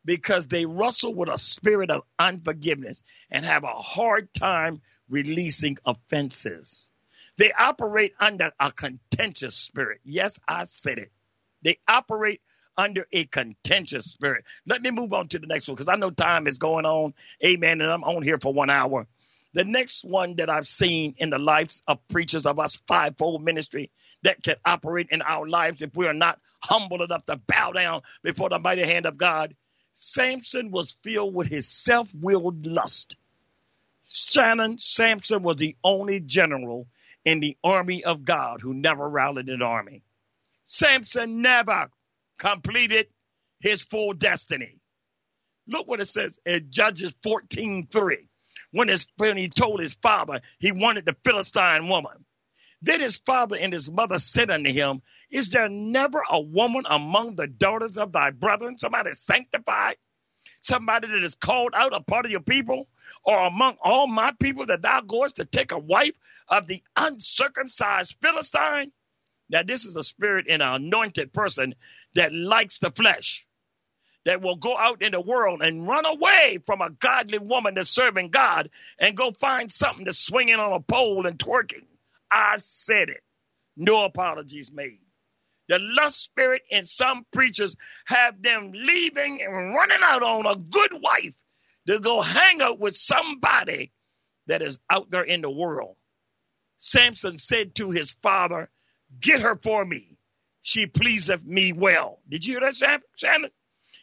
Because 0.09 0.47
they 0.47 0.65
wrestle 0.65 1.15
with 1.15 1.29
a 1.29 1.37
spirit 1.37 1.91
of 1.91 2.01
unforgiveness 2.19 3.03
and 3.31 3.45
have 3.45 3.65
a 3.65 3.75
hard 3.75 4.33
time 4.33 4.81
releasing 5.11 5.77
offenses. 5.85 6.89
They 7.37 7.53
operate 7.53 8.15
under 8.19 8.51
a 8.59 8.73
contentious 8.73 9.55
spirit. 9.55 10.01
Yes, 10.05 10.41
I 10.49 10.65
said 10.65 10.97
it. 10.97 11.13
They 11.61 11.77
operate 11.87 12.41
under 12.75 13.07
a 13.13 13.27
contentious 13.27 14.07
spirit. 14.07 14.45
Let 14.67 14.81
me 14.81 14.91
move 14.93 15.13
on 15.13 15.29
to 15.29 15.39
the 15.39 15.47
next 15.47 15.69
one 15.69 15.75
because 15.75 15.91
I 15.91 15.97
know 15.97 16.11
time 16.11 16.47
is 16.47 16.57
going 16.57 16.87
on. 16.87 17.13
Amen. 17.45 17.83
And 17.83 17.91
I'm 17.91 18.05
on 18.05 18.23
here 18.23 18.39
for 18.41 18.55
one 18.55 18.71
hour. 18.71 19.07
The 19.53 19.65
next 19.65 20.05
one 20.05 20.37
that 20.37 20.49
I've 20.49 20.69
seen 20.69 21.17
in 21.19 21.29
the 21.29 21.39
lives 21.39 21.83
of 21.87 21.99
preachers 22.09 22.47
of 22.47 22.59
us 22.59 22.81
fivefold 22.87 23.43
ministry 23.45 23.91
that 24.23 24.43
can 24.43 24.57
operate 24.65 25.09
in 25.11 25.21
our 25.21 25.47
lives 25.47 25.83
if 25.83 25.95
we 25.95 26.07
are 26.07 26.15
not 26.15 26.39
humble 26.63 27.03
enough 27.03 27.27
to 27.27 27.39
bow 27.47 27.73
down 27.73 28.03
before 28.23 28.49
the 28.49 28.59
mighty 28.59 28.85
hand 28.85 29.05
of 29.05 29.19
God. 29.19 29.55
Samson 30.01 30.71
was 30.71 30.97
filled 31.03 31.35
with 31.35 31.49
his 31.49 31.69
self 31.69 32.09
willed 32.15 32.65
lust. 32.67 33.17
Shannon 34.07 34.79
Samson 34.79 35.43
was 35.43 35.57
the 35.57 35.77
only 35.83 36.21
general 36.21 36.87
in 37.25 37.41
the 37.41 37.57
army 37.65 38.05
of 38.05 38.25
God 38.25 38.61
who 38.61 38.75
never 38.75 39.09
rallied 39.09 39.49
an 39.49 39.61
army. 39.61 40.05
Samson 40.63 41.43
never 41.43 41.91
completed 42.39 43.09
his 43.59 43.83
full 43.83 44.13
destiny. 44.13 44.79
Look 45.67 45.89
what 45.89 46.01
it 46.01 46.07
says 46.07 46.39
in 46.47 46.69
Judges 46.71 47.17
14 47.25 47.89
3 47.89 48.29
when, 48.71 48.87
his, 48.87 49.09
when 49.17 49.37
he 49.37 49.49
told 49.49 49.81
his 49.81 49.95
father 49.97 50.43
he 50.61 50.71
wanted 50.71 51.07
the 51.07 51.17
Philistine 51.25 51.89
woman. 51.89 52.25
Then 52.81 53.01
his 53.01 53.19
father 53.19 53.57
and 53.57 53.73
his 53.73 53.91
mother 53.91 54.19
said 54.19 54.51
unto 54.51 54.73
him, 54.73 55.03
Is 55.31 55.49
there 55.49 55.69
never 55.69 56.23
a 56.29 56.41
woman 56.41 56.85
among 56.89 57.35
the 57.35 57.49
daughters 57.49 57.99
of 57.99 58.13
thy 58.13 58.31
brethren, 58.31 58.79
somebody 58.79 59.13
sanctified, 59.13 59.97
somebody 60.61 61.09
that 61.09 61.23
is 61.23 61.35
called 61.35 61.73
out 61.75 61.95
a 61.95 62.01
part 62.01 62.25
of 62.25 62.31
your 62.31 62.41
people, 62.41 62.89
or 63.25 63.47
among 63.47 63.77
all 63.83 64.07
my 64.07 64.33
people 64.41 64.67
that 64.67 64.83
thou 64.83 65.01
goest 65.01 65.37
to 65.37 65.45
take 65.45 65.73
a 65.73 65.79
wife 65.79 66.17
of 66.49 66.67
the 66.67 66.83
uncircumcised 66.97 68.17
Philistine? 68.23 68.93
Now, 69.51 69.63
this 69.63 69.85
is 69.85 69.97
a 69.97 70.03
spirit 70.03 70.47
in 70.47 70.61
an 70.61 70.75
anointed 70.75 71.33
person 71.33 71.75
that 72.15 72.33
likes 72.33 72.79
the 72.79 72.91
flesh 72.91 73.47
that 74.25 74.43
will 74.43 74.57
go 74.57 74.77
out 74.77 75.03
in 75.03 75.13
the 75.13 75.21
world 75.21 75.63
and 75.63 75.89
run 75.89 76.05
away 76.05 76.59
from 76.67 76.83
a 76.83 76.91
godly 76.91 77.39
woman 77.39 77.75
that's 77.75 77.89
serving 77.89 78.29
God 78.29 78.69
and 78.99 79.17
go 79.17 79.33
find 79.33 79.73
something 79.73 80.05
to 80.05 80.13
swinging 80.13 80.57
on 80.57 80.73
a 80.75 80.81
pole 80.81 81.27
and 81.27 81.39
twerking. 81.39 81.87
I 82.31 82.57
said 82.59 83.09
it. 83.09 83.23
No 83.77 84.05
apologies 84.05 84.73
made. 84.73 85.01
The 85.69 85.79
lust 85.81 86.23
spirit 86.23 86.63
in 86.71 86.85
some 86.85 87.27
preachers 87.33 87.77
have 88.07 88.43
them 88.43 88.73
leaving 88.73 89.43
and 89.43 89.75
running 89.75 90.01
out 90.03 90.23
on 90.23 90.47
a 90.47 90.57
good 90.57 91.01
wife 91.03 91.37
to 91.87 92.01
go 92.01 92.23
hang 92.23 92.63
out 92.63 92.81
with 92.81 92.97
somebody 92.97 93.93
that 94.47 94.63
is 94.63 94.81
out 94.91 95.11
there 95.11 95.23
in 95.23 95.43
the 95.43 95.51
world. 95.51 95.97
Samson 96.79 97.37
said 97.37 97.75
to 97.77 97.91
his 97.91 98.13
father, 98.23 98.71
Get 99.21 99.43
her 99.43 99.59
for 99.63 99.85
me. 99.85 100.19
She 100.63 100.87
pleaseth 100.87 101.45
me 101.45 101.73
well. 101.73 102.21
Did 102.29 102.45
you 102.45 102.59
hear 102.59 102.71
that, 102.71 103.03
Shannon? 103.17 103.51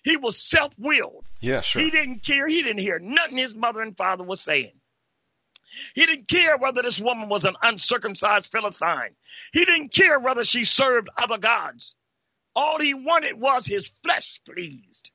He 0.04 0.18
was 0.18 0.38
self 0.38 0.78
willed. 0.78 1.28
Yes, 1.42 1.68
sir. 1.68 1.80
He 1.80 1.90
didn't 1.90 2.24
care. 2.24 2.48
He 2.48 2.62
didn't 2.62 2.80
hear 2.80 3.00
nothing 3.00 3.38
his 3.38 3.56
mother 3.56 3.82
and 3.82 3.98
father 3.98 4.24
was 4.24 4.42
saying. 4.42 4.74
He 5.94 6.06
didn't 6.06 6.28
care 6.28 6.58
whether 6.58 6.82
this 6.82 7.00
woman 7.00 7.30
was 7.30 7.46
an 7.46 7.56
uncircumcised 7.62 8.52
Philistine. 8.52 9.16
He 9.54 9.66
didn't 9.66 9.94
care 9.94 10.20
whether 10.20 10.44
she 10.44 10.64
served 10.64 11.10
other 11.18 11.38
gods. 11.38 11.96
All 12.56 12.80
he 12.80 12.94
wanted 12.94 13.40
was 13.40 13.66
his 13.66 13.92
flesh 14.04 14.40
pleased. 14.46 15.12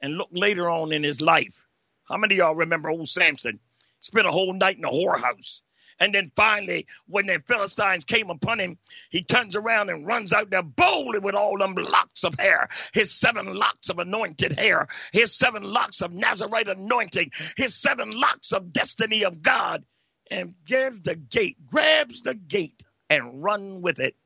And 0.00 0.16
look 0.16 0.28
later 0.32 0.68
on 0.68 0.92
in 0.92 1.02
his 1.02 1.20
life. 1.20 1.64
How 2.04 2.16
many 2.16 2.34
of 2.34 2.38
y'all 2.38 2.54
remember 2.54 2.90
old 2.90 3.08
Samson? 3.08 3.60
spent 4.00 4.26
a 4.26 4.30
whole 4.30 4.52
night 4.52 4.76
in 4.76 4.82
the 4.82 4.88
whorehouse. 4.88 5.62
And 6.00 6.14
then 6.14 6.32
finally, 6.36 6.86
when 7.06 7.26
the 7.26 7.42
Philistines 7.46 8.04
came 8.04 8.30
upon 8.30 8.60
him, 8.60 8.78
he 9.10 9.22
turns 9.22 9.56
around 9.56 9.90
and 9.90 10.06
runs 10.06 10.32
out 10.32 10.50
there 10.50 10.62
boldly 10.62 11.20
with 11.20 11.34
all 11.34 11.58
them 11.58 11.74
locks 11.76 12.24
of 12.24 12.34
hair, 12.38 12.68
his 12.92 13.12
seven 13.12 13.54
locks 13.54 13.88
of 13.90 13.98
anointed 13.98 14.58
hair, 14.58 14.88
his 15.12 15.32
seven 15.32 15.62
locks 15.62 16.02
of 16.02 16.12
Nazarite 16.12 16.68
anointing, 16.68 17.30
his 17.56 17.74
seven 17.74 18.10
locks 18.10 18.52
of 18.52 18.72
destiny 18.72 19.24
of 19.24 19.42
God, 19.42 19.84
and 20.30 20.54
gives 20.64 21.00
the 21.00 21.16
gate, 21.16 21.56
grabs 21.66 22.22
the 22.22 22.34
gate, 22.34 22.82
and 23.10 23.42
run 23.42 23.82
with 23.82 24.00
it. 24.00 24.16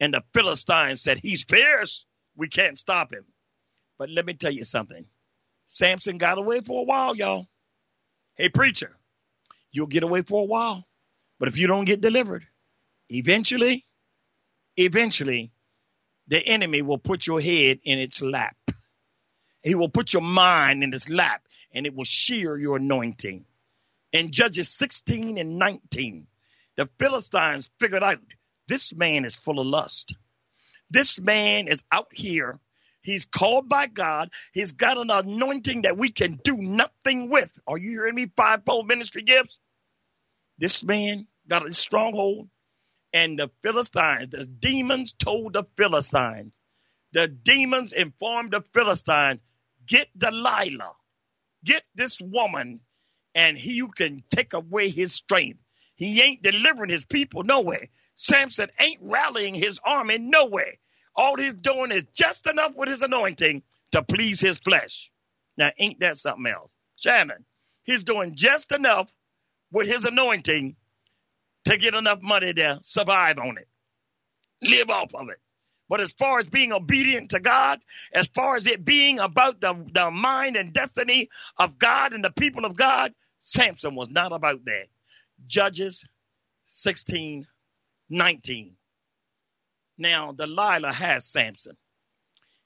And 0.00 0.14
the 0.14 0.22
Philistines 0.34 1.02
said, 1.02 1.18
He's 1.18 1.44
fierce. 1.44 2.06
We 2.36 2.48
can't 2.48 2.78
stop 2.78 3.12
him. 3.12 3.24
But 3.98 4.10
let 4.10 4.26
me 4.26 4.34
tell 4.34 4.52
you 4.52 4.64
something. 4.64 5.06
Samson 5.68 6.18
got 6.18 6.38
away 6.38 6.60
for 6.60 6.82
a 6.82 6.84
while, 6.84 7.16
y'all. 7.16 7.46
Hey, 8.36 8.50
preacher, 8.50 8.96
you'll 9.72 9.86
get 9.86 10.02
away 10.02 10.22
for 10.22 10.42
a 10.42 10.46
while. 10.46 10.86
But 11.38 11.48
if 11.48 11.58
you 11.58 11.66
don't 11.66 11.84
get 11.84 12.00
delivered, 12.00 12.46
eventually, 13.08 13.84
eventually, 14.76 15.52
the 16.28 16.38
enemy 16.38 16.82
will 16.82 16.98
put 16.98 17.26
your 17.26 17.40
head 17.40 17.80
in 17.84 17.98
its 17.98 18.22
lap. 18.22 18.56
He 19.62 19.74
will 19.74 19.88
put 19.88 20.12
your 20.12 20.22
mind 20.22 20.82
in 20.82 20.92
its 20.92 21.08
lap 21.10 21.42
and 21.72 21.86
it 21.86 21.94
will 21.94 22.04
shear 22.04 22.56
your 22.56 22.76
anointing. 22.76 23.44
In 24.12 24.30
Judges 24.30 24.70
16 24.70 25.38
and 25.38 25.58
19, 25.58 26.26
the 26.76 26.88
Philistines 26.98 27.70
figured 27.78 28.02
out 28.02 28.18
this 28.68 28.94
man 28.94 29.24
is 29.24 29.36
full 29.36 29.60
of 29.60 29.66
lust. 29.66 30.14
This 30.90 31.20
man 31.20 31.68
is 31.68 31.82
out 31.90 32.08
here. 32.12 32.58
He's 33.02 33.24
called 33.24 33.68
by 33.68 33.86
God. 33.86 34.30
He's 34.52 34.72
got 34.72 34.98
an 34.98 35.10
anointing 35.10 35.82
that 35.82 35.96
we 35.96 36.10
can 36.10 36.40
do 36.42 36.56
nothing 36.56 37.30
with. 37.30 37.58
Are 37.66 37.78
you 37.78 37.90
hearing 37.90 38.14
me? 38.14 38.30
Fivefold 38.36 38.86
ministry 38.86 39.22
gifts. 39.22 39.60
This 40.58 40.84
man 40.84 41.26
got 41.48 41.66
a 41.66 41.72
stronghold, 41.72 42.48
and 43.12 43.38
the 43.38 43.50
Philistines, 43.62 44.28
the 44.28 44.46
demons 44.46 45.14
told 45.14 45.54
the 45.54 45.64
Philistines, 45.76 46.58
the 47.12 47.28
demons 47.28 47.92
informed 47.92 48.52
the 48.52 48.62
Philistines, 48.74 49.42
get 49.86 50.08
Delilah, 50.18 50.92
get 51.64 51.82
this 51.94 52.20
woman, 52.20 52.80
and 53.34 53.58
he 53.58 53.74
you 53.74 53.88
can 53.88 54.22
take 54.34 54.54
away 54.54 54.90
his 54.90 55.14
strength. 55.14 55.60
He 55.96 56.22
ain't 56.22 56.42
delivering 56.42 56.90
his 56.90 57.04
people 57.04 57.44
nowhere. 57.44 57.88
Samson 58.14 58.70
ain't 58.80 59.00
rallying 59.02 59.54
his 59.54 59.80
army 59.84 60.18
nowhere. 60.18 60.74
All 61.16 61.36
he's 61.36 61.54
doing 61.54 61.92
is 61.92 62.04
just 62.14 62.46
enough 62.46 62.74
with 62.76 62.88
his 62.88 63.02
anointing 63.02 63.62
to 63.92 64.02
please 64.02 64.40
his 64.40 64.58
flesh. 64.60 65.10
Now, 65.58 65.70
ain't 65.78 66.00
that 66.00 66.16
something 66.16 66.46
else? 66.52 66.70
Shannon, 66.96 67.44
he's 67.84 68.04
doing 68.04 68.36
just 68.36 68.72
enough 68.72 69.14
with 69.70 69.88
his 69.88 70.04
anointing 70.04 70.76
to 71.66 71.76
get 71.76 71.94
enough 71.94 72.20
money 72.22 72.52
to 72.54 72.78
survive 72.82 73.38
on 73.38 73.58
it, 73.58 73.68
live 74.62 74.90
off 74.90 75.14
of 75.14 75.28
it. 75.28 75.38
But 75.88 76.00
as 76.00 76.12
far 76.12 76.38
as 76.38 76.50
being 76.50 76.72
obedient 76.72 77.30
to 77.30 77.40
God, 77.40 77.78
as 78.12 78.26
far 78.28 78.56
as 78.56 78.66
it 78.66 78.84
being 78.84 79.20
about 79.20 79.60
the, 79.60 79.74
the 79.92 80.10
mind 80.10 80.56
and 80.56 80.72
destiny 80.72 81.28
of 81.58 81.78
God 81.78 82.12
and 82.12 82.24
the 82.24 82.32
people 82.32 82.64
of 82.64 82.76
God, 82.76 83.12
Samson 83.38 83.94
was 83.94 84.08
not 84.10 84.32
about 84.32 84.64
that. 84.64 84.86
Judges 85.46 86.04
16, 86.64 87.46
19. 88.10 88.76
Now, 89.98 90.32
Delilah 90.32 90.92
has 90.92 91.24
Samson. 91.24 91.76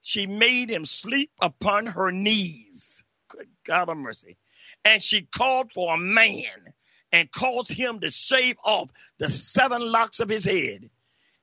She 0.00 0.26
made 0.26 0.70
him 0.70 0.84
sleep 0.84 1.30
upon 1.40 1.86
her 1.86 2.10
knees. 2.10 3.04
Good 3.28 3.48
God 3.66 3.90
of 3.90 3.98
mercy. 3.98 4.38
And 4.84 5.02
she 5.02 5.22
called 5.22 5.72
for 5.74 5.94
a 5.94 5.98
man 5.98 6.72
and 7.12 7.30
caused 7.30 7.72
him 7.72 8.00
to 8.00 8.10
shave 8.10 8.56
off 8.64 8.90
the 9.18 9.28
seven 9.28 9.90
locks 9.90 10.20
of 10.20 10.28
his 10.28 10.44
head. 10.44 10.88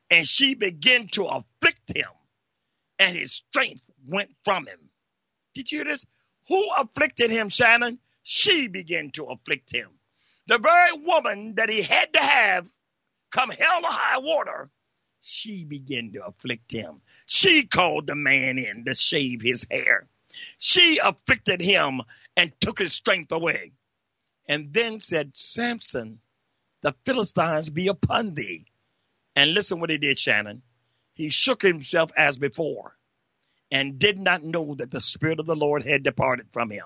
And 0.09 0.26
she 0.26 0.55
began 0.55 1.07
to 1.09 1.26
afflict 1.26 1.95
him, 1.95 2.07
and 2.97 3.18
his 3.18 3.34
strength 3.34 3.84
went 4.05 4.30
from 4.45 4.65
him. 4.65 4.80
Did 5.53 5.72
you 5.72 5.80
hear 5.80 5.86
this? 5.86 6.05
Who 6.47 6.70
afflicted 6.78 7.30
him, 7.30 7.49
Shannon? 7.49 7.99
She 8.24 8.68
began 8.70 9.11
to 9.11 9.26
afflict 9.26 9.74
him. 9.74 9.89
The 10.47 10.59
very 10.59 10.93
woman 10.93 11.55
that 11.55 11.70
he 11.70 11.82
had 11.82 12.13
to 12.13 12.20
have 12.22 12.70
come 13.32 13.49
hell 13.49 13.80
or 13.84 13.91
high 13.91 14.20
water, 14.20 14.70
she 15.20 15.65
began 15.65 16.13
to 16.13 16.26
afflict 16.26 16.72
him. 16.72 17.01
She 17.26 17.65
called 17.65 18.07
the 18.07 18.15
man 18.15 18.57
in 18.57 18.86
to 18.86 18.93
shave 18.93 19.41
his 19.41 19.65
hair. 19.70 20.07
She 20.57 20.99
afflicted 21.03 21.61
him 21.61 22.01
and 22.38 22.53
took 22.61 22.80
his 22.80 22.93
strength 22.93 23.32
away 23.34 23.74
and 24.48 24.74
then 24.74 25.00
said, 25.00 25.32
Samson, 25.36 26.20
the 26.82 26.95
Philistines 27.06 27.70
be 27.70 27.88
upon 27.88 28.34
thee. 28.34 28.66
And 29.36 29.54
listen 29.54 29.80
what 29.80 29.89
he 29.89 29.98
did, 29.98 30.18
Shannon. 30.18 30.62
He 31.14 31.30
shook 31.30 31.62
himself 31.62 32.12
as 32.16 32.38
before 32.38 32.95
and 33.72 34.00
did 34.00 34.20
not 34.20 34.43
know 34.43 34.76
that 34.76 34.91
the 34.91 35.02
Spirit 35.02 35.39
of 35.39 35.45
the 35.45 35.56
Lord 35.56 35.84
had 35.84 36.04
departed 36.04 36.48
from 36.52 36.70
him. 36.70 36.86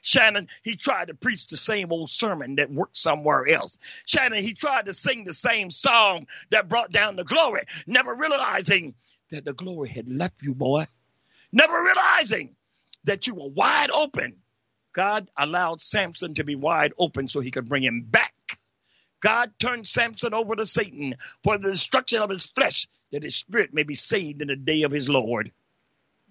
Shannon, 0.00 0.48
he 0.64 0.74
tried 0.74 1.08
to 1.08 1.14
preach 1.14 1.46
the 1.46 1.56
same 1.56 1.92
old 1.92 2.10
sermon 2.10 2.56
that 2.56 2.70
worked 2.72 2.96
somewhere 2.96 3.46
else. 3.46 3.78
Shannon, 4.04 4.42
he 4.42 4.54
tried 4.54 4.86
to 4.86 4.92
sing 4.92 5.24
the 5.24 5.32
same 5.32 5.70
song 5.70 6.26
that 6.50 6.68
brought 6.68 6.90
down 6.90 7.16
the 7.16 7.24
glory, 7.24 7.62
never 7.86 8.14
realizing 8.14 8.94
that 9.30 9.44
the 9.44 9.54
glory 9.54 9.88
had 9.88 10.08
left 10.10 10.42
you, 10.42 10.54
boy. 10.54 10.86
Never 11.52 11.82
realizing 11.84 12.56
that 13.04 13.26
you 13.26 13.34
were 13.34 13.48
wide 13.48 13.90
open 13.90 14.41
God 14.92 15.28
allowed 15.36 15.80
Samson 15.80 16.34
to 16.34 16.44
be 16.44 16.54
wide 16.54 16.92
open 16.98 17.28
so 17.28 17.40
he 17.40 17.50
could 17.50 17.68
bring 17.68 17.82
him 17.82 18.02
back. 18.02 18.34
God 19.20 19.52
turned 19.58 19.86
Samson 19.86 20.34
over 20.34 20.56
to 20.56 20.66
Satan 20.66 21.14
for 21.44 21.56
the 21.56 21.70
destruction 21.70 22.22
of 22.22 22.30
his 22.30 22.46
flesh, 22.46 22.88
that 23.12 23.22
his 23.22 23.36
spirit 23.36 23.72
may 23.72 23.84
be 23.84 23.94
saved 23.94 24.42
in 24.42 24.48
the 24.48 24.56
day 24.56 24.82
of 24.82 24.90
his 24.90 25.08
Lord. 25.08 25.52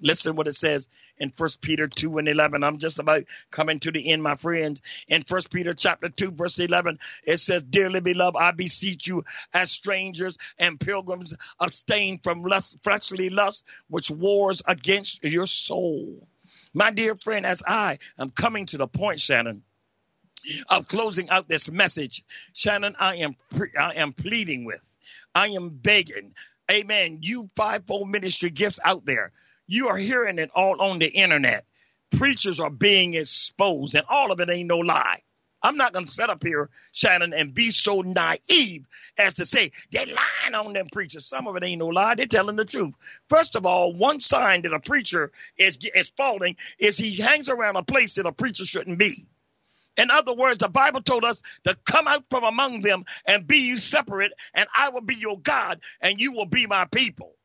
Listen 0.02 0.36
what 0.36 0.48
it 0.48 0.56
says 0.56 0.88
in 1.20 1.32
1 1.38 1.50
Peter 1.62 1.88
2 1.88 2.18
and 2.18 2.28
11. 2.28 2.64
I'm 2.64 2.80
just 2.80 3.00
about 3.00 3.24
coming 3.52 3.80
to 3.82 3.92
the 3.92 4.12
end, 4.12 4.24
my 4.24 4.36
friends. 4.36 4.82
In 5.08 5.24
1 5.28 5.42
Peter 5.52 5.74
chapter 5.74 6.10
2, 6.10 6.32
verse 6.32 6.60
11, 6.60 6.98
it 7.24 7.38
says, 7.38 7.62
Dearly 7.62 8.02
beloved, 8.02 8.36
I 8.36 8.52
beseech 8.52 9.08
you 9.08 9.24
as 9.54 9.72
strangers 9.72 10.38
and 10.58 10.80
pilgrims, 10.80 11.38
abstain 11.60 12.20
from 12.24 12.44
lust, 12.44 12.80
fleshly 12.84 13.30
lust, 13.30 13.64
which 13.90 14.10
wars 14.10 14.64
against 14.68 15.24
your 15.24 15.46
soul. 15.46 16.28
My 16.74 16.92
dear 16.92 17.16
friend, 17.16 17.46
as 17.46 17.64
I 17.66 18.00
am 18.18 18.30
coming 18.30 18.66
to 18.68 18.78
the 18.78 18.88
point, 18.88 19.20
Shannon, 19.20 19.64
of 20.70 20.88
closing 20.88 21.30
out 21.30 21.48
this 21.48 21.70
message, 21.70 22.24
Shannon, 22.54 22.96
I 23.00 23.18
am 23.18 23.36
pre- 23.52 23.76
I 23.78 23.96
am 23.96 24.14
pleading 24.14 24.66
with, 24.66 24.98
I 25.36 25.50
am 25.50 25.70
begging, 25.70 26.34
Amen. 26.72 27.20
You 27.22 27.50
fivefold 27.56 28.10
ministry 28.10 28.50
gifts 28.50 28.80
out 28.84 29.06
there, 29.06 29.32
you 29.68 29.90
are 29.90 29.98
hearing 29.98 30.40
it 30.40 30.52
all 30.56 30.82
on 30.82 31.00
the 31.00 31.08
internet. 31.08 31.66
Preachers 32.18 32.60
are 32.60 32.70
being 32.70 33.14
exposed, 33.14 33.96
and 33.96 34.06
all 34.10 34.32
of 34.32 34.40
it 34.40 34.50
ain't 34.50 34.68
no 34.70 34.80
lie. 34.80 35.22
I'm 35.64 35.78
not 35.78 35.94
going 35.94 36.06
to 36.06 36.12
sit 36.12 36.30
up 36.30 36.44
here, 36.44 36.70
Shannon, 36.92 37.34
and 37.34 37.54
be 37.54 37.70
so 37.70 38.02
naive 38.02 38.86
as 39.18 39.36
to 39.36 39.46
say 39.46 39.72
they're 39.92 40.06
lying 40.06 40.56
on 40.56 40.74
them 40.74 40.88
preachers. 40.92 41.26
Some 41.26 41.48
of 41.48 41.56
it 41.56 41.64
ain't 41.64 41.80
no 41.80 41.88
lie. 41.88 42.16
They're 42.16 42.26
telling 42.26 42.56
the 42.56 42.66
truth. 42.66 42.94
First 43.30 43.56
of 43.56 43.66
all, 43.66 43.94
one 43.94 44.20
sign 44.20 44.64
that 44.64 44.74
a 44.74 44.80
preacher 44.80 45.32
is, 45.58 45.78
is 45.96 46.12
falling 46.18 46.56
is 46.80 46.98
he 46.98 47.16
hangs 47.22 47.50
around 47.50 47.76
a 47.76 47.84
place 47.84 48.16
that 48.16 48.26
a 48.26 48.32
preacher 48.32 48.66
shouldn't 48.66 48.98
be. 48.98 49.28
In 49.98 50.10
other 50.10 50.34
words, 50.34 50.60
the 50.60 50.70
Bible 50.70 51.02
told 51.02 51.26
us 51.26 51.42
to 51.66 51.76
come 51.86 52.08
out 52.08 52.24
from 52.30 52.44
among 52.44 52.82
them 52.82 53.04
and 53.28 53.46
be 53.46 53.58
you 53.58 53.76
separate, 53.76 54.32
and 54.54 54.68
I 54.76 54.90
will 54.90 55.02
be 55.02 55.16
your 55.16 55.40
God, 55.40 55.82
and 56.02 56.20
you 56.20 56.32
will 56.32 56.46
be 56.46 56.66
my 56.66 56.86
people. 56.86 57.36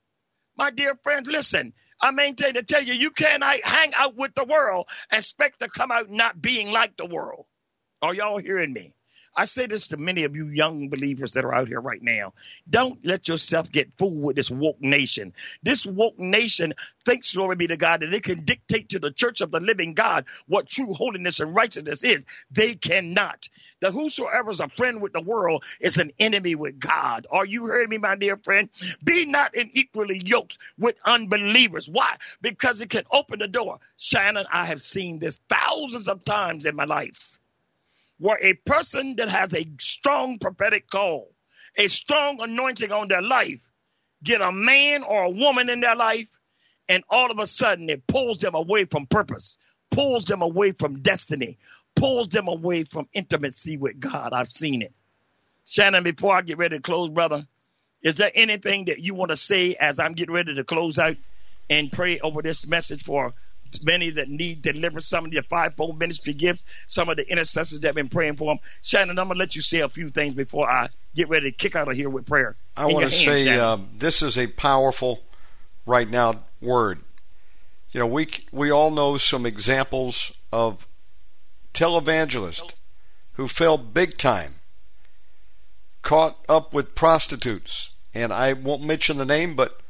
My 0.57 0.71
dear 0.71 0.99
friends, 1.03 1.29
listen. 1.29 1.75
I 2.01 2.11
maintain 2.13 2.55
to 2.55 2.63
tell 2.63 2.83
you, 2.83 2.95
you 2.95 3.11
cannot 3.11 3.57
hang 3.65 3.93
out 3.95 4.17
with 4.17 4.35
the 4.35 4.45
world 4.45 4.87
and 5.11 5.19
expect 5.19 5.61
to 5.61 5.69
come 5.69 5.91
out 5.91 6.11
not 6.11 6.41
being 6.41 6.71
like 6.71 6.97
the 6.97 7.07
world. 7.07 7.47
Are 8.07 8.15
y'all 8.15 8.39
hearing 8.39 8.73
me? 8.73 8.93
I 9.35 9.47
say 9.47 9.67
this 9.67 9.89
to 9.89 9.97
many 9.97 10.23
of 10.23 10.37
you 10.37 10.47
young 10.47 10.91
believers 10.91 11.33
that 11.33 11.45
are 11.45 11.53
out 11.53 11.67
here 11.67 11.81
right 11.81 12.01
now. 12.01 12.35
Don't 12.71 13.05
let 13.05 13.27
yourself 13.27 13.73
get 13.73 13.99
fooled 13.99 14.23
with 14.23 14.37
this 14.37 14.49
woke 14.49 14.81
nation. 14.81 15.33
This 15.65 15.85
woke 15.85 16.17
nation 16.17 16.75
thinks, 17.05 17.35
glory 17.35 17.57
be 17.57 17.67
to 17.67 17.77
God, 17.77 18.03
that 18.03 18.15
it 18.15 18.23
can 18.23 18.45
dictate 18.45 18.91
to 18.91 19.01
the 19.01 19.11
church 19.11 19.41
of 19.41 19.51
the 19.51 19.59
living 19.59 19.95
God 19.95 20.27
what 20.47 20.69
true 20.69 20.95
holiness 20.95 21.41
and 21.41 21.53
righteousness 21.53 22.05
is. 22.05 22.25
They 22.53 22.77
cannot. 22.77 23.49
The 23.81 23.91
whosoever 23.91 24.51
is 24.51 24.61
a 24.61 24.69
friend 24.69 25.03
with 25.03 25.13
the 25.13 25.23
world 25.23 25.65
is 25.81 25.99
an 25.99 26.13
enemy 26.21 26.55
with 26.55 26.79
God. 26.79 27.27
Are 27.29 27.45
you 27.45 27.67
hearing 27.67 27.89
me, 27.89 27.99
my 27.99 28.15
dear 28.15 28.37
friend? 28.37 28.71
Be 29.05 29.27
not 29.27 29.57
unequally 29.57 30.23
yoked 30.25 30.59
with 30.79 30.95
unbelievers. 31.05 31.91
Why? 31.91 32.19
Because 32.41 32.83
it 32.83 32.91
can 32.91 33.03
open 33.11 33.41
the 33.41 33.49
door. 33.49 33.81
Shannon, 33.97 34.47
I 34.49 34.67
have 34.67 34.81
seen 34.81 35.19
this 35.19 35.41
thousands 35.49 36.07
of 36.07 36.25
times 36.25 36.67
in 36.67 36.77
my 36.77 36.85
life 36.85 37.41
where 38.19 38.39
a 38.43 38.55
person 38.55 39.17
that 39.17 39.29
has 39.29 39.55
a 39.55 39.67
strong 39.81 40.39
prophetic 40.39 40.89
call, 40.89 41.33
a 41.77 41.87
strong 41.89 42.41
anointing 42.41 42.93
on 42.93 43.09
their 43.09 43.23
life, 43.23 43.61
get 44.23 44.41
a 44.41 44.53
man 44.53 45.03
or 45.03 45.25
a 45.25 45.31
woman 45.31 45.69
in 45.71 45.81
their 45.81 45.97
life, 45.97 46.29
and 46.89 47.05
all 47.11 47.31
of 47.31 47.39
a 47.39 47.47
sudden 47.47 47.91
it 47.91 48.07
pulls 48.07 48.39
them 48.39 48.55
away 48.55 48.85
from 48.85 49.07
purpose, 49.07 49.59
pulls 49.91 50.25
them 50.25 50.43
away 50.43 50.73
from 50.73 51.01
destiny, 51.01 51.59
pulls 51.95 52.29
them 52.29 52.49
away 52.49 52.85
from 52.85 53.09
intimacy 53.13 53.77
with 53.77 53.99
God. 54.01 54.33
I've 54.33 54.51
seen 54.53 54.83
it. 54.83 54.95
Shannon, 55.67 56.05
before 56.05 56.37
I 56.37 56.43
get 56.43 56.59
ready 56.59 56.77
to 56.77 56.83
close, 56.83 57.11
brother, 57.11 57.47
is 58.03 58.15
there 58.17 58.31
anything 58.35 58.87
that 58.87 59.01
you 59.01 59.15
want 59.15 59.31
to 59.31 59.37
say 59.37 59.75
as 59.79 59.99
I'm 60.01 60.15
getting 60.15 60.35
ready 60.35 60.55
to 60.55 60.65
close 60.65 60.99
out 60.99 61.17
and 61.69 61.91
pray 61.91 62.21
over 62.21 62.43
this 62.43 62.69
message 62.69 63.03
for 63.05 63.35
many 63.83 64.11
that 64.11 64.29
need 64.29 64.63
deliverance, 64.63 65.07
some 65.07 65.27
of 65.27 65.33
your 65.33 65.43
fivefold 65.43 65.99
ministry 65.99 66.33
gifts, 66.33 66.65
some 66.87 67.09
of 67.09 67.17
the 67.17 67.31
intercessors 67.31 67.81
that 67.81 67.89
have 67.89 67.95
been 67.95 68.09
praying 68.09 68.37
for 68.37 68.47
them. 68.47 68.59
Shannon, 68.83 69.19
I'm 69.19 69.29
going 69.29 69.37
to 69.37 69.39
let 69.39 69.57
you 69.57 69.63
say 69.63 69.81
a 69.81 69.89
few 69.89 70.11
things 70.11 70.35
before 70.35 70.69
I 70.69 70.89
get 71.15 71.29
ready 71.29 71.51
to 71.51 71.57
kick 71.57 71.77
out 71.77 71.89
of 71.89 71.97
here 71.97 72.11
with 72.11 72.27
prayer. 72.27 72.57
I 72.77 72.87
want 72.87 73.05
to 73.05 73.11
say 73.11 73.59
um, 73.59 73.89
this 73.97 74.23
is 74.23 74.37
a 74.37 74.47
powerful, 74.47 75.21
right 75.87 76.09
now, 76.09 76.43
word. 76.61 77.01
You 77.91 78.01
know, 78.01 78.07
we 78.07 78.29
we 78.53 78.71
all 78.71 78.91
know 78.91 79.17
some 79.17 79.47
examples 79.47 80.37
of 80.53 80.87
televangelists 81.73 82.75
who 83.33 83.49
fell 83.49 83.79
big 83.79 84.17
time, 84.17 84.55
caught 86.03 86.37
up 86.49 86.75
with 86.75 86.95
prostitutes, 86.95 87.93
and 88.15 88.33
I 88.33 88.53
won't 88.55 88.83
mention 88.83 89.19
the 89.19 89.25
name, 89.25 89.55
but 89.55 89.81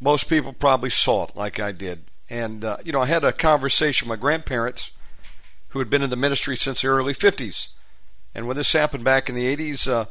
most 0.00 0.28
people 0.28 0.52
probably 0.52 0.90
saw 0.90 1.24
it 1.24 1.36
like 1.36 1.58
I 1.58 1.72
did. 1.72 2.04
And 2.30 2.64
uh, 2.64 2.78
you 2.84 2.92
know, 2.92 3.00
I 3.00 3.06
had 3.06 3.24
a 3.24 3.32
conversation 3.32 4.08
with 4.08 4.18
my 4.18 4.20
grandparents, 4.20 4.92
who 5.68 5.78
had 5.78 5.90
been 5.90 6.02
in 6.02 6.10
the 6.10 6.16
ministry 6.16 6.56
since 6.56 6.82
the 6.82 6.88
early 6.88 7.14
'50s, 7.14 7.68
and 8.34 8.46
when 8.46 8.56
this 8.56 8.72
happened 8.72 9.04
back 9.04 9.28
in 9.28 9.34
the 9.34 9.56
'80s, 9.56 9.88
uh, 9.88 10.06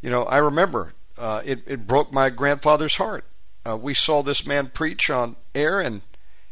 you 0.00 0.10
know, 0.10 0.24
I 0.24 0.38
remember 0.38 0.94
uh, 1.16 1.42
it, 1.44 1.60
it 1.66 1.86
broke 1.86 2.12
my 2.12 2.30
grandfather's 2.30 2.96
heart 2.96 3.24
uh, 3.66 3.76
we 3.76 3.94
saw 3.94 4.22
this 4.22 4.46
man 4.46 4.68
preach 4.68 5.08
on 5.08 5.36
air, 5.54 5.80
and 5.80 6.02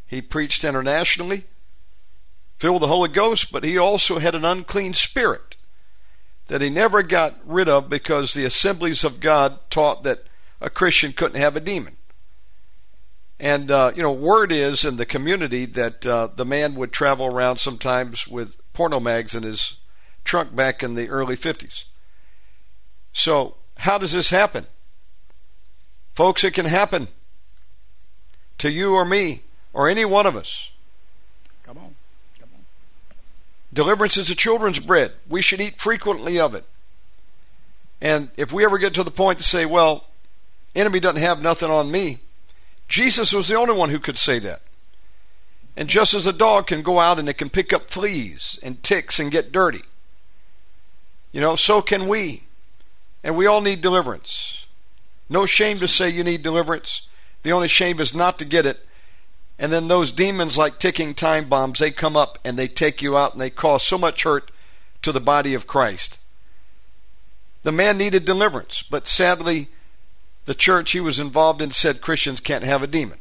he 0.07 0.23
preached 0.23 0.65
internationally, 0.65 1.45
filled 2.59 2.75
with 2.75 2.83
the 2.83 2.89
Holy 2.89 3.09
Ghost, 3.09 3.53
but 3.53 3.65
he 3.65 3.77
also 3.77 4.19
had 4.19 4.35
an 4.35 4.45
unclean 4.45 4.95
spirit 4.95 5.57
that 6.47 6.63
he 6.63 6.71
never 6.71 7.03
got 7.03 7.35
rid 7.45 7.69
of 7.69 7.89
because 7.89 8.33
the 8.33 8.45
assemblies 8.45 9.05
of 9.05 9.21
God 9.21 9.59
taught 9.71 10.03
that 10.05 10.25
a 10.61 10.71
Christian 10.71 11.13
couldn't 11.13 11.41
have 11.41 11.57
a 11.57 11.61
demon. 11.61 11.97
And, 13.43 13.73
uh, 13.73 13.91
you 13.97 14.05
know, 14.05 14.13
word 14.13 14.53
is 14.53 14.85
in 14.85 14.97
the 14.97 15.05
community 15.05 15.65
that 15.65 16.07
uh, 16.07 16.29
the 16.29 16.45
man 16.45 16.77
would 16.77 16.93
travel 16.93 17.27
around 17.27 17.59
sometimes 17.59 18.29
with 18.29 18.55
porno 18.73 19.01
mags 19.01 19.35
in 19.35 19.43
his 19.43 19.79
trunk 20.23 20.55
back 20.55 20.81
in 20.81 20.95
the 20.95 21.09
early 21.09 21.35
50s. 21.35 21.83
So, 23.13 23.57
how 23.79 23.99
does 23.99 24.13
this 24.13 24.31
happen? 24.31 24.67
Folks, 26.15 26.45
it 26.45 26.55
can 26.55 26.67
happen 26.67 27.09
to 28.59 28.71
you 28.71 28.95
or 28.95 29.05
me 29.05 29.41
or 29.73 29.89
any 29.89 30.05
one 30.05 30.27
of 30.27 30.37
us. 30.37 30.71
Come 31.65 31.79
on. 31.79 31.97
Come 32.39 32.51
on. 32.55 32.65
Deliverance 33.73 34.17
is 34.19 34.31
a 34.31 34.37
children's 34.37 34.79
bread. 34.79 35.11
We 35.29 35.43
should 35.43 35.61
eat 35.61 35.81
frequently 35.81 36.39
of 36.39 36.55
it. 36.55 36.65
And 38.01 38.31
if 38.37 38.53
we 38.53 38.65
ever 38.65 38.79
get 38.79 38.95
to 38.95 39.03
the 39.03 39.11
point 39.11 39.39
to 39.39 39.45
say, 39.45 39.67
well, 39.67 40.07
enemy 40.77 41.01
doesn't 41.01 41.21
have 41.21 41.43
nothing 41.43 41.71
on 41.71 41.91
me, 41.91 42.21
Jesus 42.93 43.33
was 43.33 43.49
the 43.49 43.55
only 43.55 43.73
one 43.73 43.89
who 43.89 43.99
could 43.99 44.19
say 44.19 44.39
that. 44.41 44.61
And 45.79 45.89
just 45.89 46.13
as 46.13 46.27
a 46.27 46.33
dog 46.33 46.67
can 46.67 46.83
go 46.83 47.01
out 47.01 47.19
and 47.19 47.27
it 47.27 47.39
can 47.39 47.49
pick 47.49 47.73
up 47.73 47.89
fleas 47.91 48.61
and 48.63 48.83
ticks 48.83 49.19
and 49.19 49.33
get 49.33 49.51
dirty, 49.51 49.81
you 51.33 51.41
know, 51.41 51.57
so 51.57 51.81
can 51.81 52.07
we. 52.07 52.43
And 53.25 53.35
we 53.35 53.47
all 53.47 53.63
need 53.63 53.81
deliverance. 53.81 54.67
No 55.31 55.47
shame 55.47 55.79
to 55.79 55.89
say 55.89 56.11
you 56.11 56.23
need 56.23 56.43
deliverance. 56.43 57.09
The 57.45 57.53
only 57.53 57.67
shame 57.67 57.99
is 57.99 58.15
not 58.15 58.39
to 58.41 58.45
get 58.45 58.67
it. 58.67 58.87
And 59.59 59.73
then 59.73 59.89
those 59.89 60.13
demons, 60.13 60.59
like 60.59 60.79
ticking 60.79 61.15
time 61.15 61.49
bombs, 61.49 61.79
they 61.79 61.93
come 61.93 62.15
up 62.15 62.39
and 62.45 62.59
they 62.59 62.69
take 62.69 63.01
you 63.01 63.17
out 63.17 63.33
and 63.33 63.41
they 63.41 63.49
cause 63.49 63.83
so 63.83 63.97
much 63.97 64.25
hurt 64.25 64.51
to 65.01 65.13
the 65.13 65.19
body 65.19 65.55
of 65.55 65.67
Christ. 65.67 66.19
The 67.63 67.73
man 67.73 67.97
needed 67.97 68.27
deliverance, 68.27 68.83
but 68.83 69.09
sadly, 69.09 69.69
the 70.45 70.55
church 70.55 70.93
he 70.93 71.01
was 71.01 71.21
involved 71.21 71.63
in 71.63 71.71
said 71.71 72.01
Christians 72.01 72.41
can't 72.41 72.65
have 72.65 72.83
a 72.83 72.87
demon. 72.87 73.19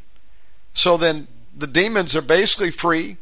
So 0.74 0.97
then 0.97 1.28
the 1.55 1.67
demons 1.67 2.15
are 2.15 2.22
basically 2.22 2.72
free 2.72 3.17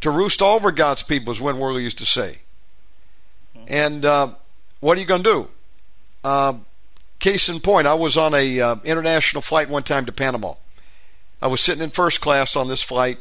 to 0.00 0.10
roost 0.10 0.42
over 0.42 0.70
God's 0.70 1.02
people, 1.02 1.30
as 1.30 1.40
Win 1.40 1.58
Worley 1.58 1.82
used 1.82 1.98
to 1.98 2.06
say. 2.06 2.38
And 3.66 4.04
uh, 4.04 4.28
what 4.80 4.98
are 4.98 5.00
you 5.00 5.06
going 5.06 5.22
to 5.22 5.32
do? 5.32 5.48
Uh, 6.22 6.54
Case 7.24 7.48
in 7.48 7.60
point, 7.60 7.86
I 7.86 7.94
was 7.94 8.18
on 8.18 8.34
a 8.34 8.60
uh, 8.60 8.76
international 8.84 9.40
flight 9.40 9.70
one 9.70 9.82
time 9.82 10.04
to 10.04 10.12
Panama. 10.12 10.56
I 11.40 11.46
was 11.46 11.62
sitting 11.62 11.82
in 11.82 11.88
first 11.88 12.20
class 12.20 12.54
on 12.54 12.68
this 12.68 12.82
flight, 12.82 13.16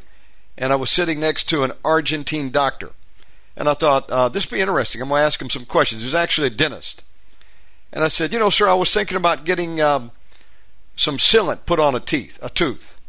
and 0.57 0.73
I 0.73 0.75
was 0.75 0.89
sitting 0.89 1.21
next 1.21 1.45
to 1.49 1.63
an 1.63 1.71
Argentine 1.85 2.49
doctor. 2.49 2.91
And 3.55 3.69
I 3.69 3.75
thought, 3.75 4.09
uh, 4.09 4.27
this 4.27 4.49
would 4.49 4.57
be 4.57 4.61
interesting. 4.61 5.01
I'm 5.01 5.07
going 5.07 5.21
to 5.21 5.25
ask 5.25 5.41
him 5.41 5.49
some 5.49 5.63
questions. 5.63 6.01
He 6.01 6.05
was 6.05 6.15
actually 6.15 6.47
a 6.47 6.49
dentist. 6.49 7.03
And 7.93 8.03
I 8.03 8.07
said, 8.07 8.33
you 8.33 8.39
know, 8.39 8.49
sir, 8.49 8.67
I 8.67 8.73
was 8.73 8.91
thinking 8.91 9.17
about 9.17 9.45
getting 9.45 9.79
um, 9.79 10.09
some 10.95 11.17
sealant 11.17 11.67
put 11.67 11.79
on 11.79 11.93
a 11.93 11.99
teeth, 11.99 12.39
a 12.41 12.49
tooth. 12.49 12.99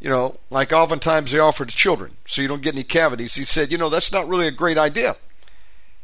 You 0.00 0.08
know, 0.08 0.38
like 0.50 0.72
oftentimes 0.72 1.32
they 1.32 1.40
offer 1.40 1.64
to 1.64 1.76
children, 1.76 2.12
so 2.24 2.40
you 2.40 2.46
don't 2.46 2.62
get 2.62 2.74
any 2.74 2.84
cavities. 2.84 3.34
He 3.34 3.42
said, 3.42 3.72
you 3.72 3.76
know, 3.76 3.88
that's 3.88 4.12
not 4.12 4.28
really 4.28 4.46
a 4.46 4.52
great 4.52 4.78
idea. 4.78 5.16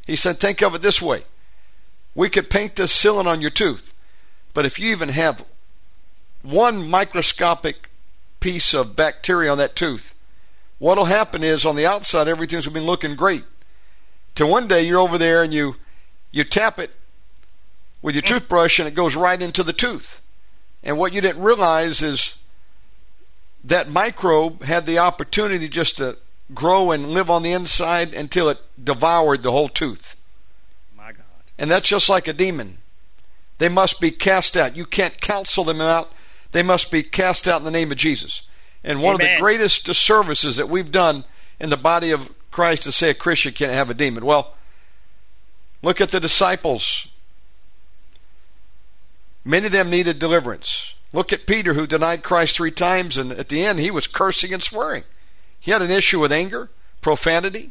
He 0.09 0.17
said, 0.17 0.39
think 0.39 0.61
of 0.61 0.75
it 0.75 0.83
this 0.83 1.01
way. 1.01 1.23
We 2.17 2.29
could 2.29 2.51
paint 2.51 2.75
this 2.75 2.93
sealant 2.93 3.27
on 3.27 3.41
your 3.41 3.51
tooth. 3.51 3.93
But 4.53 4.67
if 4.67 4.81
you 4.81 4.91
even 4.91 5.11
have 5.11 5.45
one 6.43 6.89
microscopic 6.91 7.89
piece 8.41 8.75
of 8.75 8.97
bacteria 8.97 9.53
on 9.53 9.59
that 9.59 9.77
tooth, 9.77 10.15
what'll 10.81 11.05
happen 11.05 11.45
is 11.45 11.65
on 11.65 11.77
the 11.77 11.87
outside 11.87 12.27
everything's 12.27 12.65
to 12.65 12.71
be 12.71 12.81
looking 12.81 13.15
great. 13.15 13.45
Till 14.35 14.51
one 14.51 14.67
day 14.67 14.83
you're 14.83 14.99
over 14.99 15.17
there 15.17 15.45
and 15.45 15.55
you 15.55 15.77
you 16.33 16.43
tap 16.43 16.81
it 16.81 16.91
with 18.05 18.15
your 18.15 18.23
toothbrush 18.23 18.79
and 18.79 18.87
it 18.87 18.95
goes 18.95 19.17
right 19.17 19.41
into 19.41 19.63
the 19.63 19.73
tooth. 19.73 20.21
And 20.83 20.99
what 20.99 21.15
you 21.15 21.23
didn't 21.23 21.43
realize 21.43 22.03
is 22.03 22.39
that 23.65 23.89
microbe 23.89 24.63
had 24.63 24.85
the 24.85 24.99
opportunity 24.99 25.69
just 25.71 25.97
to 25.97 26.19
grow 26.53 26.91
and 26.91 27.09
live 27.09 27.31
on 27.31 27.43
the 27.43 27.53
inside 27.53 28.13
until 28.13 28.51
it 28.51 28.59
devoured 28.83 29.43
the 29.43 29.53
whole 29.53 29.71
tooth. 29.71 30.17
My 30.95 31.13
God. 31.13 31.25
And 31.59 31.71
that's 31.71 31.89
just 31.89 32.11
like 32.11 32.29
a 32.29 32.35
demon. 32.35 32.77
They 33.57 33.71
must 33.71 34.03
be 34.03 34.11
cast 34.11 34.55
out. 34.55 34.77
You 34.77 34.85
can't 34.85 35.19
counsel 35.19 35.65
them 35.65 35.81
out. 35.81 36.13
They 36.53 36.63
must 36.63 36.93
be 36.93 37.03
cast 37.03 37.49
out 37.49 37.61
in 37.61 37.65
the 37.65 37.71
name 37.71 37.91
of 37.91 37.97
Jesus. 37.97 38.47
And 38.85 39.01
one 39.01 39.15
Amen. 39.15 39.31
of 39.31 39.37
the 39.37 39.41
greatest 39.41 39.87
disservices 39.87 40.57
that 40.59 40.69
we've 40.69 40.93
done 40.93 41.25
in 41.59 41.71
the 41.71 41.79
body 41.79 42.11
of 42.11 42.31
Christ 42.51 42.87
is 42.87 42.97
say 42.97 43.09
a 43.09 43.15
Christian 43.15 43.55
can't 43.55 43.73
have 43.73 43.89
a 43.89 43.95
demon. 43.95 44.27
Well, 44.27 44.53
look 45.81 46.03
at 46.03 46.11
the 46.11 46.21
disciples. 46.21 47.09
Many 49.45 49.67
of 49.67 49.73
them 49.73 49.91
needed 49.91 50.19
deliverance. 50.19 50.95
Look 51.13 51.33
at 51.33 51.47
Peter, 51.47 51.75
who 51.75 51.87
denied 51.87 52.23
Christ 52.23 52.57
three 52.57 52.71
times, 52.71 53.17
and 53.17 53.33
at 53.33 53.49
the 53.49 53.65
end, 53.65 53.79
he 53.79 53.91
was 53.91 54.07
cursing 54.07 54.53
and 54.53 54.63
swearing. 54.63 55.05
He 55.61 55.71
had 55.71 55.83
an 55.83 55.91
issue 55.91 56.21
with 56.21 56.33
anger, 56.33 56.71
profanity. 57.01 57.71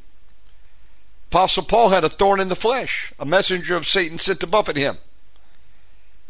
Apostle 1.29 1.63
Paul 1.63 1.89
had 1.89 2.03
a 2.03 2.09
thorn 2.09 2.39
in 2.39 2.49
the 2.49 2.55
flesh, 2.55 3.11
a 3.19 3.25
messenger 3.25 3.75
of 3.75 3.87
Satan 3.87 4.19
sent 4.19 4.39
to 4.41 4.47
buffet 4.47 4.77
him. 4.77 4.97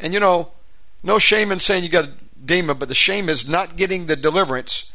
And 0.00 0.12
you 0.12 0.20
know, 0.20 0.52
no 1.02 1.18
shame 1.18 1.52
in 1.52 1.58
saying 1.58 1.84
you 1.84 1.90
got 1.90 2.06
a 2.06 2.12
demon, 2.44 2.78
but 2.78 2.88
the 2.88 2.94
shame 2.94 3.28
is 3.28 3.48
not 3.48 3.76
getting 3.76 4.06
the 4.06 4.16
deliverance 4.16 4.90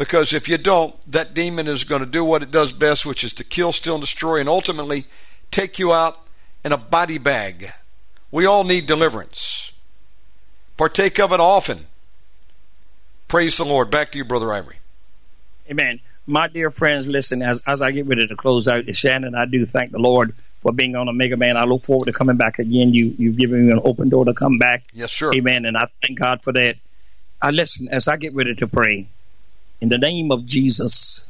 because 0.00 0.32
if 0.32 0.48
you 0.48 0.56
don't, 0.56 0.94
that 1.12 1.34
demon 1.34 1.68
is 1.68 1.84
going 1.84 2.00
to 2.00 2.06
do 2.06 2.24
what 2.24 2.42
it 2.42 2.50
does 2.50 2.72
best, 2.72 3.04
which 3.04 3.22
is 3.22 3.34
to 3.34 3.44
kill, 3.44 3.70
steal, 3.70 3.96
and 3.96 4.02
destroy, 4.02 4.40
and 4.40 4.48
ultimately 4.48 5.04
take 5.50 5.78
you 5.78 5.92
out 5.92 6.18
in 6.64 6.72
a 6.72 6.78
body 6.78 7.18
bag. 7.18 7.70
We 8.30 8.46
all 8.46 8.64
need 8.64 8.86
deliverance. 8.86 9.72
Partake 10.76 11.18
of 11.18 11.32
it 11.32 11.40
often. 11.40 11.86
Praise 13.28 13.56
the 13.56 13.64
Lord. 13.64 13.90
Back 13.90 14.10
to 14.12 14.18
you, 14.18 14.24
Brother 14.24 14.52
Ivory. 14.52 14.76
Amen. 15.70 16.00
My 16.26 16.48
dear 16.48 16.70
friends, 16.70 17.06
listen, 17.06 17.42
as, 17.42 17.62
as 17.66 17.82
I 17.82 17.90
get 17.90 18.06
ready 18.06 18.26
to 18.26 18.36
close 18.36 18.68
out, 18.68 18.94
Shannon, 18.94 19.34
I 19.34 19.46
do 19.46 19.64
thank 19.64 19.92
the 19.92 19.98
Lord 19.98 20.34
for 20.60 20.72
being 20.72 20.94
on 20.96 21.08
Omega 21.08 21.36
Man. 21.36 21.56
I 21.56 21.64
look 21.64 21.84
forward 21.84 22.06
to 22.06 22.12
coming 22.12 22.36
back 22.36 22.58
again. 22.58 22.92
You 22.92 23.14
you've 23.18 23.36
given 23.36 23.66
me 23.66 23.72
an 23.72 23.80
open 23.84 24.08
door 24.08 24.24
to 24.26 24.34
come 24.34 24.58
back. 24.58 24.84
Yes, 24.92 25.12
sir. 25.12 25.32
Amen. 25.34 25.64
And 25.64 25.76
I 25.76 25.88
thank 26.02 26.18
God 26.18 26.42
for 26.42 26.52
that. 26.52 26.76
I 27.40 27.50
listen 27.50 27.88
as 27.88 28.08
I 28.08 28.16
get 28.16 28.34
ready 28.34 28.54
to 28.56 28.66
pray. 28.66 29.08
In 29.80 29.88
the 29.88 29.98
name 29.98 30.30
of 30.30 30.44
Jesus, 30.44 31.29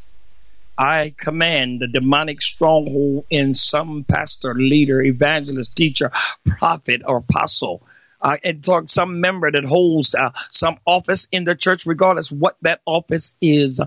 I 0.81 1.15
command 1.15 1.81
the 1.83 1.89
demonic 1.89 2.41
stronghold 2.41 3.27
in 3.29 3.55
some 3.55 4.03
pastor, 4.09 4.55
leader, 4.55 5.03
evangelist, 5.03 5.77
teacher, 5.77 6.11
prophet, 6.47 7.03
or 7.05 7.19
apostle. 7.19 7.87
Uh, 8.19 8.39
and 8.43 8.65
talk 8.65 8.89
some 8.89 9.21
member 9.21 9.51
that 9.51 9.67
holds 9.67 10.15
uh, 10.15 10.31
some 10.51 10.79
office 10.87 11.29
in 11.33 11.45
the 11.45 11.55
church, 11.55 11.85
regardless 11.85 12.33
what 12.33 12.57
that 12.63 12.81
office 12.87 13.35
is. 13.43 13.79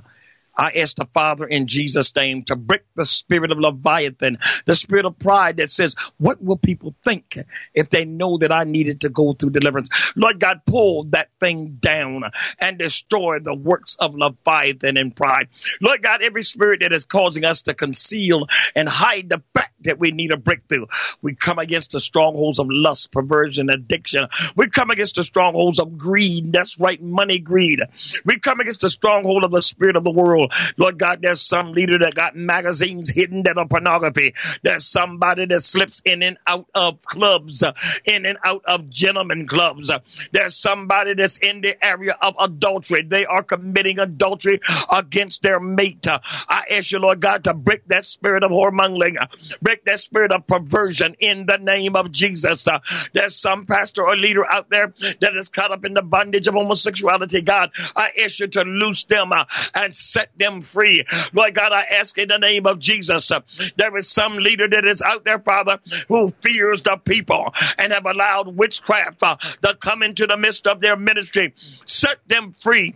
I 0.55 0.71
ask 0.71 0.95
the 0.95 1.07
Father 1.13 1.45
in 1.45 1.67
Jesus' 1.67 2.15
name 2.15 2.43
to 2.43 2.55
break 2.55 2.81
the 2.95 3.05
spirit 3.05 3.51
of 3.51 3.59
Leviathan, 3.59 4.37
the 4.65 4.75
spirit 4.75 5.05
of 5.05 5.17
pride 5.17 5.57
that 5.57 5.71
says, 5.71 5.95
what 6.17 6.43
will 6.43 6.57
people 6.57 6.95
think 7.03 7.35
if 7.73 7.89
they 7.89 8.05
know 8.05 8.37
that 8.37 8.51
I 8.51 8.63
needed 8.63 9.01
to 9.01 9.09
go 9.09 9.33
through 9.33 9.51
deliverance? 9.51 10.13
Lord 10.15 10.39
God, 10.39 10.61
pull 10.65 11.05
that 11.05 11.29
thing 11.39 11.77
down 11.79 12.23
and 12.59 12.77
destroy 12.77 13.39
the 13.39 13.55
works 13.55 13.95
of 13.99 14.15
Leviathan 14.15 14.97
and 14.97 15.15
pride. 15.15 15.47
Lord 15.81 16.01
God, 16.01 16.21
every 16.21 16.43
spirit 16.43 16.81
that 16.81 16.93
is 16.93 17.05
causing 17.05 17.45
us 17.45 17.63
to 17.63 17.73
conceal 17.73 18.47
and 18.75 18.87
hide 18.87 19.29
the 19.29 19.41
fact 19.53 19.73
that 19.83 19.99
we 19.99 20.11
need 20.11 20.31
a 20.31 20.37
breakthrough. 20.37 20.85
We 21.21 21.35
come 21.35 21.59
against 21.59 21.91
the 21.91 21.99
strongholds 21.99 22.59
of 22.59 22.67
lust, 22.69 23.11
perversion, 23.11 23.69
addiction. 23.69 24.27
We 24.55 24.69
come 24.69 24.89
against 24.89 25.15
the 25.15 25.23
strongholds 25.23 25.79
of 25.79 25.97
greed. 25.97 26.53
That's 26.53 26.79
right, 26.79 27.01
money 27.01 27.39
greed. 27.39 27.81
We 28.25 28.39
come 28.39 28.59
against 28.59 28.81
the 28.81 28.89
stronghold 28.89 29.43
of 29.43 29.51
the 29.51 29.61
spirit 29.61 29.95
of 29.95 30.03
the 30.03 30.11
world. 30.11 30.42
Lord 30.77 30.97
God, 30.97 31.21
there's 31.21 31.41
some 31.41 31.73
leader 31.73 31.99
that 31.99 32.15
got 32.15 32.35
magazines 32.35 33.09
hidden 33.09 33.43
that 33.43 33.57
are 33.57 33.67
pornography. 33.67 34.33
There's 34.61 34.85
somebody 34.85 35.45
that 35.45 35.61
slips 35.61 36.01
in 36.05 36.23
and 36.23 36.37
out 36.45 36.67
of 36.75 37.01
clubs, 37.01 37.63
in 38.05 38.25
and 38.25 38.37
out 38.43 38.63
of 38.65 38.89
gentlemen 38.89 39.47
clubs. 39.47 39.91
There's 40.31 40.55
somebody 40.55 41.13
that's 41.13 41.37
in 41.37 41.61
the 41.61 41.83
area 41.83 42.15
of 42.21 42.35
adultery. 42.39 43.03
They 43.03 43.25
are 43.25 43.43
committing 43.43 43.99
adultery 43.99 44.59
against 44.91 45.43
their 45.43 45.59
mate. 45.59 46.07
I 46.07 46.63
ask 46.71 46.91
you, 46.91 46.99
Lord 46.99 47.21
God, 47.21 47.45
to 47.45 47.53
break 47.53 47.87
that 47.87 48.05
spirit 48.05 48.43
of 48.43 48.51
whoremongering, 48.51 49.15
break 49.61 49.85
that 49.85 49.99
spirit 49.99 50.31
of 50.31 50.47
perversion 50.47 51.15
in 51.19 51.45
the 51.45 51.57
name 51.57 51.95
of 51.95 52.11
Jesus. 52.11 52.67
There's 53.13 53.35
some 53.35 53.65
pastor 53.65 54.03
or 54.03 54.15
leader 54.15 54.45
out 54.45 54.69
there 54.69 54.93
that 55.21 55.35
is 55.35 55.49
caught 55.49 55.71
up 55.71 55.85
in 55.85 55.93
the 55.93 56.01
bondage 56.01 56.47
of 56.47 56.55
homosexuality. 56.55 57.41
God, 57.41 57.71
I 57.95 58.11
ask 58.23 58.39
you 58.39 58.47
to 58.47 58.61
loose 58.63 59.03
them 59.05 59.31
and 59.75 59.95
set 59.95 60.32
them 60.37 60.61
free. 60.61 61.03
Lord 61.33 61.53
God, 61.53 61.71
I 61.71 61.83
ask 61.99 62.17
in 62.17 62.27
the 62.27 62.37
name 62.37 62.65
of 62.65 62.79
Jesus. 62.79 63.31
Uh, 63.31 63.41
there 63.77 63.95
is 63.97 64.09
some 64.09 64.37
leader 64.37 64.67
that 64.67 64.85
is 64.85 65.01
out 65.01 65.25
there, 65.25 65.39
Father, 65.39 65.79
who 66.07 66.29
fears 66.41 66.81
the 66.81 66.97
people 66.97 67.53
and 67.77 67.93
have 67.93 68.05
allowed 68.05 68.55
witchcraft 68.55 69.21
uh, 69.23 69.37
to 69.37 69.75
come 69.79 70.03
into 70.03 70.27
the 70.27 70.37
midst 70.37 70.67
of 70.67 70.79
their 70.81 70.95
ministry. 70.95 71.53
Set 71.85 72.17
them 72.27 72.53
free 72.53 72.95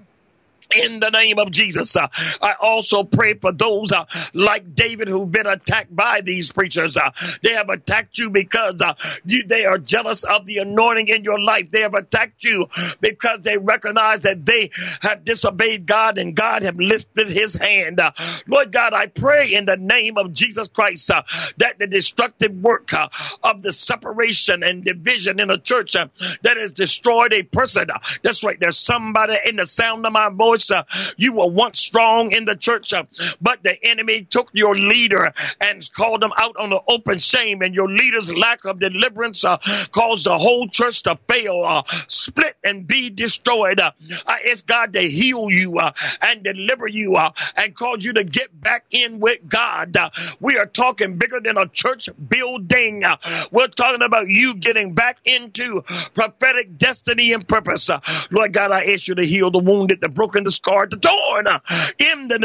in 0.75 0.99
the 0.99 1.09
name 1.09 1.39
of 1.39 1.51
Jesus. 1.51 1.95
Uh, 1.95 2.07
I 2.41 2.55
also 2.59 3.03
pray 3.03 3.35
for 3.35 3.51
those 3.51 3.91
uh, 3.91 4.05
like 4.33 4.75
David 4.75 5.07
who've 5.07 5.31
been 5.31 5.47
attacked 5.47 5.95
by 5.95 6.21
these 6.23 6.51
preachers. 6.51 6.97
Uh, 6.97 7.11
they 7.41 7.53
have 7.53 7.69
attacked 7.69 8.17
you 8.17 8.29
because 8.29 8.81
uh, 8.81 8.93
you, 9.25 9.43
they 9.47 9.65
are 9.65 9.77
jealous 9.77 10.23
of 10.23 10.45
the 10.45 10.59
anointing 10.59 11.07
in 11.07 11.23
your 11.23 11.39
life. 11.39 11.71
They 11.71 11.81
have 11.81 11.93
attacked 11.93 12.43
you 12.43 12.67
because 13.01 13.39
they 13.43 13.57
recognize 13.57 14.23
that 14.23 14.45
they 14.45 14.71
have 15.01 15.23
disobeyed 15.23 15.85
God 15.85 16.17
and 16.17 16.35
God 16.35 16.63
have 16.63 16.77
lifted 16.77 17.29
his 17.29 17.55
hand. 17.55 17.99
Uh, 17.99 18.11
Lord 18.49 18.71
God, 18.71 18.93
I 18.93 19.07
pray 19.07 19.53
in 19.53 19.65
the 19.65 19.77
name 19.77 20.17
of 20.17 20.33
Jesus 20.33 20.67
Christ 20.67 21.09
uh, 21.11 21.23
that 21.57 21.79
the 21.79 21.87
destructive 21.87 22.51
work 22.51 22.91
of 23.43 23.61
the 23.61 23.71
separation 23.71 24.63
and 24.63 24.83
division 24.83 25.39
in 25.39 25.49
a 25.49 25.57
church 25.57 25.93
that 25.93 26.57
has 26.57 26.73
destroyed 26.73 27.33
a 27.33 27.43
person. 27.43 27.87
that's 28.23 28.43
right. 28.43 28.57
There's 28.59 28.77
somebody 28.77 29.35
in 29.45 29.57
the 29.57 29.65
sound 29.65 30.05
of 30.05 30.13
my 30.13 30.29
voice 30.29 30.56
uh, 30.71 30.83
you 31.17 31.33
were 31.33 31.49
once 31.49 31.79
strong 31.79 32.31
in 32.31 32.45
the 32.45 32.55
church, 32.55 32.93
uh, 32.93 33.03
but 33.41 33.63
the 33.63 33.75
enemy 33.83 34.23
took 34.23 34.49
your 34.53 34.75
leader 34.75 35.33
and 35.61 35.89
called 35.93 36.21
them 36.21 36.31
out 36.37 36.55
on 36.57 36.69
the 36.69 36.81
open 36.87 37.19
shame, 37.19 37.61
and 37.61 37.75
your 37.75 37.89
leader's 37.89 38.33
lack 38.33 38.65
of 38.65 38.79
deliverance 38.79 39.43
uh, 39.45 39.57
caused 39.91 40.25
the 40.25 40.37
whole 40.37 40.67
church 40.67 41.03
to 41.03 41.17
fail, 41.29 41.63
uh, 41.65 41.83
split, 42.07 42.55
and 42.63 42.87
be 42.87 43.09
destroyed. 43.09 43.79
Uh, 43.79 43.91
I 44.25 44.39
ask 44.49 44.65
God 44.65 44.93
to 44.93 45.01
heal 45.01 45.47
you 45.49 45.77
uh, 45.79 45.91
and 46.21 46.43
deliver 46.43 46.87
you 46.87 47.17
and 47.55 47.75
cause 47.75 48.03
you 48.03 48.13
to 48.13 48.23
get 48.23 48.59
back 48.59 48.85
in 48.91 49.19
with 49.19 49.47
God. 49.47 49.95
we 50.39 50.57
are 50.57 50.65
talking 50.65 51.17
bigger 51.17 51.39
than 51.39 51.57
a 51.57 51.67
church 51.67 52.09
building. 52.29 53.03
we're 53.51 53.67
talking 53.67 54.01
about 54.01 54.27
you 54.27 54.55
getting 54.55 54.93
back 54.93 55.17
into 55.25 55.83
prophetic 56.13 56.77
destiny 56.77 57.33
and 57.33 57.47
purpose. 57.47 57.89
Lord 58.31 58.53
God, 58.53 58.71
I 58.71 58.93
ask 58.93 59.07
you 59.07 59.15
to 59.15 59.25
heal 59.25 59.51
the 59.51 59.59
wounded, 59.59 60.01
the 60.01 60.09
broken, 60.09 60.46
the 60.47 60.51
scarred, 60.51 60.91
the 60.91 60.97
torn. 60.97 61.45
In 61.99 62.27
the 62.27 62.37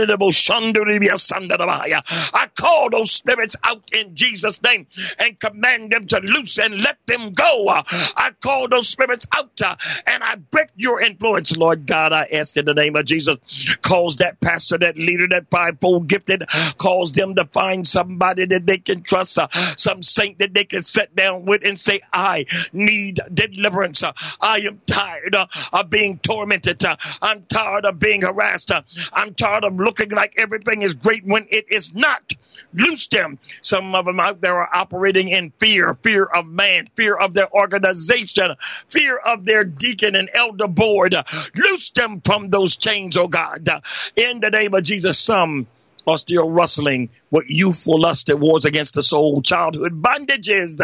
I 2.34 2.46
call 2.58 2.90
those 2.90 3.12
spirits 3.12 3.56
out 3.64 3.84
in 3.92 4.14
Jesus' 4.14 4.62
name 4.62 4.86
and 5.18 5.38
command 5.38 5.92
them 5.92 6.06
to 6.08 6.18
loose 6.20 6.58
and 6.58 6.80
let 6.82 6.98
them 7.06 7.32
go. 7.32 7.68
Uh. 7.68 7.82
I 8.16 8.30
call 8.42 8.68
those 8.68 8.88
spirits 8.88 9.26
out 9.36 9.50
uh, 9.64 9.76
and 10.06 10.22
I 10.22 10.36
break 10.36 10.68
your 10.76 11.00
influence, 11.00 11.56
Lord 11.56 11.86
God. 11.86 12.12
I 12.12 12.26
ask 12.32 12.56
in 12.56 12.64
the 12.64 12.74
name 12.74 12.96
of 12.96 13.04
Jesus, 13.06 13.38
cause 13.82 14.16
that 14.16 14.40
pastor, 14.40 14.78
that 14.78 14.96
leader, 14.96 15.28
that 15.30 15.50
fivefold 15.50 16.08
gifted, 16.08 16.42
cause 16.78 17.12
them 17.12 17.34
to 17.36 17.44
find 17.46 17.86
somebody 17.86 18.46
that 18.46 18.66
they 18.66 18.78
can 18.78 19.02
trust, 19.02 19.38
uh, 19.38 19.48
some 19.50 20.02
saint 20.02 20.38
that 20.40 20.54
they 20.54 20.64
can 20.64 20.82
sit 20.82 21.14
down 21.14 21.44
with 21.44 21.64
and 21.64 21.78
say, 21.78 22.00
I 22.12 22.46
need 22.72 23.20
deliverance. 23.32 24.02
I 24.40 24.58
am 24.66 24.80
tired 24.86 25.36
of 25.72 25.90
being 25.90 26.18
tormented. 26.18 26.82
I'm 27.20 27.44
tired 27.44 27.84
of 27.84 27.91
being 27.98 28.22
harassed. 28.22 28.70
I'm 29.12 29.34
tired 29.34 29.64
of 29.64 29.74
looking 29.76 30.10
like 30.10 30.34
everything 30.38 30.82
is 30.82 30.94
great 30.94 31.24
when 31.24 31.46
it 31.50 31.66
is 31.70 31.94
not. 31.94 32.32
Loose 32.74 33.06
them. 33.08 33.38
Some 33.60 33.94
of 33.94 34.04
them 34.04 34.20
out 34.20 34.40
there 34.40 34.56
are 34.56 34.68
operating 34.74 35.28
in 35.28 35.52
fear, 35.58 35.94
fear 35.94 36.24
of 36.24 36.46
man, 36.46 36.88
fear 36.94 37.14
of 37.14 37.34
their 37.34 37.50
organization, 37.52 38.54
fear 38.88 39.16
of 39.16 39.44
their 39.44 39.64
deacon 39.64 40.16
and 40.16 40.30
elder 40.32 40.68
board. 40.68 41.14
Loose 41.54 41.90
them 41.90 42.20
from 42.20 42.50
those 42.50 42.76
chains, 42.76 43.16
oh 43.16 43.28
God. 43.28 43.68
In 44.16 44.40
the 44.40 44.50
name 44.50 44.74
of 44.74 44.82
Jesus, 44.82 45.18
some 45.18 45.66
are 46.06 46.18
still 46.18 46.50
wrestling 46.50 47.10
with 47.30 47.44
youthful 47.48 48.00
lust 48.00 48.26
that 48.26 48.38
wars 48.38 48.64
against 48.64 48.94
the 48.94 49.02
soul, 49.02 49.40
childhood 49.40 50.02
bondages 50.02 50.78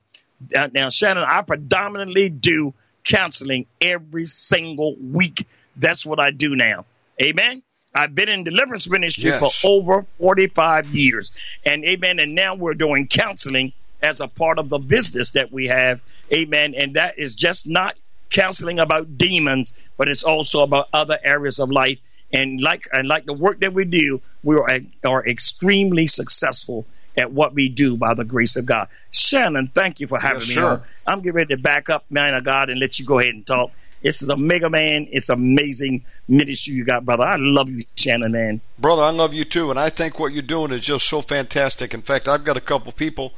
Now, 0.73 0.89
Shannon, 0.89 1.23
I 1.25 1.41
predominantly 1.43 2.29
do 2.29 2.73
counseling 3.05 3.67
every 3.79 4.25
single 4.25 4.95
week. 4.99 5.47
That's 5.77 6.05
what 6.05 6.19
I 6.19 6.31
do 6.31 6.55
now. 6.55 6.85
Amen. 7.21 7.61
I've 7.93 8.13
been 8.13 8.27
in 8.27 8.43
deliverance 8.43 8.89
ministry 8.89 9.29
yes. 9.29 9.39
for 9.39 9.67
over 9.67 10.05
45 10.19 10.93
years. 10.93 11.31
And 11.65 11.85
amen. 11.85 12.19
And 12.19 12.35
now 12.35 12.55
we're 12.55 12.73
doing 12.73 13.07
counseling 13.07 13.71
as 14.01 14.19
a 14.19 14.27
part 14.27 14.59
of 14.59 14.67
the 14.67 14.79
business 14.79 15.31
that 15.31 15.51
we 15.51 15.67
have. 15.67 16.01
Amen. 16.33 16.73
And 16.75 16.95
that 16.95 17.17
is 17.17 17.35
just 17.35 17.69
not 17.69 17.95
counseling 18.29 18.79
about 18.79 19.17
demons, 19.17 19.73
but 19.95 20.09
it's 20.09 20.23
also 20.23 20.63
about 20.63 20.89
other 20.91 21.17
areas 21.23 21.59
of 21.59 21.71
life. 21.71 21.99
And 22.33 22.59
like 22.59 22.83
and 22.91 23.07
like 23.07 23.25
the 23.25 23.33
work 23.33 23.61
that 23.61 23.71
we 23.71 23.85
do, 23.85 24.19
we 24.43 24.55
are, 24.57 24.79
are 25.05 25.25
extremely 25.25 26.07
successful 26.07 26.85
at 27.17 27.31
what 27.31 27.53
we 27.53 27.69
do 27.69 27.97
by 27.97 28.13
the 28.13 28.23
grace 28.23 28.55
of 28.55 28.65
God. 28.65 28.87
Shannon, 29.11 29.67
thank 29.67 29.99
you 29.99 30.07
for 30.07 30.19
having 30.19 30.41
yes, 30.41 30.49
me 30.49 30.53
sure. 30.55 30.69
on. 30.69 30.83
I'm 31.07 31.19
getting 31.19 31.33
ready 31.33 31.55
to 31.55 31.61
back 31.61 31.89
up, 31.89 32.05
man 32.09 32.33
of 32.33 32.43
God, 32.43 32.69
and 32.69 32.79
let 32.79 32.99
you 32.99 33.05
go 33.05 33.19
ahead 33.19 33.33
and 33.33 33.45
talk. 33.45 33.71
This 34.01 34.21
is 34.21 34.29
Omega 34.29 34.69
Man. 34.69 35.07
It's 35.09 35.29
amazing 35.29 36.05
ministry 36.27 36.75
you 36.75 36.83
got, 36.83 37.05
brother. 37.05 37.23
I 37.23 37.37
love 37.37 37.69
you, 37.69 37.81
Shannon, 37.95 38.31
man. 38.31 38.61
Brother, 38.77 39.01
I 39.01 39.09
love 39.09 39.33
you 39.33 39.45
too, 39.45 39.71
and 39.71 39.79
I 39.79 39.89
think 39.89 40.19
what 40.19 40.31
you're 40.31 40.43
doing 40.43 40.71
is 40.71 40.81
just 40.81 41.07
so 41.07 41.21
fantastic. 41.21 41.93
In 41.93 42.01
fact, 42.01 42.27
I've 42.27 42.43
got 42.43 42.57
a 42.57 42.61
couple 42.61 42.91
people 42.91 43.33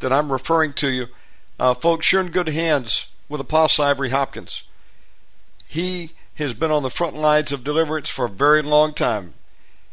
that 0.00 0.12
I'm 0.12 0.30
referring 0.30 0.74
to 0.74 0.90
you. 0.90 1.06
Uh, 1.58 1.72
folks, 1.72 2.12
you're 2.12 2.20
in 2.20 2.28
good 2.28 2.48
hands 2.48 3.08
with 3.28 3.40
Apostle 3.40 3.84
Ivory 3.84 4.10
Hopkins. 4.10 4.64
He 5.66 6.10
has 6.36 6.52
been 6.52 6.70
on 6.70 6.82
the 6.82 6.90
front 6.90 7.16
lines 7.16 7.52
of 7.52 7.64
deliverance 7.64 8.08
for 8.08 8.26
a 8.26 8.30
very 8.30 8.60
long 8.60 8.92
time. 8.92 9.34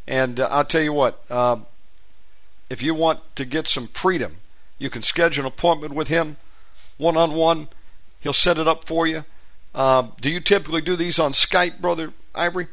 And 0.08 0.40
uh, 0.40 0.48
I'll 0.52 0.66
tell 0.66 0.82
you 0.82 0.94
what, 0.94 1.24
uh, 1.30 1.58
if 2.72 2.82
you 2.82 2.96
want 2.96 3.20
to 3.36 3.46
get 3.46 3.68
some 3.68 3.88
freedom, 3.88 4.38
you 4.80 4.90
can 4.90 5.02
schedule 5.02 5.44
an 5.44 5.48
appointment 5.48 5.94
with 5.94 6.08
him 6.08 6.38
one 6.98 7.18
on 7.18 7.34
one. 7.34 7.68
He'll 8.22 8.34
set 8.34 8.58
it 8.58 8.68
up 8.68 8.86
for 8.86 9.06
you. 9.06 9.26
Uh, 9.76 10.08
do 10.22 10.30
you 10.30 10.40
typically 10.40 10.82
do 10.82 10.96
these 10.96 11.20
on 11.20 11.34
Skype, 11.34 11.82
Brother 11.82 12.14
Ivory? 12.34 12.68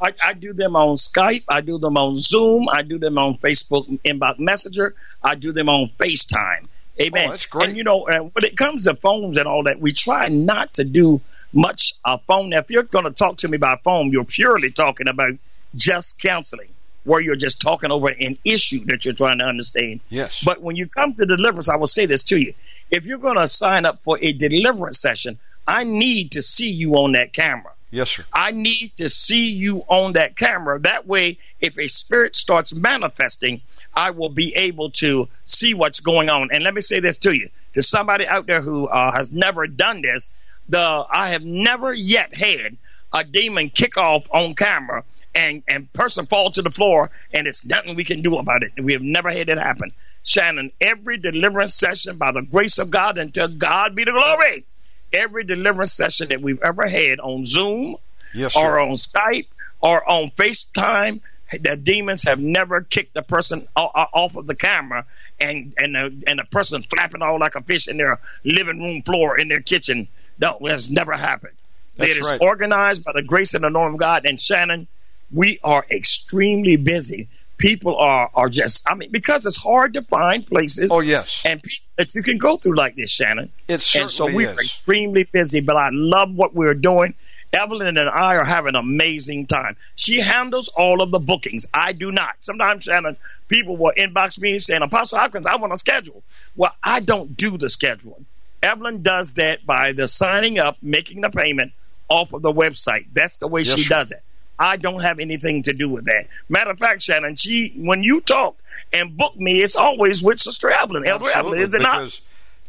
I, 0.00 0.14
I, 0.24 0.32
do 0.34 0.52
them 0.52 0.76
on 0.76 0.96
Skype. 0.96 1.44
I 1.48 1.60
do 1.60 1.78
them 1.78 1.96
on 1.96 2.20
Zoom. 2.20 2.68
I 2.68 2.82
do 2.82 2.98
them 2.98 3.18
on 3.18 3.38
Facebook 3.38 3.86
Inbox 4.02 4.38
Messenger. 4.38 4.94
I 5.22 5.34
do 5.34 5.52
them 5.52 5.68
on 5.68 5.90
FaceTime. 5.98 6.66
Amen. 7.00 7.28
Oh, 7.28 7.30
that's 7.30 7.46
great. 7.46 7.68
And 7.68 7.76
you 7.76 7.84
know, 7.84 8.04
when 8.04 8.44
it 8.44 8.56
comes 8.56 8.84
to 8.84 8.94
phones 8.94 9.36
and 9.36 9.46
all 9.48 9.64
that, 9.64 9.80
we 9.80 9.92
try 9.92 10.28
not 10.28 10.74
to 10.74 10.84
do 10.84 11.20
much 11.52 11.94
uh, 12.04 12.18
phone. 12.26 12.50
Now, 12.50 12.58
if 12.58 12.70
you're 12.70 12.82
going 12.82 13.04
to 13.04 13.10
talk 13.10 13.38
to 13.38 13.48
me 13.48 13.56
by 13.56 13.76
phone, 13.82 14.12
you're 14.12 14.24
purely 14.24 14.70
talking 14.70 15.08
about 15.08 15.34
just 15.74 16.20
counseling, 16.20 16.68
where 17.04 17.20
you're 17.20 17.36
just 17.36 17.60
talking 17.60 17.90
over 17.90 18.08
an 18.08 18.38
issue 18.44 18.84
that 18.86 19.04
you're 19.04 19.14
trying 19.14 19.38
to 19.38 19.44
understand. 19.44 20.00
Yes. 20.08 20.42
But 20.44 20.60
when 20.60 20.76
you 20.76 20.88
come 20.88 21.14
to 21.14 21.26
deliverance, 21.26 21.68
I 21.68 21.76
will 21.76 21.86
say 21.86 22.06
this 22.06 22.24
to 22.24 22.36
you: 22.36 22.54
if 22.90 23.06
you're 23.06 23.18
going 23.18 23.36
to 23.36 23.48
sign 23.48 23.86
up 23.86 24.02
for 24.02 24.18
a 24.20 24.32
deliverance 24.32 25.00
session, 25.00 25.38
I 25.66 25.84
need 25.84 26.32
to 26.32 26.42
see 26.42 26.72
you 26.72 26.94
on 26.94 27.12
that 27.12 27.32
camera. 27.32 27.72
Yes, 27.90 28.10
sir. 28.10 28.24
I 28.32 28.50
need 28.50 28.92
to 28.96 29.08
see 29.08 29.52
you 29.52 29.82
on 29.88 30.12
that 30.12 30.36
camera. 30.36 30.78
That 30.80 31.06
way, 31.06 31.38
if 31.60 31.78
a 31.78 31.88
spirit 31.88 32.36
starts 32.36 32.74
manifesting, 32.74 33.62
I 33.94 34.10
will 34.10 34.28
be 34.28 34.54
able 34.56 34.90
to 34.90 35.28
see 35.44 35.72
what's 35.72 36.00
going 36.00 36.28
on. 36.28 36.50
And 36.52 36.64
let 36.64 36.74
me 36.74 36.82
say 36.82 37.00
this 37.00 37.16
to 37.18 37.32
you: 37.32 37.48
to 37.74 37.82
somebody 37.82 38.26
out 38.26 38.46
there 38.46 38.60
who 38.60 38.86
uh, 38.86 39.12
has 39.12 39.32
never 39.32 39.66
done 39.66 40.02
this, 40.02 40.28
the 40.68 41.06
I 41.10 41.30
have 41.30 41.44
never 41.44 41.92
yet 41.92 42.34
had 42.34 42.76
a 43.12 43.24
demon 43.24 43.70
kick 43.70 43.96
off 43.96 44.26
on 44.30 44.54
camera 44.54 45.04
and 45.38 45.62
and 45.68 45.92
person 45.92 46.26
fall 46.26 46.50
to 46.50 46.62
the 46.62 46.70
floor 46.70 47.10
and 47.32 47.46
it's 47.46 47.64
nothing 47.64 47.96
we 47.96 48.04
can 48.04 48.22
do 48.22 48.36
about 48.36 48.62
it. 48.62 48.72
We 48.82 48.92
have 48.94 49.02
never 49.02 49.30
had 49.30 49.48
it 49.48 49.58
happen. 49.58 49.92
Shannon, 50.24 50.72
every 50.80 51.16
deliverance 51.16 51.74
session 51.74 52.18
by 52.18 52.32
the 52.32 52.42
grace 52.42 52.78
of 52.78 52.90
God, 52.90 53.18
until 53.18 53.48
God 53.48 53.94
be 53.94 54.04
the 54.04 54.12
glory 54.12 54.64
every 55.12 55.44
deliverance 55.44 55.92
session 55.92 56.28
that 56.28 56.40
we've 56.40 56.62
ever 56.62 56.86
had 56.86 57.20
on 57.20 57.44
Zoom 57.44 57.96
yes, 58.34 58.56
or 58.56 58.78
on 58.78 58.92
Skype 58.92 59.48
or 59.80 60.08
on 60.08 60.28
FaceTime. 60.30 61.20
The 61.50 61.76
demons 61.76 62.24
have 62.24 62.38
never 62.38 62.82
kicked 62.82 63.14
the 63.14 63.22
person 63.22 63.66
off 63.74 64.36
of 64.36 64.46
the 64.46 64.54
camera 64.54 65.06
and 65.40 65.72
and 65.78 65.94
the, 65.94 66.24
and 66.26 66.38
the 66.38 66.44
person 66.44 66.82
flapping 66.82 67.22
all 67.22 67.38
like 67.38 67.54
a 67.54 67.62
fish 67.62 67.88
in 67.88 67.96
their 67.96 68.20
living 68.44 68.80
room 68.80 69.02
floor 69.02 69.38
in 69.38 69.48
their 69.48 69.62
kitchen. 69.62 70.08
No, 70.38 70.58
has 70.66 70.90
never 70.90 71.16
happened. 71.16 71.54
That's 71.96 72.10
it 72.10 72.16
is 72.18 72.30
right. 72.30 72.40
organized 72.42 73.02
by 73.02 73.12
the 73.14 73.22
grace 73.22 73.54
and 73.54 73.64
the 73.64 73.70
norm 73.70 73.94
of 73.94 74.00
God. 74.00 74.26
And 74.26 74.38
Shannon, 74.38 74.88
we 75.32 75.58
are 75.62 75.84
extremely 75.90 76.76
busy 76.76 77.28
people 77.58 77.96
are 77.96 78.30
are 78.32 78.48
just 78.48 78.88
I 78.88 78.94
mean 78.94 79.10
because 79.10 79.44
it's 79.44 79.56
hard 79.56 79.94
to 79.94 80.02
find 80.02 80.46
places. 80.46 80.90
Oh 80.92 81.00
yes, 81.00 81.42
and 81.44 81.60
that 81.96 82.14
you 82.14 82.22
can 82.22 82.38
go 82.38 82.56
through 82.56 82.76
like 82.76 82.96
this, 82.96 83.10
Shannon. 83.10 83.50
It 83.66 83.82
certainly 83.82 84.02
and 84.02 84.10
so 84.10 84.26
we're 84.26 84.52
extremely 84.52 85.24
busy, 85.24 85.60
but 85.60 85.76
I 85.76 85.90
love 85.92 86.32
what 86.32 86.54
we're 86.54 86.74
doing. 86.74 87.14
Evelyn 87.52 87.96
and 87.96 88.08
I 88.10 88.36
are 88.36 88.44
having 88.44 88.70
an 88.70 88.76
amazing 88.76 89.46
time. 89.46 89.76
She 89.96 90.20
handles 90.20 90.68
all 90.68 91.02
of 91.02 91.10
the 91.10 91.18
bookings. 91.18 91.66
I 91.72 91.92
do 91.92 92.12
not. 92.12 92.34
Sometimes, 92.40 92.84
Shannon, 92.84 93.16
people 93.48 93.78
will 93.78 93.92
inbox 93.96 94.38
me 94.38 94.58
saying, 94.58 94.82
Apostle 94.82 95.18
Hopkins, 95.18 95.46
I 95.46 95.56
want 95.56 95.72
a 95.72 95.78
schedule. 95.78 96.22
Well, 96.56 96.74
I 96.82 97.00
don't 97.00 97.38
do 97.38 97.56
the 97.56 97.68
scheduling. 97.68 98.26
Evelyn 98.62 99.00
does 99.00 99.32
that 99.34 99.64
by 99.64 99.92
the 99.92 100.08
signing 100.08 100.58
up, 100.58 100.76
making 100.82 101.22
the 101.22 101.30
payment 101.30 101.72
off 102.10 102.34
of 102.34 102.42
the 102.42 102.52
website. 102.52 103.06
That's 103.14 103.38
the 103.38 103.48
way 103.48 103.62
yes, 103.62 103.74
she 103.74 103.82
sir. 103.84 103.94
does 103.94 104.12
it. 104.12 104.20
I 104.58 104.76
don't 104.76 105.02
have 105.02 105.18
anything 105.18 105.62
to 105.62 105.72
do 105.72 105.88
with 105.88 106.04
that. 106.06 106.26
Matter 106.48 106.70
of 106.70 106.78
fact, 106.78 107.02
Shannon, 107.02 107.36
she 107.36 107.72
when 107.76 108.02
you 108.02 108.20
talk 108.20 108.56
and 108.92 109.16
book 109.16 109.36
me, 109.36 109.62
it's 109.62 109.76
always 109.76 110.22
with 110.22 110.38
Sister 110.38 110.70
Evelyn, 110.70 111.06
Elder 111.06 111.30
Evelyn, 111.34 111.60
is 111.60 111.74
it 111.74 111.78
because 111.78 112.20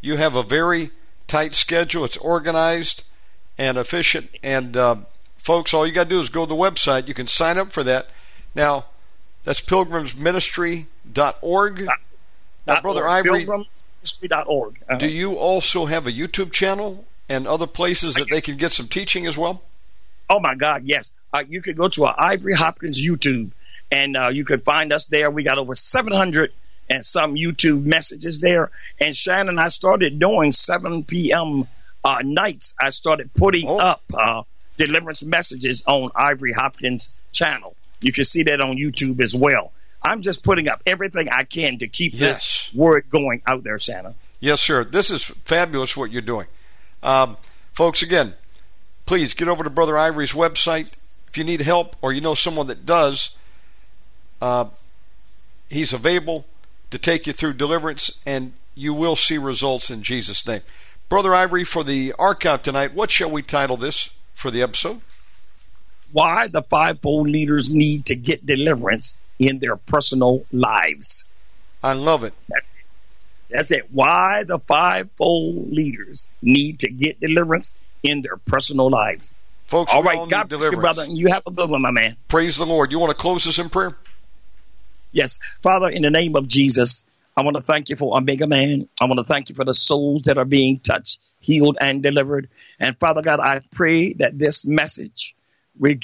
you 0.02 0.18
have 0.18 0.36
a 0.36 0.44
very 0.44 0.92
tight 1.28 1.56
schedule. 1.56 2.04
It's 2.06 2.18
organized 2.18 3.04
and 3.58 3.78
efficient. 3.78 4.30
And 4.44 4.76
uh, 4.76 4.98
folks, 5.38 5.74
all 5.74 5.88
you 5.88 5.94
got 5.94 6.06
to 6.06 6.10
do 6.10 6.20
is 6.20 6.30
go 6.30 6.46
to 6.46 6.50
the 6.50 6.56
website. 6.56 7.08
You 7.08 7.14
can 7.14 7.28
sign 7.28 7.58
up 7.58 7.72
for 7.72 7.84
that. 7.84 8.08
Now, 8.56 8.86
that's 9.44 9.62
pilgrimsministry.org. 9.62 11.86
Dot, 11.86 12.00
now, 12.68 12.82
Brother 12.82 13.04
org, 13.04 13.28
Ivory, 13.28 13.46
pilgrimsministry.org. 13.46 14.80
Uh-huh. 14.90 14.98
do 14.98 15.08
you 15.08 15.36
also 15.36 15.86
have 15.86 16.08
a 16.08 16.12
YouTube 16.12 16.52
channel 16.52 17.06
and 17.28 17.48
other 17.48 17.68
places 17.68 18.16
that 18.16 18.28
they 18.30 18.42
can 18.42 18.58
get 18.58 18.72
some 18.72 18.88
teaching 18.88 19.26
as 19.26 19.38
well? 19.38 19.62
Oh 20.30 20.40
my 20.40 20.56
God, 20.56 20.84
yes. 20.86 21.12
Uh, 21.34 21.44
you 21.48 21.62
could 21.62 21.76
go 21.76 21.88
to 21.90 22.06
our 22.06 22.16
Ivory 22.18 22.54
Hopkins 22.54 23.04
YouTube, 23.04 23.52
and 23.92 24.16
uh, 24.16 24.30
you 24.30 24.46
could 24.46 24.64
find 24.64 24.94
us 24.94 25.06
there. 25.06 25.32
We 25.32 25.44
got 25.44 25.58
over 25.58 25.76
700 25.76 26.52
and 26.90 27.06
some 27.06 27.36
YouTube 27.36 27.84
messages 27.86 28.40
there. 28.40 28.72
And 29.00 29.16
Shannon, 29.16 29.60
I 29.60 29.68
started 29.68 30.20
doing 30.20 30.52
7 30.52 31.04
p.m. 31.04 31.68
Uh, 32.04 32.20
nights. 32.24 32.74
I 32.80 32.90
started 32.90 33.34
putting 33.34 33.68
oh. 33.68 33.78
up 33.78 34.02
uh, 34.14 34.44
deliverance 34.78 35.24
messages 35.24 35.84
on 35.86 36.12
Ivory 36.16 36.54
Hopkins 36.54 37.14
channel. 37.32 37.76
You 38.02 38.12
can 38.12 38.24
see 38.24 38.44
that 38.44 38.62
on 38.62 38.78
YouTube 38.78 39.20
as 39.22 39.36
well. 39.36 39.72
I'm 40.02 40.22
just 40.22 40.44
putting 40.44 40.70
up 40.70 40.82
everything 40.86 41.28
I 41.30 41.44
can 41.44 41.80
to 41.80 41.88
keep 41.88 42.14
yes. 42.14 42.20
this 42.20 42.74
word 42.74 43.10
going 43.10 43.42
out 43.46 43.64
there, 43.64 43.78
Shannon. 43.78 44.16
Yes, 44.40 44.62
sir. 44.62 44.86
This 44.86 45.12
is 45.12 45.24
fabulous 45.24 45.98
what 45.98 46.12
you're 46.12 46.22
doing. 46.22 46.48
Um, 47.04 47.36
folks, 47.74 48.02
again, 48.02 48.34
please 49.10 49.34
get 49.34 49.48
over 49.48 49.64
to 49.64 49.72
Brother 49.72 49.98
Ivory's 49.98 50.34
website. 50.34 51.18
If 51.28 51.36
you 51.36 51.44
need 51.44 51.62
help 51.62 51.96
or 52.00 52.14
you 52.14 52.22
know 52.22 52.36
someone 52.36 52.68
that 52.68 52.86
does, 52.86 53.36
uh, 54.40 54.66
he's 55.68 55.94
available 55.94 56.46
to 56.92 57.00
take 57.00 57.26
you 57.26 57.34
through 57.34 57.54
deliverance, 57.54 58.20
and 58.28 58.54
you 58.76 58.94
will 58.94 59.16
see 59.16 59.40
results 59.40 59.90
in 59.90 60.04
Jesus' 60.04 60.46
name. 60.46 60.62
Brother 61.10 61.34
Ivory, 61.34 61.64
for 61.64 61.84
the 61.84 62.14
archive 62.20 62.62
tonight, 62.62 62.94
what 62.94 63.10
shall 63.10 63.32
we 63.32 63.42
title 63.42 63.78
this 63.78 64.14
for 64.36 64.52
the 64.52 64.62
episode? 64.62 65.02
Why 66.12 66.46
the 66.46 66.62
fivefold 66.62 67.32
leaders 67.32 67.68
need 67.74 68.06
to 68.06 68.16
get 68.16 68.46
deliverance 68.46 69.20
in 69.40 69.58
their 69.58 69.78
personal 69.78 70.46
lives. 70.52 71.28
I 71.82 71.94
love 71.94 72.24
it. 72.24 72.36
That's 73.50 73.72
it. 73.72 73.88
Why 73.92 74.44
the 74.44 74.60
fivefold 74.60 75.72
leaders 75.72 76.30
need 76.44 76.82
to 76.82 76.92
get 76.92 77.20
deliverance 77.20 77.76
in 78.04 78.22
their 78.22 78.38
personal 78.38 78.90
lives. 78.90 79.34
Folks, 79.66 79.94
all 79.94 80.02
right, 80.04 80.18
all 80.18 80.26
God 80.28 80.50
bless 80.50 80.72
you, 80.72 80.78
brother. 80.78 81.06
You 81.06 81.28
have 81.28 81.44
a 81.46 81.52
good 81.52 81.70
one, 81.70 81.82
my 81.82 81.92
man. 81.92 82.16
Praise 82.28 82.58
the 82.58 82.66
Lord. 82.66 82.92
You 82.92 83.00
want 83.00 83.12
to 83.12 83.18
close 83.18 83.44
this 83.44 83.60
in 83.60 83.70
prayer? 83.70 83.96
Yes, 85.12 85.40
Father, 85.62 85.90
in 85.90 86.02
the 86.02 86.10
name 86.10 86.36
of 86.36 86.48
Jesus, 86.48 87.06
I 87.36 87.42
want 87.42 87.56
to 87.56 87.62
thank 87.62 87.90
you 87.90 87.96
for 87.96 88.18
Omega 88.18 88.48
Man. 88.48 88.88
I 89.00 89.06
want 89.06 89.20
to 89.20 89.26
thank 89.26 89.50
you 89.50 89.56
for 89.56 89.66
the 89.66 89.74
souls 89.74 90.24
that 90.24 90.38
are 90.38 90.46
being 90.46 90.80
touched, 90.80 91.20
healed, 91.40 91.78
and 91.80 92.04
delivered. 92.04 92.50
And 92.80 92.98
Father 92.98 93.22
God, 93.22 93.40
I 93.40 93.62
pray 93.72 94.14
that 94.14 94.38
this 94.38 94.66
message 94.66 95.36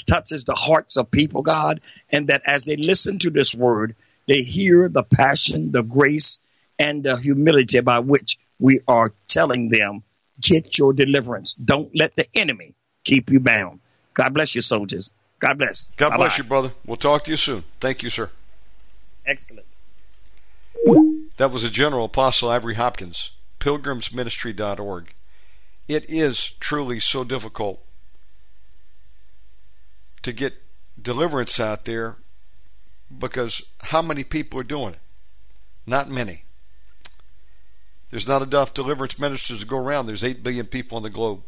touches 0.07 0.45
the 0.45 0.55
hearts 0.55 0.95
of 0.97 1.11
people, 1.11 1.41
God, 1.41 1.81
and 2.09 2.27
that 2.27 2.43
as 2.45 2.63
they 2.63 2.77
listen 2.77 3.19
to 3.19 3.29
this 3.29 3.53
word, 3.53 3.95
they 4.27 4.41
hear 4.41 4.89
the 4.89 5.03
passion, 5.03 5.71
the 5.71 5.83
grace, 5.83 6.39
and 6.79 7.03
the 7.03 7.15
humility 7.17 7.79
by 7.81 7.99
which 7.99 8.37
we 8.59 8.79
are 8.87 9.13
telling 9.27 9.69
them, 9.69 10.03
get 10.39 10.77
your 10.77 10.93
deliverance. 10.93 11.53
Don't 11.53 11.95
let 11.95 12.15
the 12.15 12.25
enemy 12.35 12.73
keep 13.03 13.29
you 13.29 13.39
bound. 13.39 13.79
God 14.13 14.33
bless 14.33 14.55
you, 14.55 14.61
soldiers. 14.61 15.13
God 15.39 15.57
bless. 15.57 15.85
God 15.97 16.11
Bye-bye. 16.11 16.23
bless 16.23 16.37
you, 16.37 16.43
brother. 16.43 16.71
We'll 16.85 16.97
talk 16.97 17.25
to 17.25 17.31
you 17.31 17.37
soon. 17.37 17.63
Thank 17.79 18.03
you, 18.03 18.09
sir. 18.09 18.29
Excellent. 19.25 19.77
That 21.37 21.51
was 21.51 21.63
a 21.63 21.69
General 21.69 22.05
Apostle 22.05 22.49
Ivory 22.49 22.75
Hopkins, 22.75 23.31
pilgrimsministry.org. 23.59 25.13
It 25.87 26.09
is 26.09 26.51
truly 26.59 26.99
so 26.99 27.23
difficult 27.23 27.83
to 30.23 30.31
get 30.31 30.53
deliverance 30.99 31.59
out 31.59 31.85
there 31.85 32.15
because 33.15 33.61
how 33.81 34.01
many 34.01 34.23
people 34.23 34.59
are 34.59 34.63
doing 34.63 34.93
it? 34.93 34.99
Not 35.85 36.09
many. 36.09 36.44
There's 38.15 38.29
not 38.29 38.43
enough 38.43 38.73
deliverance 38.73 39.19
ministers 39.19 39.59
to 39.59 39.65
go 39.65 39.77
around. 39.77 40.05
There's 40.05 40.23
8 40.23 40.41
billion 40.41 40.67
people 40.67 40.95
on 40.95 41.03
the 41.03 41.09
globe. 41.09 41.41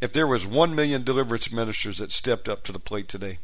If 0.00 0.12
there 0.12 0.28
was 0.28 0.46
1 0.46 0.72
million 0.72 1.02
deliverance 1.02 1.50
ministers 1.50 1.98
that 1.98 2.12
stepped 2.12 2.48
up 2.48 2.62
to 2.62 2.70
the 2.70 2.78
plate 2.78 3.08
today, 3.08 3.38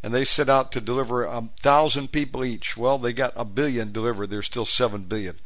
and 0.00 0.14
they 0.14 0.24
set 0.24 0.48
out 0.48 0.70
to 0.70 0.80
deliver 0.80 1.24
a 1.24 1.48
thousand 1.58 2.12
people 2.12 2.44
each, 2.44 2.76
well, 2.76 2.98
they 2.98 3.12
got 3.12 3.32
a 3.34 3.44
billion 3.44 3.90
delivered. 3.90 4.28
There's 4.28 4.46
still 4.46 4.64
7 4.64 5.02
billion. 5.06 5.40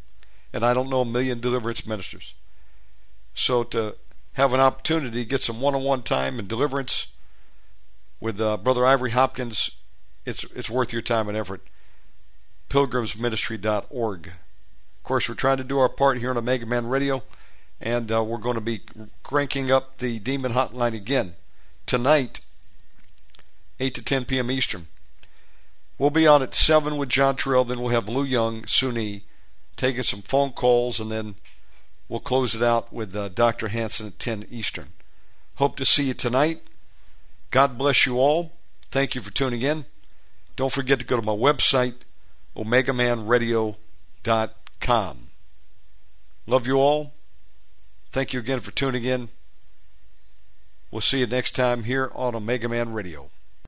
And 0.53 0.63
I 0.63 0.75
don't 0.75 0.91
know 0.91 1.01
a 1.01 1.07
million 1.07 1.41
deliverance 1.41 1.87
ministers. 1.87 2.35
So 3.33 3.63
to 3.65 3.97
have 4.35 4.53
an 4.53 4.61
opportunity 4.61 5.23
to 5.23 5.31
get 5.31 5.41
some 5.41 5.63
one-on-one 5.63 6.03
time 6.03 6.39
and 6.39 6.47
deliverance 6.47 7.13
with 8.21 8.39
uh, 8.43 8.59
Brother 8.59 8.85
Ivory 8.85 9.13
Hopkins, 9.13 9.71
it's 10.27 10.45
it's 10.53 10.69
worth 10.69 10.93
your 10.93 11.01
time 11.01 11.31
and 11.31 11.39
effort. 11.39 11.63
Pilgrimsministry.org. 12.75 14.27
Of 14.27 15.03
course, 15.05 15.29
we're 15.29 15.37
trying 15.37 15.59
to 15.59 15.65
do 15.65 15.79
our 15.79 15.89
part 15.89 16.19
here 16.19 16.31
on 16.31 16.37
Omega 16.37 16.67
Man 16.67 16.89
Radio, 16.89 17.23
and 17.81 18.11
uh, 18.11 18.25
we're 18.25 18.39
going 18.39 18.57
to 18.57 18.61
be 18.61 18.81
cranking 19.23 19.71
up 19.71 19.99
the 19.99 20.19
Demon 20.19 20.55
Hotline 20.55 20.93
again 20.93 21.37
tonight, 21.87 22.41
8 23.79 23.95
to 23.95 24.03
10 24.03 24.25
p.m. 24.25 24.51
Eastern. 24.51 24.89
We'll 25.99 26.11
be 26.11 26.27
on 26.27 26.43
at 26.43 26.53
7 26.53 26.97
with 26.97 27.11
John 27.11 27.37
Terrell, 27.37 27.63
then 27.63 27.79
we'll 27.79 27.91
have 27.91 28.09
Lou 28.09 28.25
Young, 28.25 28.63
Suni, 28.63 29.23
taking 29.77 30.03
some 30.03 30.23
phone 30.23 30.51
calls, 30.51 30.99
and 30.99 31.13
then 31.13 31.37
we'll 32.09 32.19
close 32.19 32.57
it 32.57 32.63
out 32.65 32.93
with 32.93 33.15
uh, 33.15 33.29
Dr. 33.29 33.69
Hanson 33.69 34.09
at 34.09 34.19
10 34.19 34.47
Eastern. 34.51 34.89
Hope 35.55 35.77
to 35.77 35.85
see 35.85 36.09
you 36.09 36.15
tonight. 36.15 36.59
God 37.53 37.79
bless 37.79 38.05
you 38.05 38.19
all. 38.19 38.51
Thank 38.91 39.15
you 39.15 39.21
for 39.21 39.31
tuning 39.33 39.63
in. 39.63 39.85
Don't 40.57 40.73
forget 40.73 40.99
to 40.99 41.07
go 41.07 41.15
to 41.15 41.23
my 41.23 41.31
website, 41.31 41.95
omegamanradio.com. 42.57 45.19
Love 46.47 46.67
you 46.67 46.77
all. 46.77 47.15
Thank 48.11 48.33
you 48.33 48.41
again 48.41 48.61
for 48.61 48.71
tuning 48.71 49.05
in. 49.05 49.29
We'll 50.91 51.01
see 51.01 51.21
you 51.21 51.27
next 51.27 51.57
time 51.57 51.85
here 51.85 52.11
on 52.15 52.35
Omega 52.35 52.69
Man 52.69 52.93
Radio. 52.93 53.31